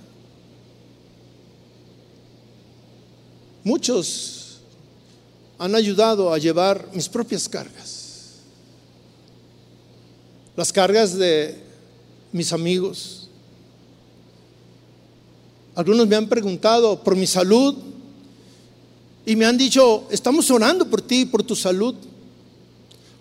Muchos 3.63 4.59
han 5.57 5.73
ayudado 5.73 6.31
a 6.31 6.37
llevar 6.37 6.87
mis 6.93 7.09
propias 7.09 7.49
cargas. 7.49 8.35
Las 10.55 10.71
cargas 10.71 11.17
de 11.17 11.63
mis 12.31 12.53
amigos. 12.53 13.16
Algunos 15.77 16.07
me 16.07 16.15
han 16.15 16.27
preguntado 16.27 17.03
por 17.03 17.15
mi 17.15 17.27
salud 17.27 17.75
y 19.27 19.35
me 19.35 19.45
han 19.45 19.59
dicho, 19.59 20.07
estamos 20.09 20.49
orando 20.49 20.89
por 20.89 21.03
ti, 21.03 21.25
por 21.25 21.43
tu 21.43 21.55
salud. 21.55 21.93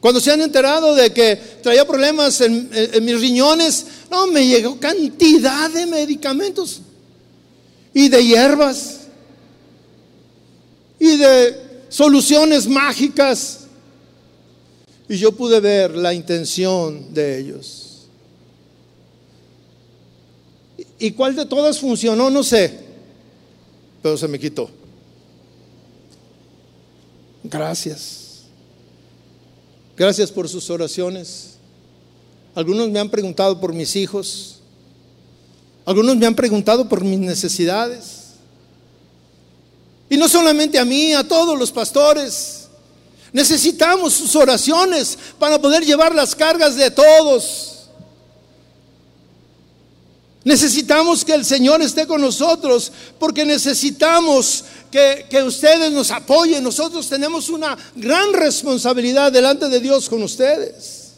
Cuando 0.01 0.21
se 0.21 0.33
han 0.33 0.41
enterado 0.41 0.95
de 0.95 1.13
que 1.13 1.37
traía 1.63 1.87
problemas 1.87 2.41
en, 2.41 2.71
mis 3.03 3.21
riñones, 3.21 3.85
no, 4.11 4.27
me 4.29 4.47
llegó 4.47 4.81
cantidad 4.81 5.69
de 5.69 5.85
medicamentos 5.85 6.81
y 7.93 8.09
de 8.09 8.25
hierbas 8.25 9.01
y 10.99 11.15
de 11.19 11.85
soluciones 11.91 12.67
mágicas. 12.67 13.67
Y 15.11 15.19
yo 15.19 15.31
pude 15.33 15.61
ver 15.61 15.95
la 15.95 16.15
intención 16.15 17.13
de 17.13 17.39
ellos. 17.39 17.86
¿Y 20.99 21.11
cuál 21.13 21.37
de 21.37 21.47
todas 21.47 21.79
funcionó? 21.79 22.31
No 22.31 22.43
sé, 22.43 22.79
pero 24.03 24.17
se 24.17 24.29
me 24.29 24.39
quitó. 24.39 24.71
Gracias. 27.45 28.43
Gracias 29.97 30.31
por 30.31 30.49
sus 30.49 30.69
oraciones. 30.71 31.55
Algunos 32.55 32.91
me 32.91 32.99
han 32.99 33.11
preguntado 33.11 33.61
por 33.61 33.73
mis 33.73 33.97
hijos. 33.97 34.61
Algunos 35.85 36.17
me 36.17 36.27
han 36.27 36.35
preguntado 36.35 36.89
por 36.89 37.05
mis 37.05 37.19
necesidades. 37.19 38.27
Y 40.09 40.17
no 40.17 40.29
solamente 40.29 40.79
a 40.79 40.85
mí, 40.85 41.13
a 41.13 41.27
todos 41.27 41.59
los 41.59 41.71
pastores. 41.71 42.69
Necesitamos 43.33 44.15
sus 44.15 44.35
oraciones 44.37 45.19
para 45.39 45.61
poder 45.61 45.85
llevar 45.85 46.15
las 46.15 46.35
cargas 46.35 46.77
de 46.77 46.91
todos. 46.91 47.76
Necesitamos 50.47 51.25
que 51.25 51.35
el 51.35 51.45
Señor 51.45 51.83
esté 51.83 52.07
con 52.07 52.21
nosotros 52.21 52.93
porque 53.19 53.45
necesitamos 53.45 54.63
que, 54.93 55.27
que, 55.29 55.43
ustedes 55.43 55.91
nos 55.91 56.13
apoyen. 56.13 56.63
Nosotros 56.63 57.09
tenemos 57.09 57.49
una 57.49 57.77
gran 57.97 58.33
responsabilidad 58.33 59.33
delante 59.33 59.69
de 59.69 59.81
Dios 59.81 60.09
con 60.09 60.23
ustedes. 60.23 61.15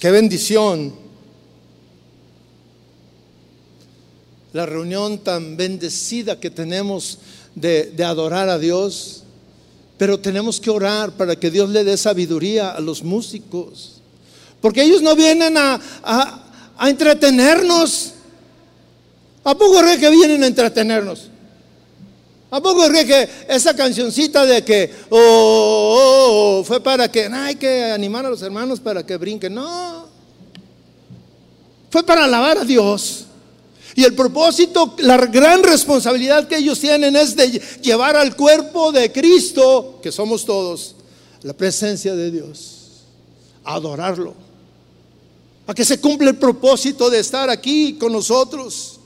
Qué 0.00 0.10
bendición. 0.10 0.92
La 4.52 4.66
reunión 4.66 5.18
tan 5.18 5.56
bendecida 5.56 6.40
que 6.40 6.50
tenemos 6.50 7.18
de, 7.54 7.92
de 7.92 8.02
adorar 8.02 8.48
a 8.48 8.58
Dios. 8.58 9.22
Pero 9.98 10.18
tenemos 10.18 10.58
que 10.58 10.70
orar 10.70 11.12
para 11.12 11.36
que 11.36 11.48
Dios 11.48 11.70
le 11.70 11.84
dé 11.84 11.96
sabiduría 11.96 12.72
a 12.72 12.80
los 12.80 13.04
músicos 13.04 14.01
porque 14.62 14.84
ellos 14.84 15.02
no 15.02 15.14
vienen 15.14 15.58
a, 15.58 15.80
entretenernos. 16.80 18.14
¿A 19.44 19.54
poco 19.54 19.80
es 19.80 19.98
que 19.98 20.08
vienen 20.08 20.42
a 20.44 20.46
entretenernos? 20.46 21.28
¿A 22.48 22.60
poco 22.60 22.84
es 22.84 23.04
que 23.04 23.28
esa 23.48 23.74
cancioncita 23.74 24.46
de 24.46 24.64
que 24.64 24.90
oh, 25.10 25.18
oh, 25.18 26.60
oh, 26.60 26.64
fue 26.64 26.80
para 26.80 27.10
que 27.10 27.26
hay 27.26 27.56
que 27.56 27.84
animar 27.90 28.24
a 28.24 28.30
los 28.30 28.40
hermanos 28.42 28.78
para 28.78 29.04
que 29.04 29.16
brinquen? 29.16 29.54
No. 29.54 30.06
Fue 31.90 32.04
para 32.04 32.24
alabar 32.24 32.58
a 32.58 32.64
Dios. 32.64 33.26
Y 33.96 34.04
el 34.04 34.14
propósito, 34.14 34.94
la 34.98 35.16
gran 35.26 35.62
responsabilidad 35.62 36.46
que 36.46 36.56
ellos 36.56 36.78
tienen 36.78 37.16
es 37.16 37.34
de 37.34 37.60
llevar 37.82 38.16
al 38.16 38.36
cuerpo 38.36 38.92
de 38.92 39.10
Cristo, 39.10 39.98
que 40.02 40.12
somos 40.12 40.46
todos, 40.46 40.94
la 41.42 41.52
presencia 41.52 42.14
de 42.14 42.30
Dios, 42.30 43.02
adorarlo 43.64 44.41
a 45.66 45.74
que 45.74 45.84
se 45.84 46.00
cumpla 46.00 46.30
el 46.30 46.36
propósito 46.36 47.08
de 47.08 47.20
estar 47.20 47.48
aquí 47.50 47.94
con 47.94 48.12
nosotros. 48.12 48.98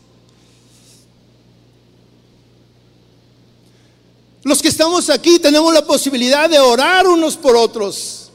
Los 4.42 4.62
que 4.62 4.68
estamos 4.68 5.10
aquí 5.10 5.38
tenemos 5.40 5.74
la 5.74 5.84
posibilidad 5.84 6.48
de 6.48 6.58
orar 6.58 7.06
unos 7.08 7.36
por 7.36 7.56
otros. 7.56 8.30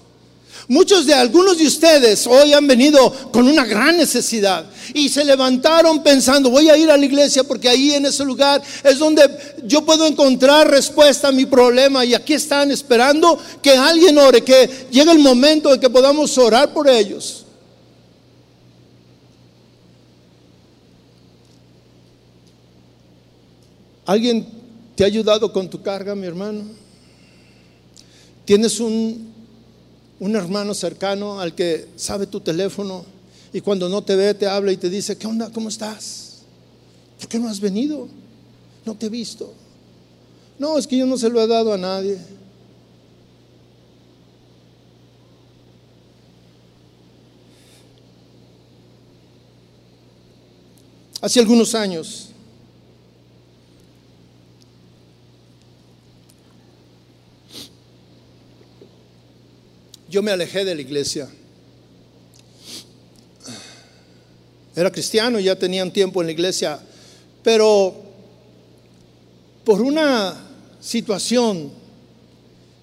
Muchos 0.67 1.05
de 1.05 1.13
algunos 1.13 1.57
de 1.57 1.67
ustedes 1.67 2.27
hoy 2.27 2.53
han 2.53 2.67
venido 2.67 3.11
con 3.31 3.47
una 3.47 3.65
gran 3.65 3.97
necesidad 3.97 4.65
y 4.93 5.09
se 5.09 5.25
levantaron 5.25 6.03
pensando, 6.03 6.49
voy 6.49 6.69
a 6.69 6.77
ir 6.77 6.89
a 6.89 6.97
la 6.97 7.05
iglesia 7.05 7.43
porque 7.43 7.67
ahí 7.67 7.93
en 7.93 8.05
ese 8.05 8.23
lugar 8.23 8.61
es 8.83 8.99
donde 8.99 9.23
yo 9.65 9.83
puedo 9.83 10.05
encontrar 10.05 10.69
respuesta 10.69 11.29
a 11.29 11.31
mi 11.31 11.45
problema 11.45 12.05
y 12.05 12.13
aquí 12.13 12.33
están 12.33 12.71
esperando 12.71 13.39
que 13.61 13.71
alguien 13.71 14.17
ore, 14.17 14.43
que 14.43 14.87
llegue 14.91 15.11
el 15.11 15.19
momento 15.19 15.71
de 15.71 15.79
que 15.79 15.89
podamos 15.89 16.37
orar 16.37 16.73
por 16.73 16.87
ellos. 16.87 17.45
¿Alguien 24.05 24.47
te 24.95 25.03
ha 25.03 25.07
ayudado 25.07 25.51
con 25.53 25.69
tu 25.69 25.81
carga, 25.81 26.15
mi 26.15 26.25
hermano? 26.25 26.63
¿Tienes 28.45 28.79
un, 28.79 29.31
un 30.19 30.35
hermano 30.35 30.73
cercano 30.73 31.39
al 31.39 31.53
que 31.53 31.87
sabe 31.95 32.27
tu 32.27 32.39
teléfono 32.39 33.05
y 33.53 33.61
cuando 33.61 33.89
no 33.89 34.03
te 34.03 34.15
ve 34.15 34.33
te 34.33 34.47
habla 34.47 34.71
y 34.71 34.77
te 34.77 34.89
dice, 34.89 35.17
¿qué 35.17 35.27
onda? 35.27 35.51
¿Cómo 35.51 35.69
estás? 35.69 36.39
¿Por 37.19 37.27
qué 37.27 37.37
no 37.37 37.47
has 37.47 37.59
venido? 37.59 38.07
No 38.85 38.95
te 38.95 39.05
he 39.05 39.09
visto. 39.09 39.53
No, 40.57 40.77
es 40.77 40.87
que 40.87 40.97
yo 40.97 41.05
no 41.05 41.17
se 41.17 41.29
lo 41.29 41.41
he 41.41 41.47
dado 41.47 41.73
a 41.73 41.77
nadie. 41.77 42.17
Hace 51.21 51.39
algunos 51.39 51.75
años 51.75 52.30
yo 60.11 60.21
me 60.21 60.29
alejé 60.29 60.65
de 60.65 60.75
la 60.75 60.81
iglesia. 60.81 61.27
Era 64.75 64.91
cristiano, 64.91 65.39
ya 65.39 65.57
tenía 65.57 65.83
un 65.83 65.91
tiempo 65.91 66.21
en 66.21 66.27
la 66.27 66.33
iglesia, 66.33 66.79
pero 67.43 67.95
por 69.63 69.81
una 69.81 70.35
situación 70.81 71.71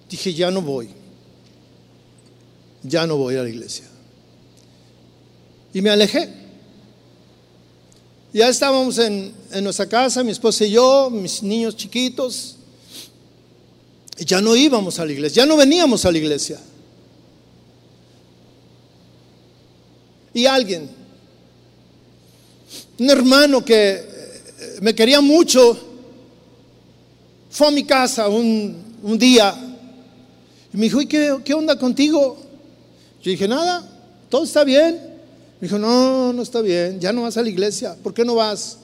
dije, 0.09 0.33
ya 0.33 0.49
no 0.49 0.61
voy, 0.61 0.89
ya 2.83 3.05
no 3.05 3.15
voy 3.17 3.35
a 3.35 3.43
la 3.43 3.49
iglesia. 3.49 3.85
Y 5.71 5.81
me 5.81 5.91
alejé. 5.91 6.29
Ya 8.33 8.49
estábamos 8.49 8.97
en, 8.97 9.33
en 9.51 9.63
nuestra 9.63 9.87
casa, 9.87 10.23
mi 10.23 10.31
esposa 10.31 10.65
y 10.65 10.71
yo, 10.71 11.09
mis 11.11 11.43
niños 11.43 11.75
chiquitos, 11.75 12.55
y 14.17 14.25
ya 14.25 14.41
no 14.41 14.55
íbamos 14.55 14.99
a 14.99 15.05
la 15.05 15.11
iglesia, 15.11 15.43
ya 15.43 15.47
no 15.47 15.57
veníamos 15.57 16.05
a 16.05 16.11
la 16.11 16.17
iglesia. 16.17 16.59
Y 20.33 20.45
alguien, 20.45 20.89
un 22.99 23.09
hermano 23.09 23.63
que 23.63 23.93
eh, 23.93 24.77
me 24.81 24.93
quería 24.93 25.21
mucho, 25.21 25.77
fue 27.49 27.67
a 27.67 27.71
mi 27.71 27.83
casa 27.83 28.27
un, 28.27 28.87
día 29.17 29.55
y 30.73 30.77
me 30.77 30.83
dijo, 30.83 31.01
¿y 31.01 31.07
qué, 31.07 31.37
qué 31.43 31.53
onda 31.53 31.77
contigo? 31.79 32.37
Yo 33.23 33.31
dije, 33.31 33.47
nada, 33.47 33.83
todo 34.29 34.43
está 34.43 34.63
bien. 34.63 35.09
Me 35.59 35.67
dijo, 35.67 35.79
no, 35.79 36.31
no 36.31 36.41
está 36.41 36.61
bien, 36.61 36.99
ya 36.99 37.11
no 37.11 37.23
vas 37.23 37.37
a 37.37 37.41
la 37.41 37.49
iglesia, 37.49 37.95
¿por 38.01 38.13
qué 38.13 38.23
no 38.23 38.35
vas? 38.35 38.77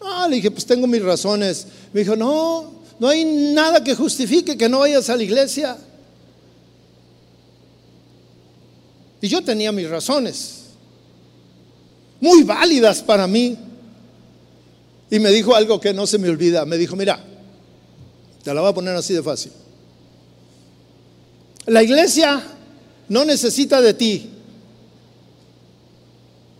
Ah, 0.00 0.26
le 0.28 0.36
dije, 0.36 0.50
pues 0.50 0.64
tengo 0.64 0.86
mis 0.86 1.02
razones. 1.02 1.66
Me 1.92 2.00
dijo, 2.00 2.16
no, 2.16 2.70
no 2.98 3.08
hay 3.08 3.24
nada 3.24 3.82
que 3.82 3.94
justifique 3.94 4.56
que 4.56 4.68
no 4.68 4.78
vayas 4.78 5.10
a 5.10 5.16
la 5.16 5.22
iglesia. 5.22 5.76
Y 9.20 9.28
yo 9.28 9.42
tenía 9.42 9.72
mis 9.72 9.88
razones 9.88 10.65
muy 12.20 12.42
válidas 12.42 13.02
para 13.02 13.26
mí. 13.26 13.56
Y 15.10 15.18
me 15.18 15.30
dijo 15.30 15.54
algo 15.54 15.80
que 15.80 15.92
no 15.94 16.06
se 16.06 16.18
me 16.18 16.28
olvida. 16.28 16.64
Me 16.64 16.76
dijo, 16.76 16.96
mira, 16.96 17.22
te 18.42 18.52
la 18.52 18.60
voy 18.60 18.70
a 18.70 18.74
poner 18.74 18.94
así 18.94 19.14
de 19.14 19.22
fácil. 19.22 19.52
La 21.66 21.82
iglesia 21.82 22.42
no 23.08 23.24
necesita 23.24 23.80
de 23.80 23.94
ti, 23.94 24.30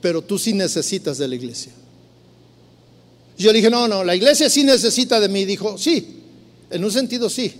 pero 0.00 0.22
tú 0.22 0.38
sí 0.38 0.52
necesitas 0.52 1.18
de 1.18 1.28
la 1.28 1.34
iglesia. 1.34 1.72
Yo 3.38 3.52
le 3.52 3.58
dije, 3.58 3.70
no, 3.70 3.86
no, 3.86 4.02
la 4.02 4.14
iglesia 4.16 4.48
sí 4.48 4.64
necesita 4.64 5.20
de 5.20 5.28
mí. 5.28 5.44
Dijo, 5.44 5.76
sí, 5.76 6.22
en 6.70 6.84
un 6.84 6.90
sentido 6.90 7.28
sí, 7.28 7.52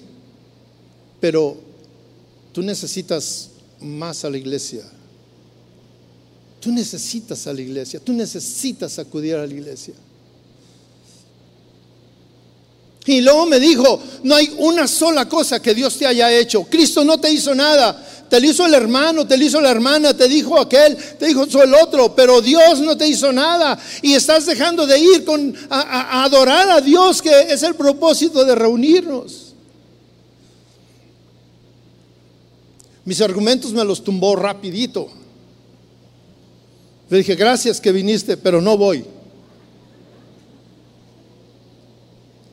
pero 1.21 1.57
tú 2.53 2.63
necesitas 2.63 3.51
más 3.81 4.25
a 4.25 4.31
la 4.31 4.39
iglesia 4.39 4.83
Tú 6.67 6.73
necesitas 6.73 7.47
a 7.47 7.53
la 7.53 7.61
iglesia, 7.61 8.01
tú 8.01 8.13
necesitas 8.13 8.99
acudir 8.99 9.37
a 9.37 9.47
la 9.47 9.55
iglesia. 9.55 9.95
Y 13.05 13.21
luego 13.21 13.47
me 13.47 13.61
dijo, 13.61 14.03
no 14.25 14.35
hay 14.35 14.53
una 14.59 14.89
sola 14.89 15.29
cosa 15.29 15.63
que 15.63 15.77
Dios 15.77 15.97
te 15.97 16.09
haya 16.09 16.29
hecho. 16.37 16.65
Cristo 16.65 17.05
no 17.05 17.21
te 17.21 17.31
hizo 17.31 17.55
nada. 17.55 18.05
te 18.29 18.41
lo 18.41 18.49
hizo 18.49 18.67
el 18.67 18.75
hermano, 18.75 19.25
te 19.25 19.37
lo 19.37 19.45
hizo 19.45 19.61
la 19.61 19.71
hermana, 19.71 20.17
te 20.17 20.27
dijo 20.27 20.59
aquel, 20.59 20.97
te 20.97 21.27
dijo 21.27 21.45
el 21.63 21.73
otro, 21.73 22.17
pero 22.17 22.41
Dios 22.41 22.81
no 22.81 22.97
te 22.97 23.07
hizo 23.07 23.33
nada 23.33 23.79
y 24.03 24.15
estás 24.15 24.45
dejando 24.47 24.89
de 24.89 24.99
ir 24.99 25.25
con, 25.25 25.55
a 25.71 26.25
adorar 26.25 26.69
a 26.69 26.81
Dios, 26.81 27.23
que 27.23 27.43
es 27.43 27.63
el 27.63 27.77
propósito 27.77 28.45
de 28.45 28.57
reunirnos. 28.57 29.55
Mis 33.05 33.21
argumentos 33.21 33.73
me 33.73 33.85
los 33.85 34.03
tumbó 34.03 34.35
rapidito. 34.35 35.26
Le 37.09 37.19
dije, 37.19 37.35
gracias 37.37 37.81
que 37.81 37.93
viniste, 37.93 38.37
pero 38.37 38.61
no 38.61 38.77
voy. 38.77 39.05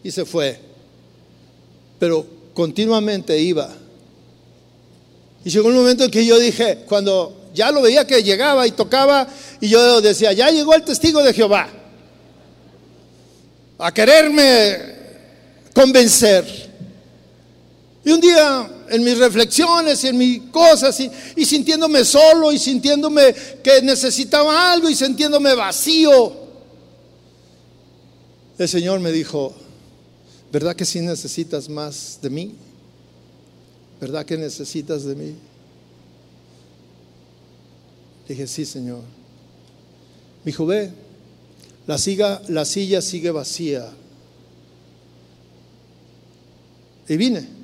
Y 0.04 0.12
se 0.12 0.26
fue. 0.26 0.60
Pero 2.00 2.26
continuamente 2.54 3.40
iba. 3.40 3.70
Y 5.44 5.50
llegó 5.50 5.70
un 5.70 5.76
momento 5.76 6.04
en 6.04 6.12
que 6.12 6.26
yo 6.26 6.40
dije, 6.40 6.86
cuando 6.88 7.50
ya 7.54 7.72
lo 7.72 7.82
veía 7.82 8.06
que 8.06 8.24
llegaba 8.24 8.68
y 8.68 8.72
tocaba, 8.72 9.28
y 9.60 9.70
yo 9.70 10.02
decía, 10.02 10.34
ya 10.34 10.50
llegó 10.50 10.74
el 10.76 10.84
testigo 10.84 11.24
de 11.24 11.34
Jehová 11.34 11.70
a 13.78 13.94
quererme 13.94 14.78
convencer. 15.74 16.46
Y 18.06 18.12
un 18.12 18.22
día 18.22 18.70
en 18.94 19.04
mis 19.04 19.18
reflexiones 19.18 20.04
y 20.04 20.08
en 20.08 20.18
mis 20.18 20.42
cosas 20.52 21.00
y, 21.00 21.46
sintiéndome 21.46 22.06
solo 22.06 22.52
y 22.52 22.60
sintiéndome 22.60 23.34
que 23.64 23.82
necesitaba 23.82 24.72
algo 24.72 24.88
y 24.88 24.96
sintiéndome 24.96 25.56
vacío, 25.56 26.32
el 28.60 28.70
Señor 28.70 29.00
me 29.00 29.12
dijo, 29.12 29.52
¿verdad 30.52 30.76
que 30.76 30.86
sí 30.86 31.02
necesitas 31.02 31.68
más 31.70 32.20
de 32.22 32.30
mí? 32.30 32.56
¿Verdad 34.00 34.26
que 34.26 34.38
necesitas 34.38 35.06
de 35.06 35.16
mí? 35.16 35.36
Dije, 38.28 38.46
sí, 38.46 38.64
Señor. 38.64 39.02
Me 40.44 40.52
dijo, 40.52 40.68
ve, 40.68 40.92
la, 41.88 41.98
la 42.48 42.66
silla 42.66 43.02
sigue 43.02 43.32
vacía. 43.32 43.92
Y 47.10 47.18
vine. 47.18 47.63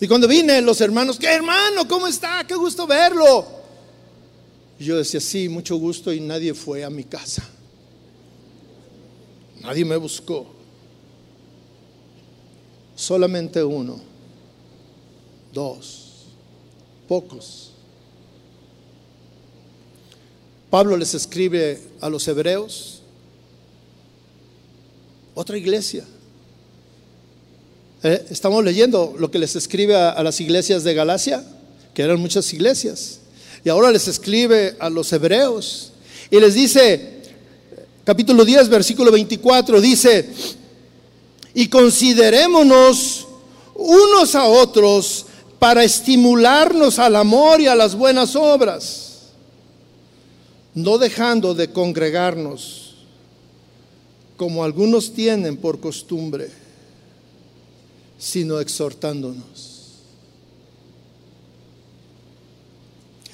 Y 0.00 0.08
cuando 0.08 0.26
vine, 0.26 0.62
los 0.62 0.80
hermanos, 0.80 1.18
¿qué 1.18 1.26
hermano? 1.26 1.86
¿Cómo 1.86 2.06
está? 2.06 2.42
Qué 2.46 2.54
gusto 2.54 2.86
verlo. 2.86 3.46
Y 4.78 4.84
yo 4.84 4.96
decía, 4.96 5.20
sí, 5.20 5.46
mucho 5.50 5.76
gusto 5.76 6.10
y 6.10 6.20
nadie 6.20 6.54
fue 6.54 6.82
a 6.84 6.90
mi 6.90 7.04
casa. 7.04 7.46
Nadie 9.60 9.84
me 9.84 9.96
buscó. 9.96 10.46
Solamente 12.96 13.62
uno, 13.62 14.00
dos, 15.52 16.24
pocos. 17.06 17.72
Pablo 20.70 20.96
les 20.96 21.14
escribe 21.14 21.82
a 22.00 22.08
los 22.08 22.26
hebreos, 22.26 23.02
otra 25.34 25.58
iglesia. 25.58 26.06
Eh, 28.02 28.26
estamos 28.30 28.64
leyendo 28.64 29.14
lo 29.18 29.30
que 29.30 29.38
les 29.38 29.56
escribe 29.56 29.94
a, 29.94 30.22
las 30.22 30.40
iglesias 30.40 30.84
de 30.84 30.94
Galacia, 30.94 31.44
que 31.92 32.02
eran 32.02 32.18
muchas 32.18 32.50
iglesias. 32.54 33.20
Y 33.62 33.68
ahora 33.68 33.90
les 33.90 34.08
escribe 34.08 34.74
a 34.80 34.88
los 34.88 35.12
hebreos. 35.12 35.92
Y 36.30 36.40
les 36.40 36.54
dice, 36.54 37.20
capítulo 38.04 38.44
10, 38.44 38.70
versículo 38.70 39.12
24, 39.12 39.82
dice, 39.82 40.30
y 41.52 41.68
considerémonos 41.68 43.26
unos 43.74 44.34
a 44.34 44.44
otros 44.44 45.26
para 45.58 45.84
estimularnos 45.84 46.98
al 46.98 47.16
amor 47.16 47.60
y 47.60 47.66
a 47.66 47.74
las 47.74 47.94
buenas 47.94 48.34
obras, 48.34 49.32
no 50.74 50.96
dejando 50.96 51.52
de 51.54 51.70
congregarnos 51.70 52.94
como 54.38 54.64
algunos 54.64 55.12
tienen 55.12 55.58
por 55.58 55.80
costumbre 55.80 56.48
sino 58.20 58.60
exhortándonos. 58.60 59.70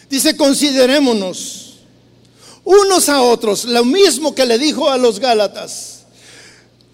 Dice, 0.09 0.37
considerémonos 0.37 1.63
unos 2.65 3.09
a 3.09 3.23
otros, 3.23 3.65
lo 3.65 3.85
mismo 3.85 4.35
que 4.35 4.47
le 4.47 4.59
dijo 4.59 4.89
a 4.89 4.97
los 4.97 5.19
Gálatas, 5.19 6.05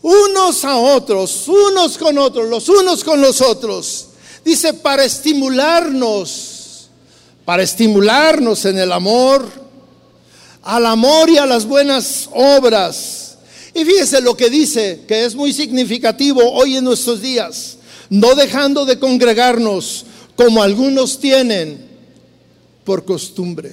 unos 0.01 0.65
a 0.65 0.77
otros, 0.77 1.47
unos 1.49 1.99
con 1.99 2.17
otros, 2.19 2.49
los 2.49 2.69
unos 2.69 3.05
con 3.05 3.21
los 3.21 3.43
otros. 3.43 4.09
Dice, 4.45 4.73
para 4.75 5.05
estimularnos, 5.05 6.89
para 7.45 7.63
estimularnos 7.63 8.65
en 8.65 8.79
el 8.79 8.91
amor, 8.91 9.47
al 10.63 10.87
amor 10.87 11.29
y 11.29 11.37
a 11.37 11.47
las 11.47 11.67
buenas 11.67 12.29
obras. 12.33 13.37
Y 13.75 13.85
fíjese 13.85 14.23
lo 14.23 14.37
que 14.37 14.49
dice, 14.49 15.05
que 15.07 15.25
es 15.25 15.35
muy 15.35 15.53
significativo 15.53 16.41
hoy 16.53 16.77
en 16.77 16.85
nuestros 16.85 17.21
días 17.21 17.79
no 18.13 18.35
dejando 18.35 18.85
de 18.85 18.99
congregarnos 18.99 20.05
como 20.37 20.63
algunos 20.63 21.19
tienen 21.19 21.83
por 22.85 23.07
costumbre. 23.07 23.73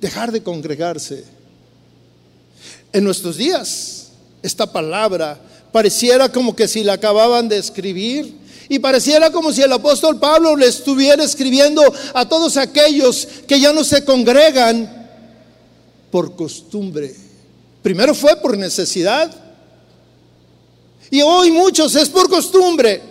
Dejar 0.00 0.32
de 0.32 0.42
congregarse. 0.42 1.24
En 2.90 3.04
nuestros 3.04 3.36
días, 3.36 4.12
esta 4.42 4.72
palabra 4.72 5.38
pareciera 5.72 6.32
como 6.32 6.56
que 6.56 6.68
si 6.68 6.82
la 6.82 6.94
acababan 6.94 7.50
de 7.50 7.58
escribir 7.58 8.34
y 8.70 8.78
pareciera 8.78 9.30
como 9.30 9.52
si 9.52 9.60
el 9.60 9.72
apóstol 9.72 10.18
Pablo 10.18 10.56
le 10.56 10.68
estuviera 10.68 11.22
escribiendo 11.22 11.82
a 12.14 12.26
todos 12.26 12.56
aquellos 12.56 13.28
que 13.46 13.60
ya 13.60 13.74
no 13.74 13.84
se 13.84 14.06
congregan 14.06 15.10
por 16.10 16.34
costumbre. 16.34 17.14
Primero 17.82 18.14
fue 18.14 18.36
por 18.36 18.56
necesidad 18.56 19.49
y 21.10 21.22
hoy 21.22 21.50
muchos 21.50 21.96
es 21.96 22.08
por 22.08 22.30
costumbre, 22.30 23.02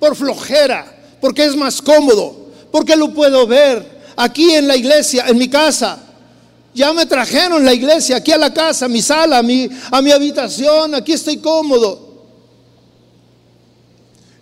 por 0.00 0.16
flojera, 0.16 1.16
porque 1.20 1.44
es 1.44 1.54
más 1.54 1.80
cómodo, 1.80 2.50
porque 2.72 2.96
lo 2.96 3.14
puedo 3.14 3.46
ver 3.46 4.00
aquí 4.16 4.52
en 4.52 4.66
la 4.66 4.76
iglesia, 4.76 5.26
en 5.28 5.38
mi 5.38 5.48
casa. 5.48 6.06
Ya 6.74 6.92
me 6.92 7.06
trajeron 7.06 7.64
la 7.64 7.72
iglesia 7.72 8.16
aquí 8.16 8.32
a 8.32 8.36
la 8.36 8.52
casa, 8.52 8.86
a 8.86 8.88
mi 8.88 9.00
sala, 9.00 9.38
a 9.38 9.42
mi, 9.42 9.68
a 9.90 10.02
mi 10.02 10.10
habitación, 10.10 10.94
aquí 10.94 11.12
estoy 11.12 11.36
cómodo. 11.38 12.08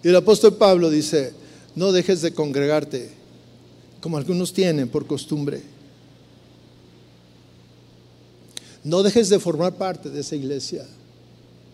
Y 0.02 0.08
el 0.08 0.16
apóstol 0.16 0.56
Pablo 0.56 0.88
dice, 0.88 1.34
no 1.74 1.92
dejes 1.92 2.22
de 2.22 2.32
congregarte 2.32 3.10
como 4.00 4.16
algunos 4.16 4.52
tienen 4.54 4.88
por 4.88 5.06
costumbre. 5.06 5.62
No 8.84 9.02
dejes 9.02 9.28
de 9.28 9.38
formar 9.38 9.74
parte 9.74 10.08
de 10.08 10.20
esa 10.20 10.36
iglesia, 10.36 10.86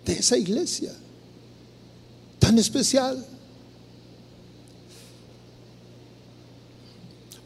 de 0.04 0.14
esa 0.14 0.36
iglesia 0.36 0.92
tan 2.44 2.58
especial. 2.58 3.24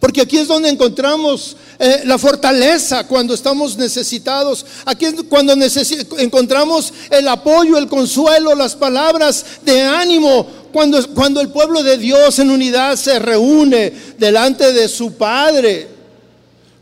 Porque 0.00 0.20
aquí 0.20 0.38
es 0.38 0.48
donde 0.48 0.68
encontramos 0.68 1.56
eh, 1.78 2.02
la 2.04 2.18
fortaleza 2.18 3.06
cuando 3.06 3.34
estamos 3.34 3.76
necesitados. 3.76 4.64
Aquí 4.84 5.04
es 5.04 5.14
cuando 5.28 5.54
encontramos 6.18 6.92
el 7.10 7.28
apoyo, 7.28 7.78
el 7.78 7.88
consuelo, 7.88 8.54
las 8.54 8.74
palabras 8.74 9.44
de 9.64 9.82
ánimo. 9.82 10.46
Cuando, 10.72 11.14
cuando 11.14 11.40
el 11.40 11.50
pueblo 11.50 11.82
de 11.82 11.98
Dios 11.98 12.38
en 12.38 12.50
unidad 12.50 12.96
se 12.96 13.18
reúne 13.18 13.92
delante 14.18 14.72
de 14.72 14.88
su 14.88 15.12
Padre. 15.12 15.88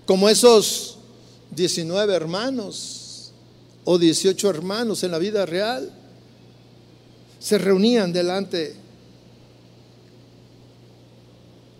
Como 0.06 0.28
esos 0.28 0.98
19 1.50 2.14
hermanos 2.14 3.32
o 3.84 3.98
18 3.98 4.50
hermanos 4.50 5.02
en 5.02 5.10
la 5.10 5.18
vida 5.18 5.46
real 5.46 5.90
se 7.46 7.58
reunían 7.58 8.12
delante. 8.12 8.74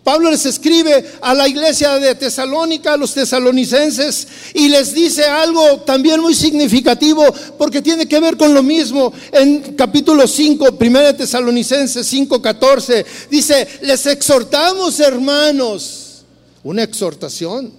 Pablo 0.01 0.31
les 0.31 0.45
escribe 0.45 1.03
a 1.19 1.33
la 1.33 1.45
iglesia 1.45 1.99
de 1.99 2.15
Tesalónica, 2.15 2.93
a 2.93 2.97
los 2.97 3.13
tesalonicenses, 3.13 4.29
y 4.53 4.69
les 4.69 4.93
dice 4.93 5.25
algo 5.25 5.81
también 5.81 6.21
muy 6.21 6.33
significativo, 6.35 7.21
porque 7.57 7.81
tiene 7.81 8.07
que 8.07 8.17
ver 8.21 8.37
con 8.37 8.53
lo 8.53 8.63
mismo. 8.63 9.11
En 9.33 9.75
capítulo 9.75 10.25
5, 10.25 10.77
1 10.79 11.15
Tesalonicenses 11.17 12.07
5, 12.07 12.41
14, 12.41 13.05
dice, 13.29 13.67
les 13.81 14.05
exhortamos 14.05 15.01
hermanos, 15.01 16.23
una 16.63 16.83
exhortación 16.83 17.73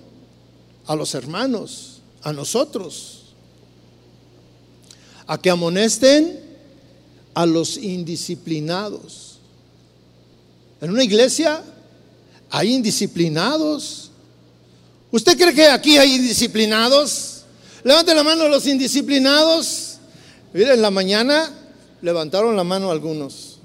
a 0.85 0.95
los 0.95 1.15
hermanos, 1.15 2.03
a 2.21 2.35
nosotros, 2.35 3.33
a 5.27 5.41
que 5.41 5.49
amonesten 5.49 6.48
a 7.39 7.47
los 7.47 7.77
indisciplinados. 7.77 9.39
En 10.81 10.91
una 10.91 11.05
iglesia 11.05 11.63
hay 12.51 12.75
indisciplinados. 12.75 14.11
¿Usted 15.13 15.39
cree 15.39 15.55
que 15.55 15.67
aquí 15.69 15.99
hay 15.99 16.17
indisciplinados? 16.17 17.45
Levanten 17.85 18.17
la 18.17 18.25
mano 18.25 18.43
a 18.43 18.49
los 18.49 18.67
indisciplinados. 18.67 19.99
Miren, 20.53 20.73
en 20.73 20.83
la 20.83 20.91
mañana 20.91 21.49
levantaron 22.03 22.57
la 22.57 22.65
mano 22.65 22.91
algunos. 22.91 23.61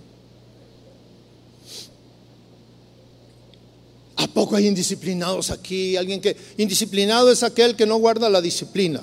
¿A 4.18 4.28
poco 4.28 4.56
hay 4.56 4.68
indisciplinados 4.68 5.50
aquí? 5.50 5.98
Alguien 5.98 6.22
que 6.22 6.38
indisciplinado 6.58 7.32
es 7.32 7.42
aquel 7.42 7.76
que 7.76 7.88
no 7.88 7.96
guarda 7.96 8.30
la 8.30 8.40
disciplina. 8.40 9.02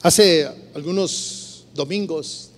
Hace 0.00 0.65
algunos 0.76 1.64
domingos. 1.74 2.50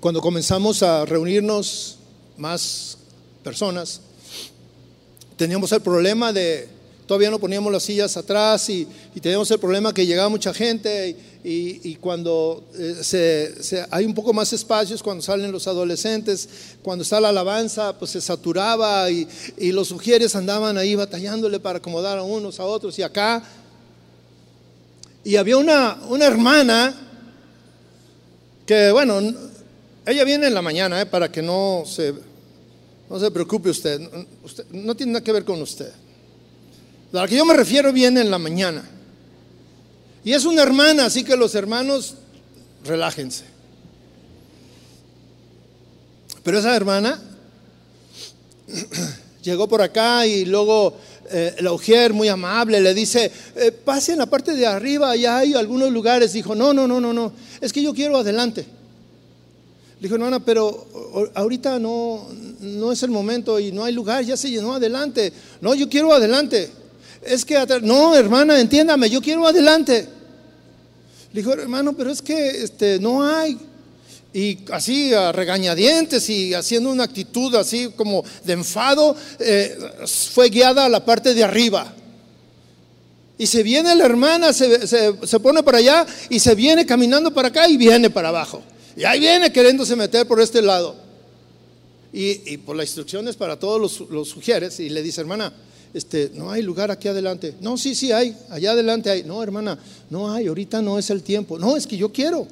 Cuando 0.00 0.20
comenzamos 0.20 0.84
a 0.84 1.04
reunirnos 1.04 1.96
más 2.36 2.98
personas, 3.42 4.00
teníamos 5.36 5.72
el 5.72 5.80
problema 5.80 6.32
de, 6.32 6.68
todavía 7.08 7.28
no 7.28 7.40
poníamos 7.40 7.72
las 7.72 7.82
sillas 7.82 8.16
atrás 8.16 8.70
y, 8.70 8.86
teníamos 9.20 9.50
el 9.50 9.58
problema 9.58 9.92
que 9.92 10.06
llegaba 10.06 10.28
mucha 10.28 10.54
gente 10.54 11.16
y, 11.48 11.94
cuando 11.96 12.64
eh, 12.76 13.86
hay 13.92 14.04
un 14.04 14.14
poco 14.14 14.32
más 14.32 14.52
espacios, 14.52 15.00
cuando 15.00 15.22
salen 15.22 15.52
los 15.52 15.68
adolescentes, 15.68 16.48
cuando 16.82 17.04
está 17.04 17.20
la 17.20 17.28
alabanza, 17.28 17.96
pues 17.96 18.10
se 18.10 18.20
saturaba 18.20 19.08
y, 19.08 19.28
los 19.70 19.86
sugieres 19.86 20.34
andaban 20.34 20.76
ahí 20.76 20.96
batallándole 20.96 21.60
para 21.60 21.78
acomodar 21.78 22.18
a 22.18 22.24
unos 22.24 22.58
a 22.58 22.64
otros 22.64 22.98
y 22.98 23.04
acá. 23.04 23.44
Y 25.22 25.36
había 25.36 25.56
una, 25.56 25.98
una 26.08 26.26
hermana 26.26 26.94
que, 28.66 28.90
bueno, 28.90 29.20
ella 30.04 30.24
viene 30.24 30.48
en 30.48 30.54
la 30.54 30.62
mañana, 30.62 31.00
eh, 31.00 31.06
para 31.06 31.30
que 31.30 31.42
no 31.42 31.84
se, 31.86 32.12
no 33.08 33.20
se 33.20 33.30
preocupe 33.30 33.70
usted. 33.70 34.00
usted. 34.42 34.66
No 34.72 34.96
tiene 34.96 35.12
nada 35.12 35.24
que 35.24 35.30
ver 35.30 35.44
con 35.44 35.62
usted. 35.62 35.92
A 37.12 37.16
la 37.16 37.28
que 37.28 37.36
yo 37.36 37.44
me 37.44 37.54
refiero 37.54 37.92
viene 37.92 38.20
en 38.20 38.32
la 38.32 38.38
mañana. 38.38 38.96
Y 40.26 40.32
es 40.32 40.44
una 40.44 40.64
hermana, 40.64 41.06
así 41.06 41.22
que 41.22 41.36
los 41.36 41.54
hermanos, 41.54 42.14
relájense. 42.84 43.44
Pero 46.42 46.58
esa 46.58 46.74
hermana 46.74 47.22
llegó 49.44 49.68
por 49.68 49.82
acá 49.82 50.26
y 50.26 50.44
luego 50.44 50.96
eh, 51.30 51.54
la 51.60 51.72
Ujier, 51.72 52.12
muy 52.12 52.26
amable, 52.26 52.80
le 52.80 52.92
dice, 52.92 53.30
eh, 53.54 53.70
pase 53.70 54.14
en 54.14 54.18
la 54.18 54.26
parte 54.26 54.56
de 54.56 54.66
arriba, 54.66 55.12
allá 55.12 55.38
hay 55.38 55.54
algunos 55.54 55.92
lugares. 55.92 56.32
Dijo, 56.32 56.56
no, 56.56 56.74
no, 56.74 56.88
no, 56.88 57.00
no, 57.00 57.12
no, 57.12 57.32
es 57.60 57.72
que 57.72 57.80
yo 57.80 57.94
quiero 57.94 58.16
adelante. 58.16 58.62
Le 58.62 60.08
dijo, 60.08 60.16
hermana, 60.16 60.44
pero 60.44 61.30
ahorita 61.34 61.78
no, 61.78 62.26
no 62.62 62.90
es 62.90 63.00
el 63.04 63.12
momento 63.12 63.60
y 63.60 63.70
no 63.70 63.84
hay 63.84 63.92
lugar, 63.92 64.24
ya 64.24 64.36
se 64.36 64.50
llenó 64.50 64.74
adelante. 64.74 65.32
No, 65.60 65.72
yo 65.76 65.88
quiero 65.88 66.12
adelante. 66.12 66.68
Es 67.22 67.44
que, 67.44 67.64
no, 67.82 68.16
hermana, 68.16 68.58
entiéndame, 68.58 69.08
yo 69.08 69.22
quiero 69.22 69.46
adelante. 69.46 70.15
Le 71.36 71.42
dijo, 71.42 71.52
hermano, 71.52 71.92
pero 71.94 72.10
es 72.10 72.22
que 72.22 72.48
este, 72.62 72.98
no 72.98 73.22
hay. 73.22 73.58
Y 74.32 74.56
así 74.72 75.12
a 75.12 75.32
regañadientes 75.32 76.30
y 76.30 76.54
haciendo 76.54 76.90
una 76.90 77.04
actitud 77.04 77.54
así 77.56 77.90
como 77.94 78.24
de 78.42 78.54
enfado, 78.54 79.14
eh, 79.38 79.76
fue 80.32 80.48
guiada 80.48 80.86
a 80.86 80.88
la 80.88 81.04
parte 81.04 81.34
de 81.34 81.44
arriba. 81.44 81.92
Y 83.36 83.46
se 83.46 83.62
viene 83.62 83.94
la 83.94 84.06
hermana, 84.06 84.54
se, 84.54 84.86
se 84.86 85.40
pone 85.40 85.62
para 85.62 85.76
allá 85.76 86.06
y 86.30 86.40
se 86.40 86.54
viene 86.54 86.86
caminando 86.86 87.34
para 87.34 87.48
acá 87.48 87.68
y 87.68 87.76
viene 87.76 88.08
para 88.08 88.30
abajo. 88.30 88.62
Y 88.96 89.04
ahí 89.04 89.20
viene 89.20 89.52
queriéndose 89.52 89.94
meter 89.94 90.26
por 90.26 90.40
este 90.40 90.62
lado. 90.62 90.96
Y, 92.14 92.56
por 92.56 92.76
las 92.76 92.86
instrucciones 92.86 93.36
para 93.36 93.58
todos 93.58 93.78
los, 93.78 94.08
los, 94.08 94.30
sugieres. 94.30 94.80
Y 94.80 94.88
le 94.88 95.02
dice, 95.02 95.20
hermana, 95.20 95.52
este, 95.96 96.30
no 96.34 96.50
hay 96.50 96.60
lugar 96.60 96.90
aquí 96.90 97.08
adelante. 97.08 97.54
No, 97.60 97.78
sí, 97.78 97.94
sí 97.94 98.12
hay. 98.12 98.36
Allá 98.50 98.72
adelante 98.72 99.08
hay. 99.08 99.22
No, 99.22 99.42
hermana, 99.42 99.78
no 100.10 100.30
hay. 100.30 100.46
Ahorita 100.46 100.82
no 100.82 100.98
es 100.98 101.08
el 101.08 101.22
tiempo. 101.22 101.58
No, 101.58 101.74
es 101.74 101.86
que 101.86 101.96
yo 101.96 102.12
quiero. 102.12 102.46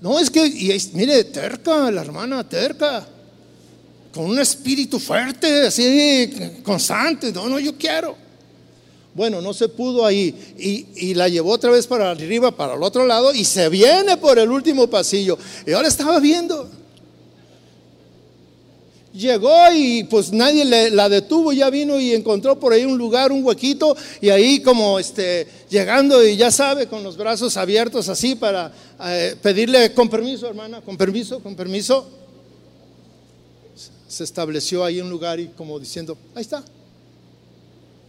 No, 0.00 0.20
es 0.20 0.30
que, 0.30 0.46
y 0.46 0.80
mire, 0.92 1.24
terca, 1.24 1.90
la 1.90 2.02
hermana, 2.02 2.48
terca. 2.48 3.04
Con 4.14 4.26
un 4.26 4.38
espíritu 4.38 5.00
fuerte, 5.00 5.66
así, 5.66 6.30
constante. 6.62 7.32
No, 7.32 7.48
no, 7.48 7.58
yo 7.58 7.76
quiero. 7.76 8.16
Bueno, 9.12 9.40
no 9.40 9.52
se 9.52 9.68
pudo 9.68 10.06
ahí 10.06 10.54
y, 10.56 11.14
la 11.14 11.28
llevó 11.28 11.50
otra 11.50 11.70
vez 11.70 11.88
para 11.88 12.12
arriba, 12.12 12.56
para 12.56 12.74
el 12.74 12.82
otro 12.82 13.06
lado 13.06 13.34
y 13.34 13.44
se 13.44 13.68
viene 13.68 14.16
por 14.16 14.38
el 14.38 14.50
último 14.50 14.86
pasillo. 14.86 15.36
Y 15.66 15.72
ahora 15.72 15.88
estaba 15.88 16.20
viendo. 16.20 16.70
Llegó 19.14 19.72
y 19.72 20.02
pues 20.04 20.32
nadie 20.32 20.64
la 20.90 21.08
detuvo, 21.08 21.52
ya 21.52 21.70
vino 21.70 22.00
y 22.00 22.12
encontró 22.14 22.58
por 22.58 22.72
ahí 22.72 22.84
un 22.84 22.98
lugar, 22.98 23.30
un 23.30 23.44
huequito 23.44 23.96
y 24.20 24.28
ahí 24.30 24.60
como 24.60 24.98
este 24.98 25.46
llegando 25.70 26.26
y 26.26 26.36
ya 26.36 26.50
sabe 26.50 26.88
con 26.88 27.04
los 27.04 27.16
brazos 27.16 27.56
abiertos 27.56 28.08
así 28.08 28.34
para 28.34 28.72
eh, 29.04 29.36
pedirle 29.40 29.94
con 29.94 30.08
permiso, 30.08 30.48
hermana, 30.48 30.80
con 30.80 30.96
permiso, 30.96 31.38
con 31.38 31.54
permiso. 31.54 32.08
Se 34.08 34.24
estableció 34.24 34.84
ahí 34.84 35.00
un 35.00 35.10
lugar 35.10 35.38
y 35.38 35.46
como 35.46 35.78
diciendo, 35.78 36.18
ahí 36.34 36.42
está, 36.42 36.64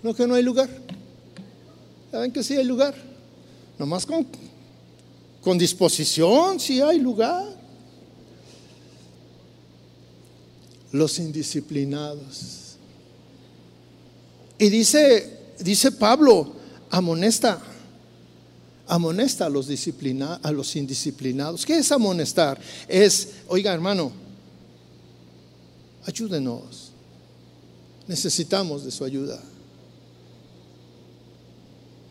no 0.01 0.15
que 0.15 0.25
no 0.25 0.33
hay 0.33 0.41
lugar. 0.41 0.69
¿Saben 2.11 2.31
que 2.31 2.41
sí 2.41 2.57
hay 2.57 2.63
lugar? 2.65 2.95
Nomás 3.77 4.07
con, 4.07 4.25
con 5.43 5.55
disposición, 5.55 6.59
sí 6.59 6.81
hay 6.81 6.97
lugar. 6.97 7.45
Los 10.95 11.19
indisciplinados. 11.19 12.77
Y 14.57 14.69
dice, 14.69 15.39
dice 15.59 15.91
Pablo, 15.91 16.53
amonesta, 16.89 17.61
amonesta 18.87 19.47
a 19.47 19.49
los, 19.49 19.67
disciplina, 19.67 20.39
a 20.41 20.53
los 20.53 20.73
indisciplinados. 20.77 21.65
¿Qué 21.65 21.79
es 21.79 21.91
amonestar? 21.91 22.57
Es, 22.87 23.29
oiga 23.49 23.73
hermano, 23.73 24.13
ayúdenos. 26.05 26.91
Necesitamos 28.07 28.85
de 28.85 28.91
su 28.91 29.03
ayuda. 29.03 29.41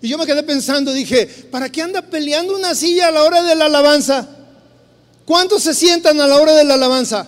Y 0.03 0.09
yo 0.09 0.19
me 0.19 0.27
quedé 0.27 0.43
pensando, 0.43 0.93
dije, 0.93 1.27
¿para 1.51 1.73
qué 1.73 1.81
anda 1.81 2.03
peleando 2.03 2.55
una 2.55 2.75
silla 2.75 3.09
a 3.09 3.13
la 3.13 3.23
hora 3.23 3.43
de 3.43 3.55
la 3.55 3.65
alabanza? 3.65 4.29
¿Cuántos 5.25 5.63
se 5.63 5.73
sientan 5.73 6.21
a 6.21 6.27
la 6.27 6.39
hora 6.39 6.53
de 6.53 6.65
la 6.65 6.75
alabanza? 6.75 7.27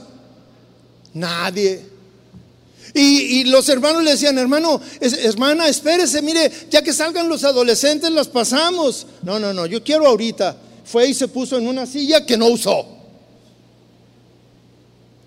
Nadie. 1.16 1.82
Y, 2.92 3.44
los 3.44 3.68
hermanos 3.68 4.02
le 4.02 4.12
decían, 4.12 4.38
hermano, 4.38 4.80
hermana, 5.00 5.66
espérese, 5.68 6.22
mire, 6.22 6.50
ya 6.70 6.82
que 6.82 6.92
salgan 6.92 7.28
los 7.28 7.42
adolescentes, 7.44 8.10
las 8.10 8.28
pasamos. 8.28 9.06
No, 9.22 9.38
no, 9.38 9.52
no, 9.52 9.66
yo 9.66 9.82
quiero 9.82 10.06
ahorita. 10.06 10.56
Fue 10.84 11.08
y 11.08 11.14
se 11.14 11.28
puso 11.28 11.56
en 11.56 11.66
una 11.66 11.86
silla 11.86 12.24
que 12.24 12.36
no 12.36 12.46
usó. 12.46 12.86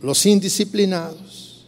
Los 0.01 0.25
indisciplinados. 0.25 1.65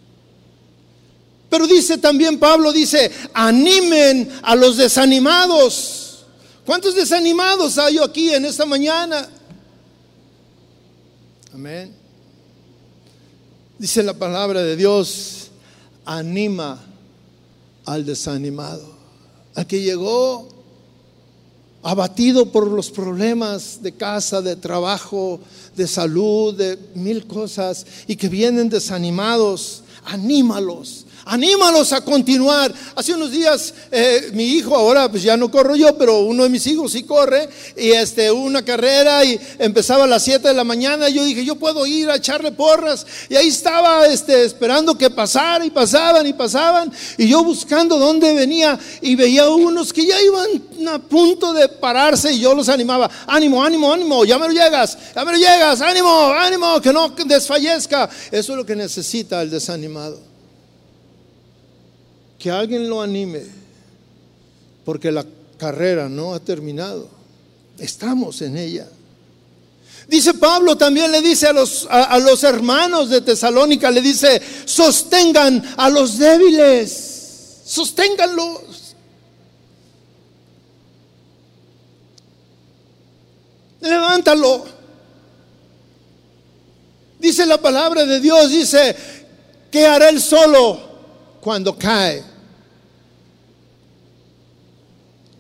Pero 1.50 1.68
dice 1.68 1.98
también 1.98 2.40
Pablo, 2.40 2.72
dice, 2.72 3.12
animen 3.34 4.30
a 4.44 4.56
los 4.56 4.78
desanimados. 4.78 6.26
¿Cuántos 6.66 6.96
desanimados 6.96 7.78
hay 7.78 7.98
aquí 7.98 8.34
en 8.34 8.46
esta 8.46 8.66
mañana? 8.66 9.28
Amén. 11.54 12.01
Dice 13.82 14.04
la 14.04 14.14
palabra 14.14 14.62
de 14.62 14.76
Dios, 14.76 15.48
anima 16.06 16.80
al 17.84 18.06
desanimado, 18.06 18.86
al 19.56 19.66
que 19.66 19.82
llegó 19.82 20.48
abatido 21.82 22.52
por 22.52 22.68
los 22.68 22.92
problemas 22.92 23.82
de 23.82 23.92
casa, 23.94 24.40
de 24.44 24.56
trabajo, 24.56 25.40
de 25.76 25.88
salud, 25.88 26.54
de 26.54 26.78
mil 26.94 27.26
cosas, 27.26 27.88
y 28.06 28.18
que 28.18 28.30
vienen 28.30 28.70
desanimados, 28.70 29.82
anímalos, 30.06 31.08
Anímalos 31.26 31.94
a 31.94 32.02
continuar. 32.02 32.74
Hace 32.96 33.14
unos 33.14 33.32
días 33.32 33.74
eh, 33.92 34.32
mi 34.34 34.46
hijo, 34.46 34.76
ahora 34.76 35.10
pues 35.10 35.22
ya 35.22 35.38
no 35.38 35.52
corro 35.52 35.76
yo, 35.76 35.96
pero 35.98 36.20
uno 36.20 36.44
de 36.44 36.50
mis 36.50 36.66
hijos 36.68 36.94
sí 36.94 37.04
corre, 37.04 37.48
y 37.78 37.92
este, 37.92 38.32
una 38.32 38.64
carrera 38.66 39.24
y 39.24 39.40
empezaba 39.60 40.06
a 40.06 40.08
las 40.08 40.24
7 40.24 40.48
de 40.48 40.54
la 40.54 40.64
mañana. 40.64 41.10
Y 41.10 41.14
yo 41.14 41.24
dije, 41.24 41.46
yo 41.46 41.56
puedo 41.56 41.86
ir 41.86 42.10
a 42.10 42.16
echarle 42.16 42.52
porras. 42.52 43.06
Y 43.30 43.36
ahí 43.36 43.50
estaba 43.50 44.08
este, 44.08 44.44
esperando 44.44 44.98
que 44.98 45.10
pasara 45.10 45.64
y 45.64 45.70
pasaban 45.70 46.26
y 46.26 46.34
pasaban. 46.34 46.92
Y 47.18 47.28
yo 47.28 47.44
buscando 47.44 48.00
dónde 48.00 48.34
venía 48.34 48.80
y 49.02 49.16
veía 49.16 49.48
unos 49.50 49.94
que 49.94 50.06
ya 50.06 50.20
iban 50.22 50.88
a 50.88 51.00
punto 51.00 51.54
de 51.54 51.68
pararse 51.70 52.32
y 52.34 52.40
yo 52.40 52.56
los 52.56 52.68
animaba. 52.70 53.10
Ánimo, 53.28 53.64
ánimo, 53.64 53.94
ánimo, 53.94 54.26
ya 54.26 54.40
me 54.40 54.48
lo 54.48 54.54
llegas, 54.54 54.98
ya 55.16 55.24
me 55.24 55.34
lo 55.34 55.38
llegas, 55.38 55.82
ánimo, 55.82 56.34
ánimo, 56.34 56.82
que 56.82 56.92
no 56.92 57.10
desfallezca. 57.10 58.10
Eso 58.32 58.54
es 58.54 58.58
lo 58.58 58.66
que 58.66 58.76
necesita 58.76 59.42
el 59.42 59.50
desanimado 59.52 60.31
que 62.42 62.50
alguien 62.50 62.90
lo 62.90 63.02
anime, 63.04 63.44
porque 64.84 65.12
la 65.12 65.24
carrera 65.58 66.10
no 66.10 66.34
ha 66.34 66.40
terminado. 66.40 67.08
Estamos 67.78 68.42
en 68.42 68.58
ella. 68.58 68.88
Dice 70.08 70.34
Pablo, 70.34 70.76
también 70.76 71.12
le 71.12 71.22
dice 71.22 71.46
a 71.48 71.54
los, 71.54 71.88
a, 71.88 72.18
los 72.18 72.44
hermanos 72.44 73.10
de 73.10 73.22
Tesalónica, 73.22 73.92
le 73.92 74.02
dice, 74.02 74.42
sostengan 74.66 75.76
a 75.78 75.88
los 75.92 76.18
débiles, 76.18 77.62
sosténganlos. 77.64 78.96
Levántalo. 83.82 84.66
Dice 87.20 87.46
la 87.46 87.62
palabra 87.62 88.04
de 88.04 88.20
Dios, 88.20 88.50
dice, 88.50 88.96
¿qué 89.70 89.86
hará 89.86 90.10
él 90.10 90.20
solo 90.20 90.80
cuando 91.40 91.78
cae? 91.78 92.31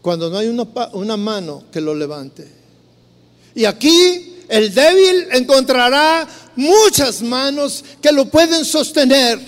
Cuando 0.01 0.29
no 0.29 0.37
hay 0.37 0.47
una, 0.47 1.17
mano 1.17 1.63
que 1.71 1.79
lo 1.79 1.93
levante. 1.93 2.47
Y 3.53 3.65
aquí 3.65 4.37
el 4.47 4.73
débil 4.73 5.27
encontrará 5.31 6.27
muchas 6.55 7.21
manos 7.21 7.83
que 8.01 8.11
lo 8.11 8.25
pueden 8.25 8.65
sostener. 8.65 9.39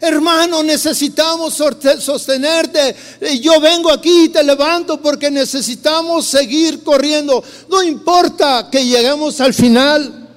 Hermano, 0.00 0.62
necesitamos 0.62 1.54
sostenerte. 1.54 2.94
Yo 3.40 3.60
vengo 3.60 3.90
aquí 3.90 4.26
y 4.26 4.28
te 4.28 4.44
levanto 4.44 5.02
porque 5.02 5.30
necesitamos 5.30 6.26
seguir 6.26 6.84
corriendo. 6.84 7.42
No 7.68 7.82
importa 7.82 8.68
que 8.70 8.84
lleguemos 8.84 9.40
al 9.40 9.52
final. 9.52 10.28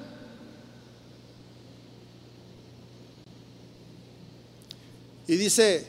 Y 5.28 5.36
dice 5.36 5.86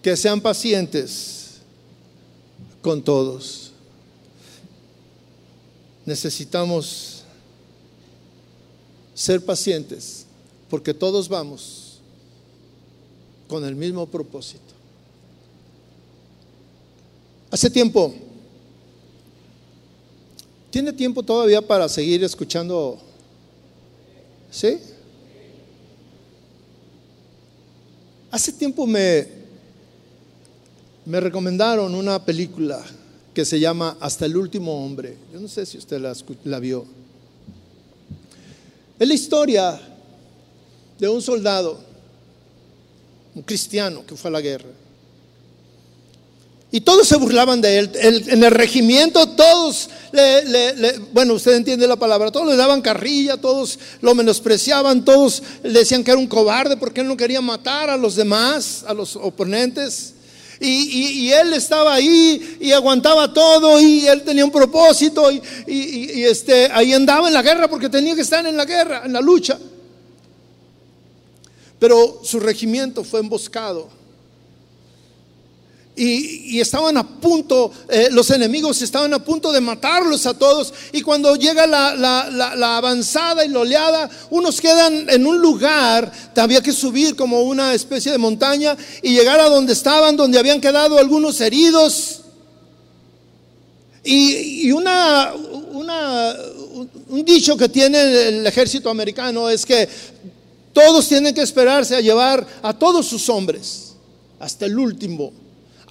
que 0.00 0.16
sean 0.16 0.40
pacientes 0.40 1.41
con 2.82 3.02
todos. 3.02 3.70
Necesitamos 6.04 7.22
ser 9.14 9.44
pacientes 9.44 10.26
porque 10.68 10.92
todos 10.92 11.28
vamos 11.28 12.00
con 13.46 13.64
el 13.64 13.76
mismo 13.76 14.06
propósito. 14.06 14.60
Hace 17.50 17.68
tiempo, 17.70 18.14
¿tiene 20.70 20.92
tiempo 20.92 21.22
todavía 21.22 21.60
para 21.60 21.88
seguir 21.88 22.24
escuchando? 22.24 22.98
¿Sí? 24.50 24.78
Hace 28.30 28.52
tiempo 28.52 28.86
me, 28.86 29.41
me 31.04 31.20
recomendaron 31.20 31.94
una 31.94 32.24
película 32.24 32.82
que 33.34 33.44
se 33.44 33.58
llama 33.58 33.96
Hasta 34.00 34.26
el 34.26 34.36
último 34.36 34.84
hombre. 34.84 35.16
Yo 35.32 35.40
no 35.40 35.48
sé 35.48 35.66
si 35.66 35.78
usted 35.78 36.00
la, 36.44 36.58
vio. 36.58 36.84
Es 38.98 39.08
la 39.08 39.14
historia 39.14 39.80
de 40.98 41.08
un 41.08 41.22
soldado, 41.22 41.80
un 43.34 43.42
cristiano 43.42 44.04
que 44.06 44.14
fue 44.14 44.28
a 44.28 44.32
la 44.32 44.40
guerra. 44.40 44.68
Y 46.74 46.80
todos 46.80 47.06
se 47.06 47.16
burlaban 47.16 47.60
de 47.60 47.78
él. 47.78 47.90
en 47.94 48.44
el 48.44 48.50
regimiento 48.50 49.26
todos, 49.28 49.90
le, 50.12 50.98
bueno, 51.12 51.34
usted 51.34 51.52
entiende 51.52 51.86
la 51.86 51.96
palabra, 51.96 52.30
todos 52.30 52.48
le 52.48 52.56
daban 52.56 52.80
carrilla, 52.80 53.36
todos 53.36 53.78
lo 54.00 54.14
menospreciaban, 54.14 55.04
todos 55.04 55.42
le 55.62 55.80
decían 55.80 56.02
que 56.02 56.12
era 56.12 56.20
un 56.20 56.26
cobarde 56.26 56.78
porque 56.78 57.02
él 57.02 57.08
no 57.08 57.16
quería 57.16 57.42
matar 57.42 57.90
a 57.90 57.98
los 57.98 58.16
demás, 58.16 58.84
a 58.86 58.94
los 58.94 59.16
oponentes. 59.16 60.14
Y, 60.62 61.30
él 61.32 61.54
estaba 61.54 61.94
ahí 61.94 62.58
y 62.60 62.72
aguantaba 62.72 63.32
todo 63.32 63.80
y 63.80 64.06
él 64.06 64.22
tenía 64.22 64.44
un 64.44 64.50
propósito 64.50 65.30
y, 65.30 65.42
y 65.66 66.24
este, 66.24 66.68
ahí 66.72 66.92
andaba 66.92 67.28
en 67.28 67.34
la 67.34 67.42
guerra 67.42 67.68
porque 67.68 67.88
tenía 67.88 68.14
que 68.14 68.20
estar 68.20 68.46
en 68.46 68.56
la 68.56 68.64
guerra, 68.64 69.02
en 69.04 69.12
la 69.12 69.20
lucha. 69.20 69.58
Pero 71.78 72.20
su 72.22 72.38
regimiento 72.38 73.02
fue 73.02 73.20
emboscado 73.20 74.01
y, 75.94 76.58
estaban 76.58 76.96
a 76.96 77.06
punto, 77.06 77.70
eh, 77.88 78.08
los 78.10 78.30
enemigos 78.30 78.80
estaban 78.80 79.12
a 79.12 79.22
punto 79.22 79.52
de 79.52 79.60
matarlos 79.60 80.24
a 80.24 80.32
todos. 80.32 80.72
Y 80.90 81.02
cuando 81.02 81.36
llega 81.36 81.66
la, 81.66 82.76
avanzada 82.76 83.44
y 83.44 83.48
la 83.48 83.60
oleada, 83.60 84.10
unos 84.30 84.60
quedan 84.60 85.10
en 85.10 85.26
un 85.26 85.38
lugar, 85.38 86.10
había 86.36 86.62
que 86.62 86.72
subir 86.72 87.14
como 87.14 87.42
una 87.42 87.74
especie 87.74 88.10
de 88.10 88.16
montaña 88.16 88.76
y 89.02 89.12
llegar 89.12 89.38
a 89.38 89.50
donde 89.50 89.74
estaban, 89.74 90.16
donde 90.16 90.38
habían 90.38 90.62
quedado 90.62 90.98
algunos 90.98 91.38
heridos. 91.42 92.20
Y, 94.02 94.72
una, 94.72 95.34
un 95.34 97.24
dicho 97.24 97.54
que 97.54 97.68
tiene 97.68 98.28
el 98.28 98.46
ejército 98.46 98.88
americano 98.88 99.50
es 99.50 99.66
que 99.66 99.86
todos 100.72 101.06
tienen 101.06 101.34
que 101.34 101.42
esperarse 101.42 101.94
a 101.94 102.00
llevar 102.00 102.46
a 102.62 102.72
todos 102.72 103.06
sus 103.06 103.28
hombres, 103.28 103.92
hasta 104.40 104.64
el 104.64 104.78
último 104.78 105.41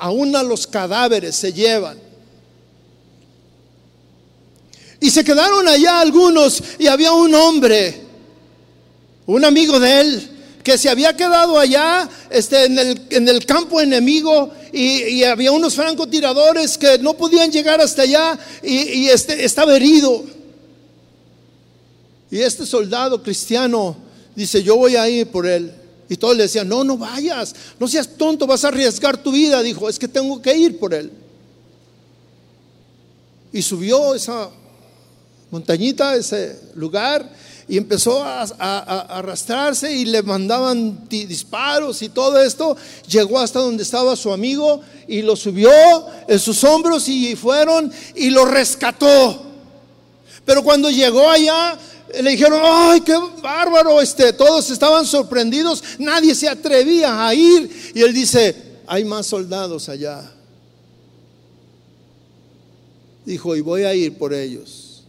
aún 0.01 0.35
a 0.35 0.41
los 0.41 0.65
cadáveres 0.65 1.35
se 1.35 1.53
llevan. 1.53 1.97
Y 4.99 5.11
se 5.11 5.23
quedaron 5.23 5.67
allá 5.67 5.99
algunos 5.99 6.61
y 6.79 6.87
había 6.87 7.11
un 7.11 7.33
hombre, 7.35 8.01
un 9.27 9.45
amigo 9.45 9.79
de 9.79 10.01
él, 10.01 10.29
que 10.63 10.77
se 10.77 10.89
había 10.89 11.15
quedado 11.15 11.57
allá 11.57 12.09
este, 12.31 12.65
en, 12.65 13.27
el, 13.27 13.45
campo 13.45 13.79
enemigo 13.79 14.51
y, 14.73 15.23
había 15.23 15.51
unos 15.51 15.75
francotiradores 15.75 16.79
que 16.79 16.97
no 16.97 17.13
podían 17.13 17.51
llegar 17.51 17.79
hasta 17.79 18.01
allá 18.01 18.39
y, 18.63 19.07
este, 19.07 19.45
estaba 19.45 19.75
herido. 19.75 20.23
Y 22.31 22.39
este 22.39 22.65
soldado 22.65 23.21
cristiano 23.21 23.95
dice, 24.35 24.63
yo 24.63 24.77
voy 24.77 24.95
a 24.95 25.07
ir 25.07 25.27
por 25.27 25.45
él. 25.45 25.71
Y 26.12 26.18
todos 26.18 26.36
le 26.36 26.43
decían, 26.43 26.68
no, 26.68 26.84
no 26.84 26.97
vayas, 26.97 27.55
no 27.80 27.88
seas 27.88 28.18
tonto, 28.18 28.45
vas 28.45 28.66
a 28.66 28.68
arriesgar 28.68 29.24
tu 29.24 29.32
vida. 29.32 29.64
Dijo, 29.64 29.88
es 29.88 29.97
que 29.97 30.09
tengo 30.09 30.41
que 30.41 30.53
ir 30.53 30.78
por 30.78 30.93
él. 30.93 31.09
Y 33.53 33.62
subió 33.62 34.14
esa 34.14 34.49
montañita, 35.51 36.14
ese 36.18 36.59
lugar, 36.76 37.32
y 37.66 37.78
empezó 37.78 38.22
a, 38.26 38.41
arrastrarse 38.41 39.89
y 39.95 40.03
le 40.03 40.22
mandaban 40.22 41.07
disparos 41.07 42.01
y 42.01 42.09
todo 42.09 42.41
esto. 42.41 42.76
Llegó 43.07 43.39
hasta 43.39 43.59
donde 43.59 43.84
estaba 43.84 44.14
su 44.18 44.34
amigo 44.34 44.82
y 45.07 45.22
lo 45.22 45.38
subió 45.38 45.72
en 46.28 46.39
sus 46.39 46.62
hombros 46.66 47.07
y 47.07 47.38
fueron 47.38 47.89
y 48.16 48.32
lo 48.32 48.43
rescató. 48.43 49.45
Pero 50.43 50.62
cuando 50.62 50.89
llegó 50.89 51.30
allá, 51.30 51.78
le 52.20 52.32
dijeron, 52.32 52.62
ay, 52.63 53.01
qué 53.01 53.13
bárbaro, 53.42 54.01
este, 54.01 54.33
todos 54.33 54.70
estaban 54.70 55.05
sorprendidos, 55.05 55.83
nadie 56.00 56.36
se 56.36 56.50
atrevía 56.50 57.25
a 57.28 57.33
ir. 57.33 57.92
Y 57.96 58.01
él 58.01 58.13
dice, 58.13 58.55
hay 58.88 59.05
más 59.05 59.28
soldados 59.28 59.88
allá. 59.89 60.32
Dijo, 63.25 63.55
y 63.55 63.62
voy 63.62 63.83
a 63.83 63.93
ir 63.93 64.17
por 64.17 64.33
ellos. 64.33 65.04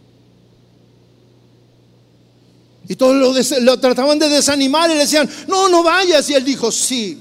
Y 2.89 2.97
todos 2.97 3.17
lo, 3.17 3.61
lo 3.63 3.81
trataban 3.81 4.19
de 4.19 4.29
desanimar 4.29 4.91
y 4.91 4.95
le 4.95 5.01
decían, 5.01 5.29
no, 5.49 5.69
no 5.69 5.83
vayas. 5.83 6.29
Y 6.31 6.35
él 6.35 6.45
dijo, 6.45 6.71
sí, 6.71 7.19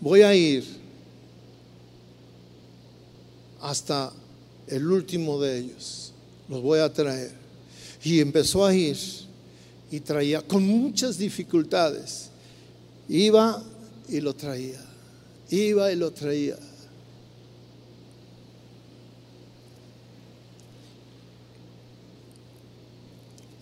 voy 0.00 0.22
a 0.22 0.34
ir 0.34 0.80
hasta 3.60 4.12
el 4.66 4.90
último 4.90 5.40
de 5.40 5.58
ellos 5.58 6.09
los 6.50 6.60
voy 6.60 6.80
a 6.80 6.92
traer. 6.92 7.30
Y 8.02 8.20
empezó 8.20 8.66
a 8.66 8.74
ir 8.74 8.98
y 9.90 10.00
traía 10.00 10.42
con 10.42 10.66
muchas 10.66 11.16
dificultades. 11.16 12.28
Iba 13.08 13.62
y 14.08 14.20
lo 14.20 14.34
traía. 14.34 14.84
Iba 15.48 15.90
y 15.92 15.96
lo 15.96 16.10
traía. 16.10 16.58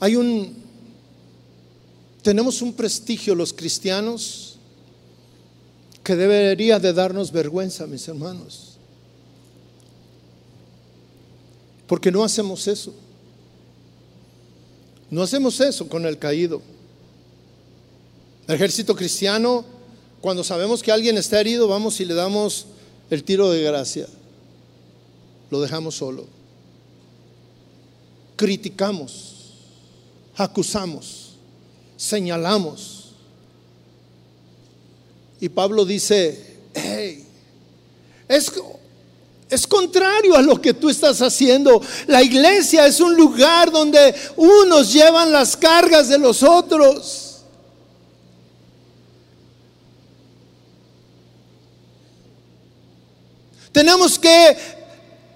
Hay 0.01 0.17
un, 0.17 0.55
tenemos 2.23 2.63
un 2.63 2.73
prestigio 2.73 3.35
los 3.35 3.53
cristianos 3.53 4.57
que 6.05 6.17
debería 6.17 6.79
de 6.79 6.93
darnos 6.93 7.33
vergüenza, 7.33 7.87
mis 7.87 8.07
hermanos. 8.09 8.68
Porque 11.89 12.13
no 12.13 12.23
hacemos 12.23 12.69
eso. 12.69 12.95
No 15.11 15.23
hacemos 15.23 15.59
eso 15.61 15.89
con 15.89 16.05
el 16.05 16.19
caído. 16.19 16.63
El 18.47 18.55
ejército 18.55 18.95
cristiano, 18.95 19.65
cuando 20.21 20.45
sabemos 20.45 20.83
que 20.83 20.93
alguien 20.93 21.17
está 21.17 21.41
herido, 21.41 21.67
vamos 21.67 21.99
y 22.01 22.05
le 22.05 22.15
damos 22.15 22.67
el 23.11 23.25
tiro 23.25 23.51
de 23.51 23.63
gracia. 23.63 24.07
Lo 25.51 25.61
dejamos 25.61 25.97
solo. 25.97 26.27
Criticamos, 28.37 29.55
acusamos, 30.37 31.33
señalamos. 31.97 33.13
Y 35.41 35.49
Pablo 35.49 35.87
dice, 35.87 36.59
hey, 36.75 37.25
es 38.29 38.53
es 39.51 39.67
contrario 39.67 40.37
a 40.37 40.43
lo 40.43 40.61
que 40.61 40.75
tú 40.75 40.91
estás 40.91 41.23
haciendo. 41.23 41.81
La 42.07 42.23
iglesia 42.23 42.87
es 42.87 43.01
un 43.01 43.15
lugar 43.15 43.71
donde 43.71 44.15
unos 44.37 44.93
llevan 44.93 45.33
las 45.33 45.57
cargas 45.57 46.09
de 46.09 46.19
los 46.19 46.43
otros. 46.43 47.25
Tenemos 53.73 54.19
que 54.19 54.57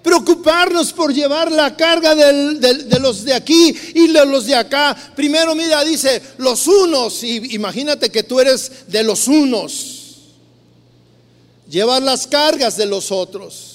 preocuparnos 0.03 0.91
por 0.91 1.13
llevar 1.13 1.51
la 1.51 1.75
carga 1.77 2.13
de 2.13 2.99
los 2.99 3.23
de 3.23 3.33
aquí 3.33 3.73
y 3.95 4.07
de 4.11 4.25
los 4.25 4.45
de 4.45 4.55
acá. 4.55 4.95
Primero, 5.15 5.55
mira, 5.55 5.83
dice 5.83 6.21
los 6.37 6.67
unos, 6.67 7.23
y 7.23 7.55
imagínate 7.55 8.09
que 8.09 8.23
tú 8.23 8.39
eres 8.39 8.69
de 8.87 9.01
los 9.01 9.27
unos. 9.27 10.01
Llevar 11.69 12.03
las 12.03 12.27
cargas 12.27 12.75
de 12.75 12.85
los 12.85 13.11
otros. 13.11 13.72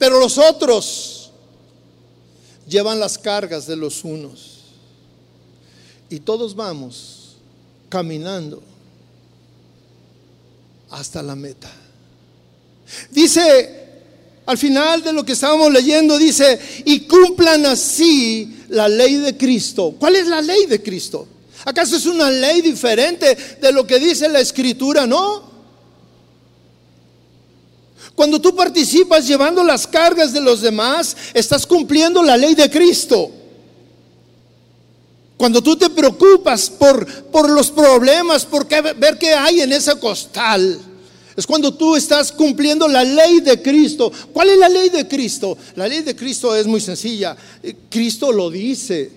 Pero 0.00 0.18
los 0.18 0.38
otros 0.38 1.30
llevan 2.66 2.98
las 2.98 3.18
cargas 3.18 3.66
de 3.66 3.76
los 3.76 4.02
unos. 4.02 4.60
Y 6.08 6.20
todos 6.20 6.56
vamos 6.56 7.36
caminando 7.90 8.62
hasta 10.88 11.22
la 11.22 11.36
meta. 11.36 11.70
Dice 13.10 13.76
al 14.46 14.56
final 14.56 15.02
de 15.02 15.12
lo 15.12 15.22
que 15.22 15.32
estábamos 15.32 15.70
leyendo, 15.70 16.16
dice, 16.16 16.58
y 16.86 17.00
cumplan 17.00 17.66
así 17.66 18.64
la 18.70 18.88
ley 18.88 19.16
de 19.16 19.36
Cristo. 19.36 19.94
¿Cuál 19.98 20.16
es 20.16 20.26
la 20.26 20.40
ley 20.40 20.64
de 20.64 20.82
Cristo? 20.82 21.28
¿Acaso 21.66 21.96
es 21.96 22.06
una 22.06 22.30
ley 22.30 22.62
diferente 22.62 23.36
de 23.60 23.70
lo 23.70 23.86
que 23.86 23.98
dice 23.98 24.30
la 24.30 24.40
escritura? 24.40 25.06
No. 25.06 25.49
Cuando 28.20 28.38
tú 28.38 28.54
participas 28.54 29.26
llevando 29.26 29.64
las 29.64 29.86
cargas 29.86 30.34
de 30.34 30.42
los 30.42 30.60
demás, 30.60 31.16
estás 31.32 31.64
cumpliendo 31.66 32.22
la 32.22 32.36
ley 32.36 32.54
de 32.54 32.68
Cristo. 32.68 33.30
Cuando 35.38 35.62
tú 35.62 35.74
te 35.74 35.88
preocupas 35.88 36.68
por, 36.68 37.06
por 37.30 37.48
los 37.48 37.70
problemas, 37.70 38.44
por 38.44 38.68
ver 38.68 39.16
qué 39.18 39.32
hay 39.32 39.62
en 39.62 39.72
ese 39.72 39.98
costal, 39.98 40.78
es 41.34 41.46
cuando 41.46 41.72
tú 41.72 41.96
estás 41.96 42.30
cumpliendo 42.30 42.86
la 42.88 43.04
ley 43.04 43.40
de 43.40 43.62
Cristo. 43.62 44.12
¿Cuál 44.34 44.50
es 44.50 44.58
la 44.58 44.68
ley 44.68 44.90
de 44.90 45.08
Cristo? 45.08 45.56
La 45.76 45.88
ley 45.88 46.02
de 46.02 46.14
Cristo 46.14 46.54
es 46.54 46.66
muy 46.66 46.82
sencilla. 46.82 47.34
Cristo 47.88 48.32
lo 48.32 48.50
dice 48.50 49.10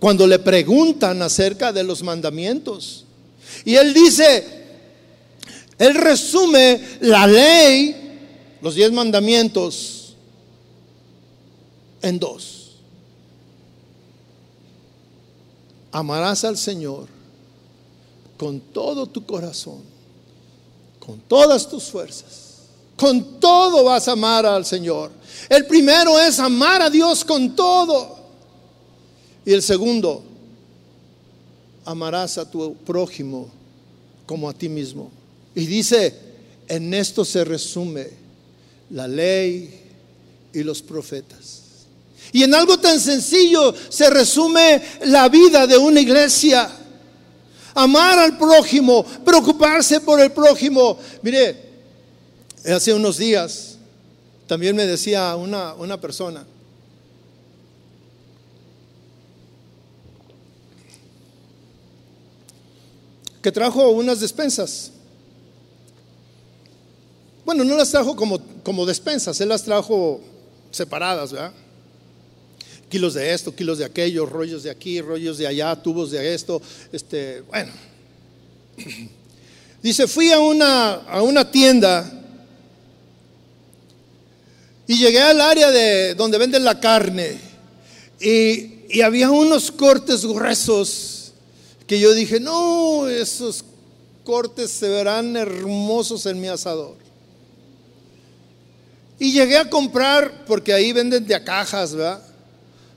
cuando 0.00 0.26
le 0.26 0.40
preguntan 0.40 1.22
acerca 1.22 1.72
de 1.72 1.84
los 1.84 2.02
mandamientos. 2.02 3.04
Y 3.64 3.76
él 3.76 3.94
dice, 3.94 4.44
él 5.78 5.94
resume 5.94 6.80
la 7.02 7.24
ley, 7.24 8.07
los 8.60 8.74
diez 8.74 8.92
mandamientos, 8.92 10.14
en 12.02 12.18
dos. 12.18 12.76
Amarás 15.90 16.44
al 16.44 16.56
Señor 16.56 17.08
con 18.36 18.60
todo 18.60 19.06
tu 19.06 19.24
corazón 19.24 19.98
con 21.08 21.20
todas 21.20 21.66
tus 21.66 21.84
fuerzas. 21.84 22.58
Con 22.94 23.40
todo 23.40 23.84
vas 23.84 24.08
a 24.08 24.12
amar 24.12 24.44
al 24.44 24.66
Señor. 24.66 25.10
El 25.48 25.64
primero 25.66 26.20
es 26.20 26.38
amar 26.38 26.82
a 26.82 26.90
Dios 26.90 27.24
con 27.24 27.56
todo. 27.56 28.18
Y 29.46 29.54
el 29.54 29.62
segundo, 29.62 30.22
amarás 31.86 32.36
a 32.36 32.50
tu 32.50 32.74
prójimo 32.74 33.48
como 34.26 34.50
a 34.50 34.52
ti 34.52 34.68
mismo. 34.68 35.10
Y 35.54 35.64
dice, 35.64 36.14
en 36.68 36.92
esto 36.92 37.24
se 37.24 37.42
resume 37.42 38.10
la 38.90 39.08
ley 39.08 39.82
y 40.52 40.62
los 40.62 40.82
profetas. 40.82 41.62
Y 42.32 42.42
en 42.42 42.54
algo 42.54 42.78
tan 42.78 43.00
sencillo 43.00 43.74
se 43.88 44.10
resume 44.10 44.82
la 45.06 45.28
vida 45.28 45.66
de 45.66 45.78
una 45.78 46.00
iglesia 46.00 46.70
amar 47.74 48.18
al 48.18 48.36
prójimo, 48.36 49.04
preocuparse 49.24 50.00
por 50.00 50.20
el 50.20 50.32
prójimo. 50.32 50.98
Mire, 51.22 51.68
hace 52.64 52.92
unos 52.92 53.18
días 53.18 53.78
también 54.46 54.74
me 54.74 54.86
decía 54.86 55.36
una, 55.36 55.74
una 55.74 56.00
persona, 56.00 56.44
que 63.42 63.52
trajo 63.52 63.90
unas 63.90 64.20
despensas. 64.20 64.92
Bueno, 67.48 67.64
no 67.64 67.78
las 67.78 67.90
trajo 67.90 68.14
como, 68.14 68.38
como 68.62 68.84
despensas, 68.84 69.40
él 69.40 69.48
las 69.48 69.62
trajo 69.62 70.20
separadas, 70.70 71.32
¿verdad? 71.32 71.50
kilos 72.90 73.14
de 73.14 73.32
esto, 73.32 73.56
kilos 73.56 73.78
de 73.78 73.86
aquello, 73.86 74.26
rollos 74.26 74.64
de 74.64 74.70
aquí, 74.70 75.00
rollos 75.00 75.38
de 75.38 75.46
allá, 75.46 75.74
tubos 75.74 76.10
de 76.10 76.34
esto, 76.34 76.60
este, 76.92 77.40
bueno. 77.40 77.72
Dice, 79.82 80.06
fui 80.06 80.30
a 80.30 80.40
una, 80.40 80.96
a 80.96 81.22
una 81.22 81.50
tienda 81.50 82.22
y 84.86 84.98
llegué 84.98 85.22
al 85.22 85.40
área 85.40 85.70
de 85.70 86.14
donde 86.16 86.36
venden 86.36 86.64
la 86.64 86.78
carne 86.78 87.38
y, 88.20 88.84
y 88.90 89.00
había 89.00 89.30
unos 89.30 89.72
cortes 89.72 90.26
gruesos 90.26 91.32
que 91.86 91.98
yo 91.98 92.12
dije, 92.12 92.40
no, 92.40 93.08
esos 93.08 93.64
cortes 94.22 94.70
se 94.70 94.90
verán 94.90 95.34
hermosos 95.34 96.26
en 96.26 96.42
mi 96.42 96.48
asador. 96.48 97.07
Y 99.18 99.32
llegué 99.32 99.58
a 99.58 99.68
comprar, 99.68 100.44
porque 100.46 100.72
ahí 100.72 100.92
venden 100.92 101.26
de 101.26 101.34
a 101.34 101.42
cajas, 101.42 101.94
¿verdad? 101.94 102.22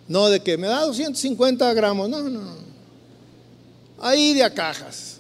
No 0.08 0.30
de 0.30 0.42
que 0.42 0.58
me 0.58 0.68
da 0.68 0.82
250 0.82 1.74
gramos, 1.74 2.10
no, 2.10 2.22
no. 2.30 2.56
Ahí 4.00 4.34
de 4.34 4.44
a 4.44 4.54
cajas. 4.54 5.18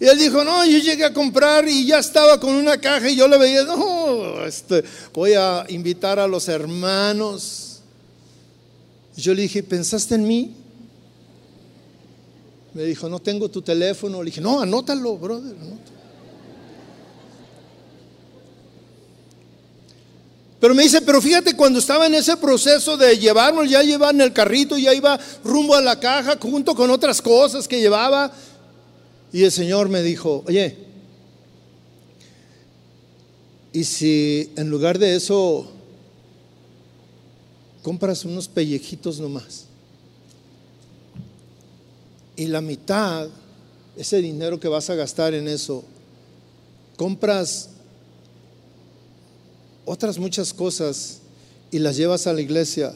Y 0.00 0.06
él 0.06 0.18
dijo, 0.18 0.44
no, 0.44 0.64
yo 0.64 0.78
llegué 0.78 1.04
a 1.04 1.12
comprar 1.12 1.66
y 1.66 1.86
ya 1.86 1.98
estaba 1.98 2.38
con 2.38 2.54
una 2.54 2.78
caja 2.78 3.10
y 3.10 3.16
yo 3.16 3.26
le 3.26 3.36
veía, 3.36 3.64
no, 3.64 4.44
este, 4.44 4.84
voy 5.12 5.34
a 5.34 5.64
invitar 5.68 6.20
a 6.20 6.28
los 6.28 6.48
hermanos. 6.48 7.80
Yo 9.16 9.34
le 9.34 9.42
dije, 9.42 9.64
¿pensaste 9.64 10.14
en 10.14 10.26
mí? 10.26 10.54
Me 12.74 12.84
dijo, 12.84 13.08
no 13.08 13.18
tengo 13.18 13.48
tu 13.48 13.60
teléfono. 13.60 14.22
Le 14.22 14.26
dije, 14.30 14.40
no, 14.40 14.60
anótalo, 14.60 15.16
brother, 15.16 15.56
anótalo. 15.56 15.98
Pero 20.60 20.74
me 20.74 20.82
dice, 20.82 21.00
pero 21.02 21.22
fíjate, 21.22 21.54
cuando 21.54 21.78
estaba 21.78 22.06
en 22.06 22.14
ese 22.14 22.36
proceso 22.36 22.96
de 22.96 23.16
llevarnos, 23.16 23.70
ya 23.70 23.82
llevaba 23.82 24.10
en 24.10 24.20
el 24.20 24.32
carrito, 24.32 24.76
ya 24.76 24.92
iba 24.92 25.18
rumbo 25.44 25.74
a 25.74 25.80
la 25.80 26.00
caja 26.00 26.36
junto 26.40 26.74
con 26.74 26.90
otras 26.90 27.22
cosas 27.22 27.68
que 27.68 27.80
llevaba. 27.80 28.32
Y 29.32 29.44
el 29.44 29.52
Señor 29.52 29.88
me 29.88 30.02
dijo, 30.02 30.42
oye, 30.48 30.76
¿y 33.72 33.84
si 33.84 34.50
en 34.56 34.68
lugar 34.68 34.98
de 34.98 35.14
eso 35.14 35.70
compras 37.82 38.24
unos 38.24 38.48
pellejitos 38.48 39.20
nomás? 39.20 39.66
Y 42.34 42.46
la 42.46 42.60
mitad, 42.60 43.28
ese 43.96 44.20
dinero 44.20 44.58
que 44.58 44.66
vas 44.66 44.90
a 44.90 44.96
gastar 44.96 45.34
en 45.34 45.46
eso, 45.46 45.84
compras 46.96 47.70
otras 49.88 50.18
muchas 50.18 50.52
cosas 50.52 51.18
y 51.70 51.78
las 51.78 51.96
llevas 51.96 52.26
a 52.26 52.32
la 52.32 52.42
iglesia 52.42 52.94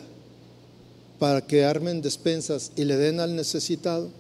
para 1.19 1.41
que 1.47 1.65
armen 1.65 2.03
despensas 2.03 2.71
y 2.77 2.85
le 2.85 2.97
den 2.97 3.19
al 3.19 3.35
necesitado. 3.35 4.11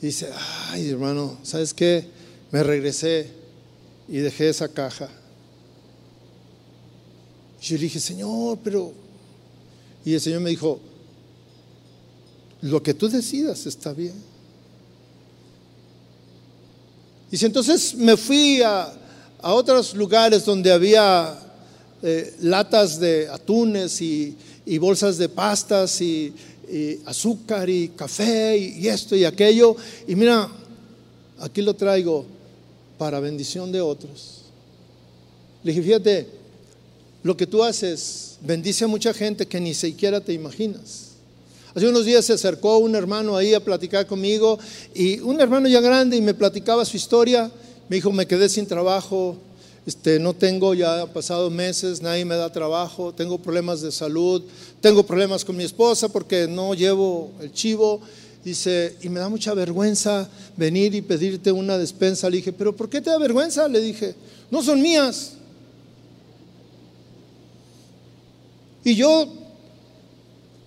dice, 0.00 0.28
ay 0.68 0.90
hermano, 0.90 1.38
¿sabes 1.42 1.72
qué? 1.72 2.06
Me 2.52 2.62
regresé 2.62 3.28
y 4.06 4.18
dejé 4.18 4.50
esa 4.50 4.68
caja. 4.68 5.08
Y 7.60 7.64
yo 7.64 7.78
dije, 7.78 7.98
Señor, 7.98 8.58
pero... 8.62 8.92
Y 10.04 10.12
el 10.12 10.20
Señor 10.20 10.40
me 10.40 10.50
dijo, 10.50 10.78
lo 12.60 12.82
que 12.82 12.92
tú 12.92 13.08
decidas 13.08 13.64
está 13.64 13.94
bien. 13.94 14.14
Dice, 17.30 17.46
entonces 17.46 17.94
me 17.94 18.18
fui 18.18 18.60
a, 18.60 18.92
a 19.44 19.52
otros 19.52 19.92
lugares 19.92 20.42
donde 20.46 20.72
había 20.72 21.38
eh, 22.02 22.34
latas 22.40 22.98
de 22.98 23.28
atunes 23.28 24.00
y, 24.00 24.34
bolsas 24.78 25.18
de 25.18 25.28
pastas 25.28 26.00
y, 26.00 26.32
azúcar 27.04 27.68
y 27.68 27.88
café 27.90 28.56
y, 28.56 28.88
esto 28.88 29.14
y 29.14 29.26
aquello. 29.26 29.76
Y 30.08 30.14
mira, 30.14 30.48
aquí 31.40 31.60
lo 31.60 31.74
traigo 31.74 32.24
para 32.96 33.20
bendición 33.20 33.70
de 33.70 33.82
otros. 33.82 34.44
Le 35.62 35.72
dije, 35.72 35.84
fíjate, 35.84 36.26
lo 37.22 37.36
que 37.36 37.46
tú 37.46 37.62
haces 37.62 38.38
bendice 38.40 38.86
a 38.86 38.88
mucha 38.88 39.12
gente 39.12 39.44
que 39.44 39.60
ni 39.60 39.74
siquiera 39.74 40.22
te 40.22 40.32
imaginas. 40.32 41.10
Hace 41.74 41.86
unos 41.86 42.06
días 42.06 42.24
se 42.24 42.32
acercó 42.32 42.78
un 42.78 42.94
hermano 42.94 43.36
ahí 43.36 43.52
a 43.52 43.62
platicar 43.62 44.06
conmigo 44.06 44.58
y 44.94 45.18
un 45.18 45.38
hermano 45.38 45.68
ya 45.68 45.82
grande 45.82 46.16
y 46.16 46.22
me 46.22 46.32
platicaba 46.32 46.86
su 46.86 46.96
historia 46.96 47.50
me 47.88 47.96
dijo, 47.96 48.12
me 48.12 48.26
quedé 48.26 48.48
sin 48.48 48.66
trabajo, 48.66 49.36
este, 49.86 50.18
no 50.18 50.34
tengo, 50.34 50.74
ya 50.74 51.02
han 51.02 51.08
pasado 51.10 51.50
meses, 51.50 52.00
nadie 52.00 52.24
me 52.24 52.36
da 52.36 52.50
trabajo, 52.50 53.12
tengo 53.12 53.38
problemas 53.38 53.82
de 53.82 53.92
salud, 53.92 54.42
tengo 54.80 55.04
problemas 55.04 55.44
con 55.44 55.56
mi 55.56 55.64
esposa 55.64 56.08
porque 56.08 56.46
no 56.48 56.74
llevo 56.74 57.30
el 57.40 57.52
chivo 57.52 58.00
Dice, 58.44 58.98
y 59.00 59.08
me 59.08 59.20
da 59.20 59.30
mucha 59.30 59.54
vergüenza 59.54 60.28
venir 60.54 60.94
y 60.94 61.00
pedirte 61.00 61.50
una 61.50 61.78
despensa. 61.78 62.28
Le 62.28 62.36
dije, 62.36 62.52
pero 62.52 62.76
¿por 62.76 62.90
qué 62.90 63.00
te 63.00 63.08
da 63.08 63.16
vergüenza? 63.16 63.66
Le 63.68 63.80
dije, 63.80 64.14
no 64.50 64.62
son 64.62 64.82
mías. 64.82 65.32
Y 68.84 68.94
yo, 68.94 69.26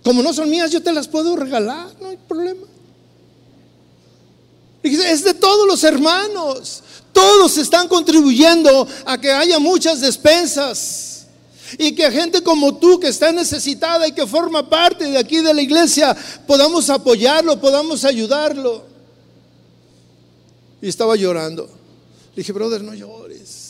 como 0.02 0.24
no 0.24 0.32
son 0.32 0.50
mías, 0.50 0.72
yo 0.72 0.82
te 0.82 0.92
las 0.92 1.06
puedo 1.06 1.36
regalar, 1.36 1.88
no 2.00 2.08
hay 2.08 2.16
problema. 2.16 2.66
Dije, 4.82 5.12
es 5.12 5.22
de 5.22 5.34
todos 5.34 5.68
los 5.68 5.84
hermanos. 5.84 6.82
Todos 7.12 7.56
están 7.58 7.88
contribuyendo 7.88 8.86
a 9.04 9.18
que 9.18 9.30
haya 9.30 9.58
muchas 9.58 10.00
despensas. 10.00 11.26
Y 11.78 11.92
que 11.92 12.10
gente 12.10 12.42
como 12.42 12.76
tú 12.78 12.98
que 12.98 13.08
está 13.08 13.30
necesitada 13.30 14.08
y 14.08 14.12
que 14.12 14.26
forma 14.26 14.68
parte 14.68 15.04
de 15.04 15.18
aquí 15.18 15.42
de 15.42 15.52
la 15.52 15.60
iglesia, 15.60 16.16
podamos 16.46 16.88
apoyarlo, 16.88 17.60
podamos 17.60 18.04
ayudarlo. 18.04 18.84
Y 20.80 20.88
estaba 20.88 21.16
llorando. 21.16 21.64
Le 22.34 22.36
dije, 22.36 22.52
brother, 22.52 22.82
no 22.82 22.94
llores. 22.94 23.68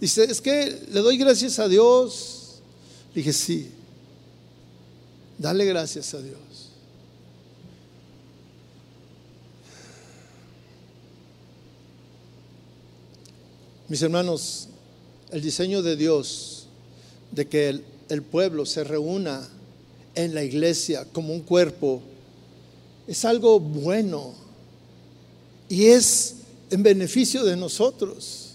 Dice, 0.00 0.24
es 0.24 0.40
que 0.40 0.86
le 0.90 1.00
doy 1.00 1.16
gracias 1.16 1.58
a 1.58 1.68
Dios. 1.68 2.60
Le 3.14 3.20
dije, 3.20 3.32
sí, 3.32 3.70
dale 5.38 5.64
gracias 5.64 6.14
a 6.14 6.20
Dios. 6.20 6.41
Mis 13.92 14.00
hermanos, 14.00 14.68
el 15.32 15.42
diseño 15.42 15.82
de 15.82 15.96
Dios 15.96 16.64
de 17.30 17.46
que 17.46 17.78
el, 18.08 18.22
pueblo 18.22 18.64
se 18.64 18.84
reúna 18.84 19.46
en 20.14 20.34
la 20.34 20.42
iglesia 20.42 21.06
como 21.12 21.34
un 21.34 21.42
cuerpo 21.42 22.00
es 23.06 23.22
algo 23.26 23.60
bueno 23.60 24.32
y 25.68 25.88
es 25.88 26.36
en 26.70 26.82
beneficio 26.82 27.44
de 27.44 27.54
nosotros. 27.54 28.52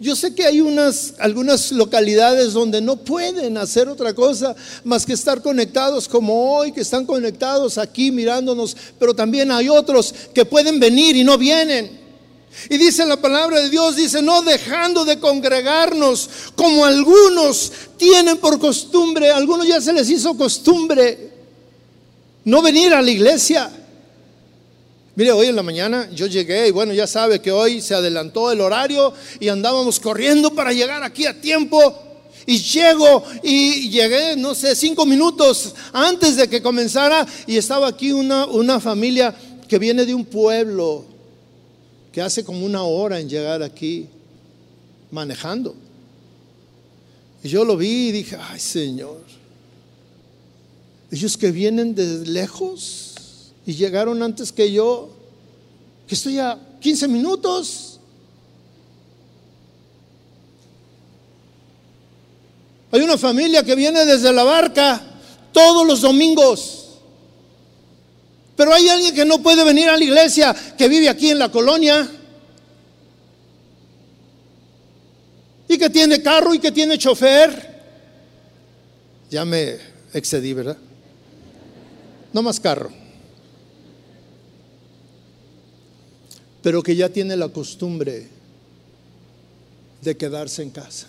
Yo 0.00 0.16
sé 0.16 0.34
que 0.34 0.46
hay 0.46 0.62
unas, 0.62 1.12
algunas 1.18 1.70
localidades 1.70 2.54
donde 2.54 2.80
no 2.80 2.96
pueden 2.96 3.58
hacer 3.58 3.86
otra 3.86 4.14
cosa 4.14 4.56
más 4.82 5.04
que 5.04 5.12
estar 5.12 5.42
conectados 5.42 6.08
como 6.08 6.56
hoy, 6.56 6.72
que 6.72 6.80
están 6.80 7.04
conectados 7.04 7.76
aquí 7.76 8.10
mirándonos, 8.10 8.74
pero 8.98 9.12
también 9.14 9.50
hay 9.50 9.68
otros 9.68 10.14
que 10.32 10.46
pueden 10.46 10.80
venir 10.80 11.16
y 11.16 11.22
no 11.22 11.36
vienen. 11.36 11.97
Y 12.70 12.76
dice 12.76 13.06
la 13.06 13.20
palabra 13.20 13.60
de 13.60 13.70
Dios, 13.70 13.96
dice, 13.96 14.20
no 14.20 14.42
dejando 14.42 15.04
de 15.04 15.18
congregarnos 15.18 16.28
como 16.56 16.84
algunos 16.84 17.72
tienen 17.96 18.38
por 18.38 18.58
costumbre, 18.58 19.30
algunos 19.30 19.66
ya 19.66 19.80
se 19.80 19.92
les 19.92 20.10
hizo 20.10 20.36
costumbre 20.36 21.30
no 22.44 22.62
venir 22.62 22.92
a 22.94 23.02
la 23.02 23.10
iglesia. 23.10 23.70
Mire, 25.14 25.32
hoy 25.32 25.48
en 25.48 25.56
la 25.56 25.62
mañana 25.62 26.08
yo 26.12 26.26
llegué 26.26 26.68
y 26.68 26.70
bueno, 26.70 26.94
ya 26.94 27.06
sabe 27.06 27.40
que 27.40 27.50
hoy 27.50 27.80
se 27.80 27.94
adelantó 27.94 28.50
el 28.50 28.60
horario 28.60 29.12
y 29.40 29.48
andábamos 29.48 30.00
corriendo 30.00 30.54
para 30.54 30.72
llegar 30.72 31.02
aquí 31.02 31.26
a 31.26 31.40
tiempo. 31.40 32.04
Y 32.46 32.58
llego 32.62 33.22
y 33.42 33.90
llegué, 33.90 34.34
no 34.36 34.54
sé, 34.54 34.74
cinco 34.74 35.04
minutos 35.04 35.74
antes 35.92 36.36
de 36.36 36.48
que 36.48 36.62
comenzara 36.62 37.26
y 37.46 37.58
estaba 37.58 37.88
aquí 37.88 38.12
una, 38.12 38.46
una 38.46 38.80
familia 38.80 39.34
que 39.68 39.78
viene 39.78 40.06
de 40.06 40.14
un 40.14 40.24
pueblo 40.24 41.04
que 42.18 42.22
hace 42.22 42.42
como 42.42 42.66
una 42.66 42.82
hora 42.82 43.20
en 43.20 43.28
llegar 43.28 43.62
aquí 43.62 44.08
manejando. 45.12 45.76
Y 47.44 47.48
yo 47.48 47.64
lo 47.64 47.76
vi 47.76 48.08
y 48.08 48.10
dije, 48.10 48.36
ay 48.36 48.58
Señor, 48.58 49.22
ellos 51.12 51.36
que 51.36 51.52
vienen 51.52 51.94
de 51.94 52.26
lejos 52.26 53.52
y 53.64 53.72
llegaron 53.72 54.20
antes 54.20 54.50
que 54.50 54.72
yo, 54.72 55.10
que 56.08 56.16
estoy 56.16 56.40
a 56.40 56.58
15 56.80 57.06
minutos. 57.06 58.00
Hay 62.90 63.00
una 63.00 63.16
familia 63.16 63.62
que 63.62 63.76
viene 63.76 64.04
desde 64.04 64.32
la 64.32 64.42
barca 64.42 65.00
todos 65.52 65.86
los 65.86 66.00
domingos. 66.00 66.87
Pero 68.58 68.74
hay 68.74 68.88
alguien 68.88 69.14
que 69.14 69.24
no 69.24 69.40
puede 69.40 69.62
venir 69.62 69.88
a 69.88 69.96
la 69.96 70.02
iglesia, 70.02 70.52
que 70.76 70.88
vive 70.88 71.08
aquí 71.08 71.30
en 71.30 71.38
la 71.38 71.48
colonia. 71.48 72.10
Y 75.68 75.78
que 75.78 75.88
tiene 75.88 76.20
carro 76.20 76.52
y 76.52 76.58
que 76.58 76.72
tiene 76.72 76.98
chofer. 76.98 77.84
Ya 79.30 79.44
me 79.44 79.78
excedí, 80.12 80.54
¿verdad? 80.54 80.76
No 82.32 82.42
más 82.42 82.58
carro. 82.58 82.90
Pero 86.60 86.82
que 86.82 86.96
ya 86.96 87.08
tiene 87.10 87.36
la 87.36 87.50
costumbre 87.50 88.26
de 90.02 90.16
quedarse 90.16 90.64
en 90.64 90.70
casa. 90.70 91.06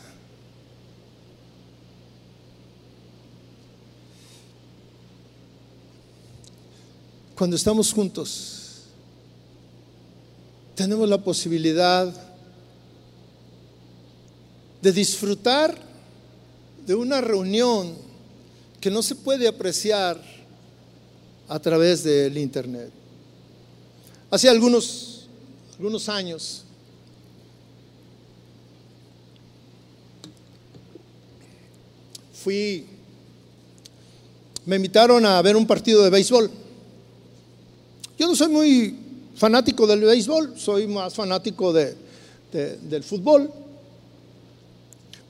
Cuando 7.39 7.55
estamos 7.55 7.93
juntos, 7.93 8.81
tenemos 10.75 11.07
la 11.07 11.17
posibilidad 11.17 12.13
de 14.81 14.91
disfrutar 14.91 15.73
de 16.85 16.95
una 16.95 17.21
reunión 17.21 17.95
que 18.81 18.91
no 18.91 19.01
se 19.01 19.15
puede 19.15 19.47
apreciar 19.47 20.21
a 21.47 21.57
través 21.59 22.03
del 22.03 22.37
Internet. 22.37 22.91
Hace 24.29 24.49
algunos, 24.49 25.29
algunos 25.77 26.09
años, 26.09 26.65
fui, 32.33 32.85
me 34.65 34.75
invitaron 34.75 35.25
a 35.25 35.41
ver 35.41 35.55
un 35.55 35.65
partido 35.65 36.03
de 36.03 36.09
béisbol. 36.09 36.67
Yo 38.19 38.27
no 38.27 38.35
soy 38.35 38.49
muy 38.49 38.95
fanático 39.37 39.87
del 39.87 40.01
béisbol, 40.01 40.53
soy 40.57 40.87
más 40.87 41.15
fanático 41.15 41.71
de, 41.71 41.95
del 42.51 43.01
fútbol. 43.01 43.49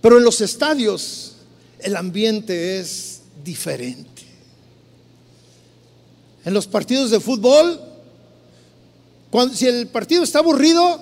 Pero 0.02 0.18
en 0.18 0.24
los 0.24 0.41
estadios 0.41 1.34
el 1.78 1.95
ambiente 1.95 2.80
es 2.80 3.22
diferente. 3.45 4.24
En 6.44 6.52
los 6.52 6.66
partidos 6.66 7.11
de 7.11 7.20
fútbol, 7.20 7.80
cuando, 9.30 9.53
si 9.53 9.68
el 9.68 9.86
partido 9.86 10.24
está 10.24 10.40
aburrido, 10.40 10.99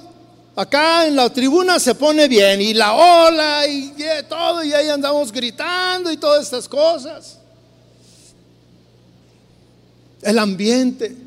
acá 0.57 1.07
en 1.07 1.15
la 1.15 1.31
tribuna 1.31 1.80
se 1.80 1.95
pone 1.95 2.27
bien 2.27 2.59
y 2.59 2.73
la 2.73 2.93
ola 2.93 3.65
y, 3.65 3.93
y 3.95 4.23
todo, 4.27 4.61
y 4.61 4.73
ahí 4.73 4.89
andamos 4.89 5.31
gritando 5.31 6.11
y 6.11 6.18
todas 6.18 6.43
estas 6.43 6.68
cosas. 6.68 7.38
El 10.22 10.38
ambiente. 10.38 11.27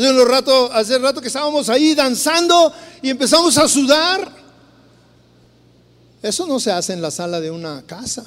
Hace, 0.00 0.24
rato, 0.24 0.72
hace 0.72 0.98
rato 0.98 1.20
que 1.20 1.28
estábamos 1.28 1.68
ahí 1.68 1.94
danzando 1.94 2.72
y 3.02 3.10
empezamos 3.10 3.58
a 3.58 3.68
sudar. 3.68 4.32
Eso 6.22 6.46
no 6.46 6.58
se 6.58 6.72
hace 6.72 6.94
en 6.94 7.02
la 7.02 7.10
sala 7.10 7.38
de 7.38 7.50
una 7.50 7.82
casa. 7.82 8.24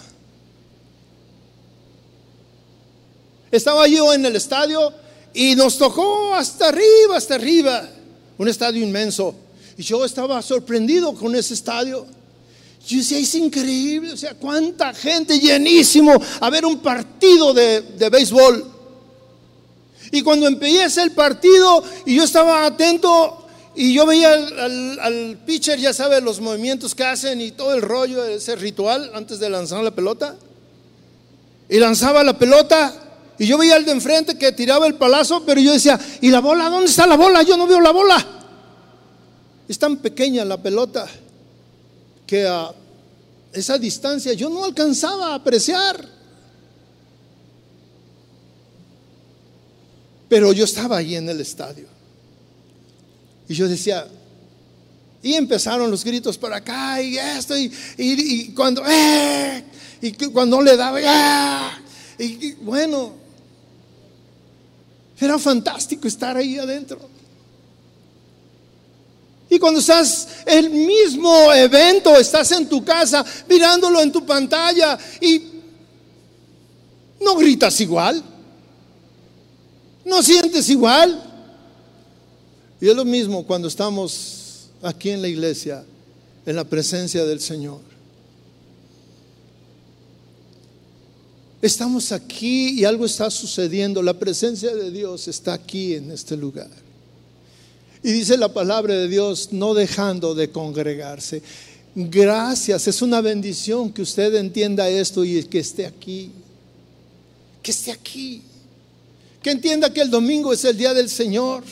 Estaba 3.52 3.88
yo 3.88 4.14
en 4.14 4.24
el 4.24 4.36
estadio 4.36 4.94
y 5.34 5.56
nos 5.56 5.80
tocó 5.80 6.36
hasta 6.36 6.68
arriba, 6.68 7.18
hasta 7.18 7.36
arriba, 7.36 7.90
un 8.38 8.48
estadio 8.48 8.84
inmenso. 8.84 9.34
Y 9.76 9.82
yo 9.82 10.06
estaba 10.06 10.44
sorprendido 10.44 11.16
con 11.16 11.36
ese 11.36 11.56
estadio. 11.56 12.06
Yo 12.88 12.98
decía, 12.98 13.18
es 13.18 13.34
increíble, 13.34 14.14
o 14.14 14.18
sea, 14.18 14.36
cuánta 14.36 14.94
gente 14.94 15.40
llenísimo 15.40 16.22
a 16.40 16.50
ver 16.52 16.68
un 16.68 16.78
partido 16.80 17.52
de, 17.52 17.82
de 17.82 18.10
béisbol. 18.10 18.73
Y 20.14 20.22
cuando 20.22 20.46
empieza 20.46 21.02
el 21.02 21.12
partido 21.12 21.84
y 22.06 22.18
yo 22.18 22.24
estaba 22.24 22.68
atento 22.68 23.48
y 23.74 23.96
yo 23.96 24.06
veía 24.06 24.32
al, 24.32 25.40
pitcher, 25.44 25.80
ya 25.80 25.92
sabe, 25.92 26.22
los 26.22 26.40
movimientos 26.40 26.94
que 26.94 27.04
hacen 27.04 27.42
y 27.42 27.50
todo 27.50 27.74
el 27.74 27.82
rollo, 27.82 28.24
ese 28.24 28.56
ritual 28.56 29.10
antes 29.16 29.40
de 29.40 29.50
lanzar 29.50 29.84
la 29.84 29.90
pelota. 29.90 30.36
Y 31.68 31.80
lanzaba 31.80 32.24
la 32.24 32.38
pelota 32.38 32.94
y 33.40 33.48
yo 33.48 33.58
veía 33.58 33.76
al 33.76 33.86
de 33.86 33.92
enfrente 33.92 34.38
que 34.38 34.52
tiraba 34.52 34.86
el 34.86 34.94
palazo, 34.94 35.44
pero 35.48 35.60
yo 35.60 35.74
decía, 35.74 36.00
¿y 36.22 36.30
la 36.30 36.42
bola? 36.42 36.70
¿Dónde 36.70 36.92
está 36.92 37.08
la 37.08 37.18
bola? 37.18 37.42
Yo 37.42 37.58
no 37.58 37.66
veo 37.66 37.82
la 37.82 37.90
bola. 37.90 38.24
Es 39.68 39.80
tan 39.80 39.98
pequeña 39.98 40.46
la 40.46 40.62
pelota 40.62 41.08
que 42.28 42.46
a 42.46 42.72
esa 43.52 43.80
distancia 43.80 44.34
yo 44.34 44.48
no 44.52 44.64
alcanzaba 44.64 45.30
a 45.30 45.36
apreciar. 45.36 46.13
Pero 50.34 50.52
yo 50.52 50.66
estaba 50.66 50.98
ahí 50.98 51.16
en 51.16 51.30
el 51.30 51.40
estadio. 51.42 51.86
Y 53.48 53.54
yo 53.54 53.68
decía, 53.68 54.08
y 55.22 55.36
empezaron 55.36 55.92
los 55.92 56.04
gritos 56.04 56.40
por 56.40 56.52
acá 56.52 57.00
y 57.04 57.20
esto, 57.20 57.54
y, 57.56 58.52
cuando, 58.56 58.82
¡eh! 58.84 59.64
y 60.02 60.12
cuando 60.32 60.60
le 60.60 60.76
daba, 60.76 61.00
¡ah! 61.06 61.80
y 62.18 62.54
bueno, 62.54 63.14
Era 65.20 65.38
fantástico 65.38 66.08
estar 66.08 66.36
ahí 66.36 66.58
adentro. 66.58 67.00
Y 69.52 69.60
cuando 69.60 69.82
estás 69.82 70.28
el 70.48 70.72
mismo 70.72 71.54
evento, 71.54 72.18
estás 72.18 72.52
en 72.54 72.68
tu 72.68 72.84
casa 72.84 73.24
mirándolo 73.48 74.02
en 74.02 74.12
tu 74.12 74.26
pantalla 74.26 74.98
y 75.22 75.44
no 77.22 77.36
gritas 77.36 77.80
igual, 77.82 78.33
no 80.06 80.22
sientes 80.22 80.70
igual. 80.70 81.32
Y 82.80 82.90
es 82.90 82.96
lo 82.96 83.06
mismo 83.06 83.46
cuando 83.46 83.68
estamos 83.68 84.68
aquí 84.82 85.10
en 85.10 85.22
la 85.22 85.28
iglesia, 85.28 85.84
en 86.46 86.56
la 86.56 86.64
presencia 86.66 87.24
del 87.24 87.40
Señor. 87.40 87.80
Estamos 91.62 92.12
aquí 92.12 92.72
y 92.72 92.84
algo 92.84 93.06
está 93.06 93.32
sucediendo. 93.32 94.02
La 94.02 94.20
presencia 94.20 94.76
de 94.76 94.92
Dios 94.92 95.30
está 95.30 95.54
aquí 95.54 95.94
en 95.94 96.12
este 96.12 96.36
lugar. 96.36 96.70
Y 98.04 98.12
dice 98.12 98.36
la 98.36 98.52
palabra 98.52 98.96
de 98.96 99.08
Dios, 99.08 99.54
no 99.54 99.74
dejando 99.74 100.36
de 100.36 100.50
congregarse. 100.50 101.42
Gracias, 101.96 102.88
es 102.88 103.02
una 103.02 103.22
bendición 103.22 103.94
que 103.94 104.02
usted 104.02 104.36
entienda 104.36 104.90
esto 104.90 105.24
y 105.24 105.42
que 105.46 105.60
esté 105.60 105.86
aquí. 105.86 106.32
Que 107.62 107.72
esté 107.72 107.94
aquí. 107.94 108.42
Que 109.44 109.52
entienda 109.52 109.94
que 109.94 110.02
el 110.02 110.10
domingo 110.10 110.54
es 110.54 110.64
el 110.64 110.78
día 110.78 110.94
del 110.94 111.10
Señor. 111.10 111.64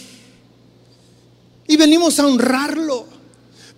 Y 1.67 1.77
venimos 1.77 2.19
a 2.19 2.27
honrarlo. 2.27 3.07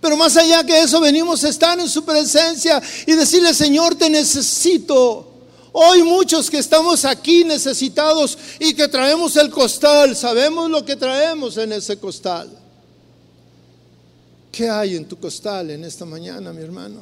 Pero 0.00 0.16
más 0.16 0.36
allá 0.36 0.64
que 0.64 0.82
eso, 0.82 1.00
venimos 1.00 1.44
a 1.44 1.48
estar 1.48 1.78
en 1.78 1.88
su 1.88 2.04
presencia 2.04 2.82
y 3.06 3.12
decirle, 3.12 3.54
Señor, 3.54 3.94
te 3.94 4.10
necesito. 4.10 5.30
Hoy 5.72 6.02
muchos 6.02 6.50
que 6.50 6.58
estamos 6.58 7.04
aquí 7.04 7.44
necesitados 7.44 8.36
y 8.60 8.74
que 8.74 8.86
traemos 8.86 9.36
el 9.36 9.50
costal, 9.50 10.14
sabemos 10.14 10.70
lo 10.70 10.84
que 10.84 10.94
traemos 10.94 11.56
en 11.56 11.72
ese 11.72 11.96
costal. 11.98 12.50
¿Qué 14.52 14.68
hay 14.68 14.94
en 14.94 15.06
tu 15.06 15.16
costal 15.18 15.70
en 15.70 15.84
esta 15.84 16.04
mañana, 16.04 16.52
mi 16.52 16.62
hermano? 16.62 17.00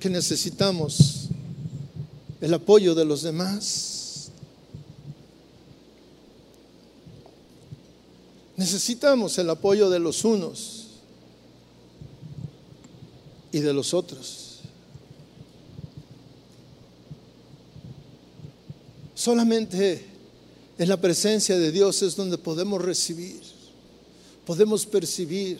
Que 0.00 0.08
necesitamos 0.08 1.28
el 2.40 2.54
apoyo 2.54 2.94
de 2.94 3.04
los 3.04 3.22
demás. 3.22 3.99
Necesitamos 8.60 9.38
el 9.38 9.48
apoyo 9.48 9.88
de 9.88 9.98
los 9.98 10.22
unos 10.22 10.88
y 13.50 13.60
de 13.60 13.72
los 13.72 13.94
otros. 13.94 14.58
Solamente 19.14 20.04
en 20.76 20.88
la 20.90 21.00
presencia 21.00 21.56
de 21.56 21.72
Dios 21.72 22.02
es 22.02 22.14
donde 22.14 22.36
podemos 22.36 22.82
recibir, 22.82 23.40
podemos 24.44 24.84
percibir. 24.84 25.58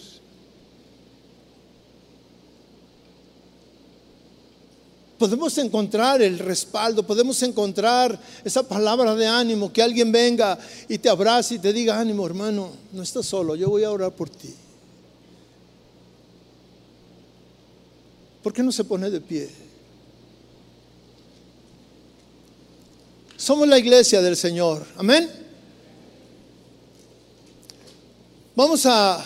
Podemos 5.20 5.58
encontrar 5.58 6.22
el 6.22 6.38
respaldo, 6.38 7.02
podemos 7.02 7.42
encontrar 7.42 8.18
esa 8.42 8.62
palabra 8.62 9.14
de 9.14 9.26
ánimo, 9.26 9.70
que 9.70 9.82
alguien 9.82 10.10
venga 10.10 10.58
y 10.88 10.96
te 10.96 11.10
abrace 11.10 11.56
y 11.56 11.58
te 11.58 11.74
diga, 11.74 12.00
ánimo 12.00 12.24
hermano, 12.24 12.70
no 12.90 13.02
estás 13.02 13.26
solo, 13.26 13.54
yo 13.54 13.68
voy 13.68 13.84
a 13.84 13.90
orar 13.90 14.12
por 14.12 14.30
ti. 14.30 14.48
¿Por 18.42 18.54
qué 18.54 18.62
no 18.62 18.72
se 18.72 18.82
pone 18.82 19.10
de 19.10 19.20
pie? 19.20 19.50
Somos 23.36 23.68
la 23.68 23.78
iglesia 23.78 24.22
del 24.22 24.38
Señor. 24.38 24.86
Amén. 24.96 25.30
Vamos 28.56 28.86
a... 28.86 29.22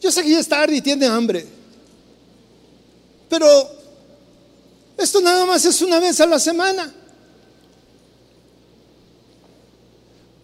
Yo 0.00 0.10
sé 0.10 0.22
que 0.22 0.30
ya 0.30 0.40
es 0.40 0.48
tarde 0.48 0.76
y 0.76 0.80
tiene 0.80 1.04
hambre. 1.04 1.55
Pero 3.28 3.70
esto 4.96 5.20
nada 5.20 5.44
más 5.44 5.64
es 5.64 5.80
una 5.82 6.00
vez 6.00 6.20
a 6.20 6.26
la 6.26 6.38
semana. 6.38 6.92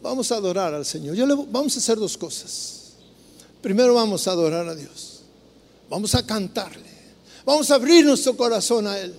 Vamos 0.03 0.33
a 0.33 0.37
adorar 0.37 0.75
al 0.75 0.85
Señor. 0.85 1.15
Yo 1.15 1.27
le, 1.27 1.35
vamos 1.35 1.77
a 1.77 1.79
hacer 1.79 1.97
dos 1.97 2.19
cosas. 2.19 2.93
Primero 3.63 3.95
vamos 3.95 4.27
a 4.27 4.33
adorar 4.33 4.69
a 4.69 4.75
Dios. 4.75 5.21
Vamos 5.89 6.15
a 6.15 6.27
cantarle. 6.27 6.91
Vamos 7.45 7.71
a 7.71 7.77
abrir 7.77 8.05
nuestro 8.05 8.37
corazón 8.37 8.87
a 8.87 8.99
Él. 8.99 9.15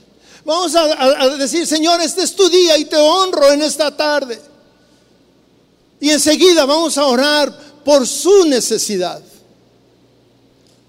Vamos 0.45 0.75
a, 0.75 1.37
decir, 1.37 1.65
Señor, 1.65 2.01
este 2.01 2.23
es 2.23 2.35
tu 2.35 2.49
día 2.49 2.77
y 2.77 2.85
te 2.85 2.97
honro 2.97 3.51
en 3.51 3.61
esta 3.61 3.95
tarde. 3.95 4.39
Y 6.01 6.09
enseguida 6.09 6.65
vamos 6.65 6.97
a 6.97 7.05
orar 7.05 7.57
por 7.85 8.05
su 8.05 8.45
necesidad. 8.45 9.21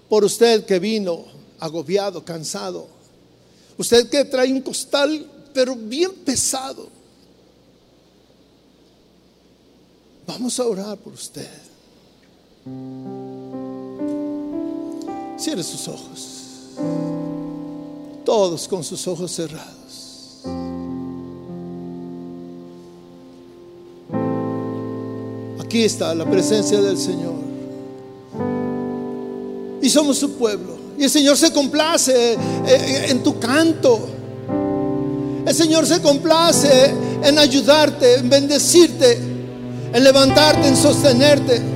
Por 0.09 0.25
usted 0.25 0.65
que 0.65 0.79
vino 0.79 1.34
agobiado, 1.59 2.23
cansado. 2.23 2.87
Usted 3.77 4.09
que 4.09 4.25
trae 4.25 4.51
un 4.51 4.61
costal, 4.61 5.29
pero 5.53 5.75
bien 5.75 6.11
pesado. 6.23 6.89
Vamos 10.27 10.59
a 10.59 10.65
orar 10.65 10.97
por 10.97 11.13
usted. 11.13 11.47
Cierre 15.37 15.63
sus 15.63 15.87
ojos 15.87 16.35
todos 18.25 18.67
con 18.67 18.83
sus 18.83 19.07
ojos 19.07 19.31
cerrados. 19.31 20.41
Aquí 25.59 25.83
está 25.83 26.13
la 26.13 26.29
presencia 26.29 26.81
del 26.81 26.97
Señor. 26.97 27.35
Y 29.81 29.89
somos 29.89 30.17
su 30.17 30.31
pueblo. 30.33 30.84
Y 30.97 31.03
el 31.03 31.09
Señor 31.09 31.37
se 31.37 31.51
complace 31.51 32.33
eh, 32.33 32.37
eh, 32.67 33.05
en 33.09 33.21
tu 33.23 33.39
canto. 33.39 34.09
El 35.45 35.53
Señor 35.53 35.85
se 35.85 36.01
complace 36.01 36.93
en 37.23 37.37
ayudarte, 37.37 38.15
en 38.15 38.29
bendecirte, 38.29 39.19
en 39.93 40.03
levantarte, 40.03 40.67
en 40.67 40.75
sostenerte. 40.75 41.74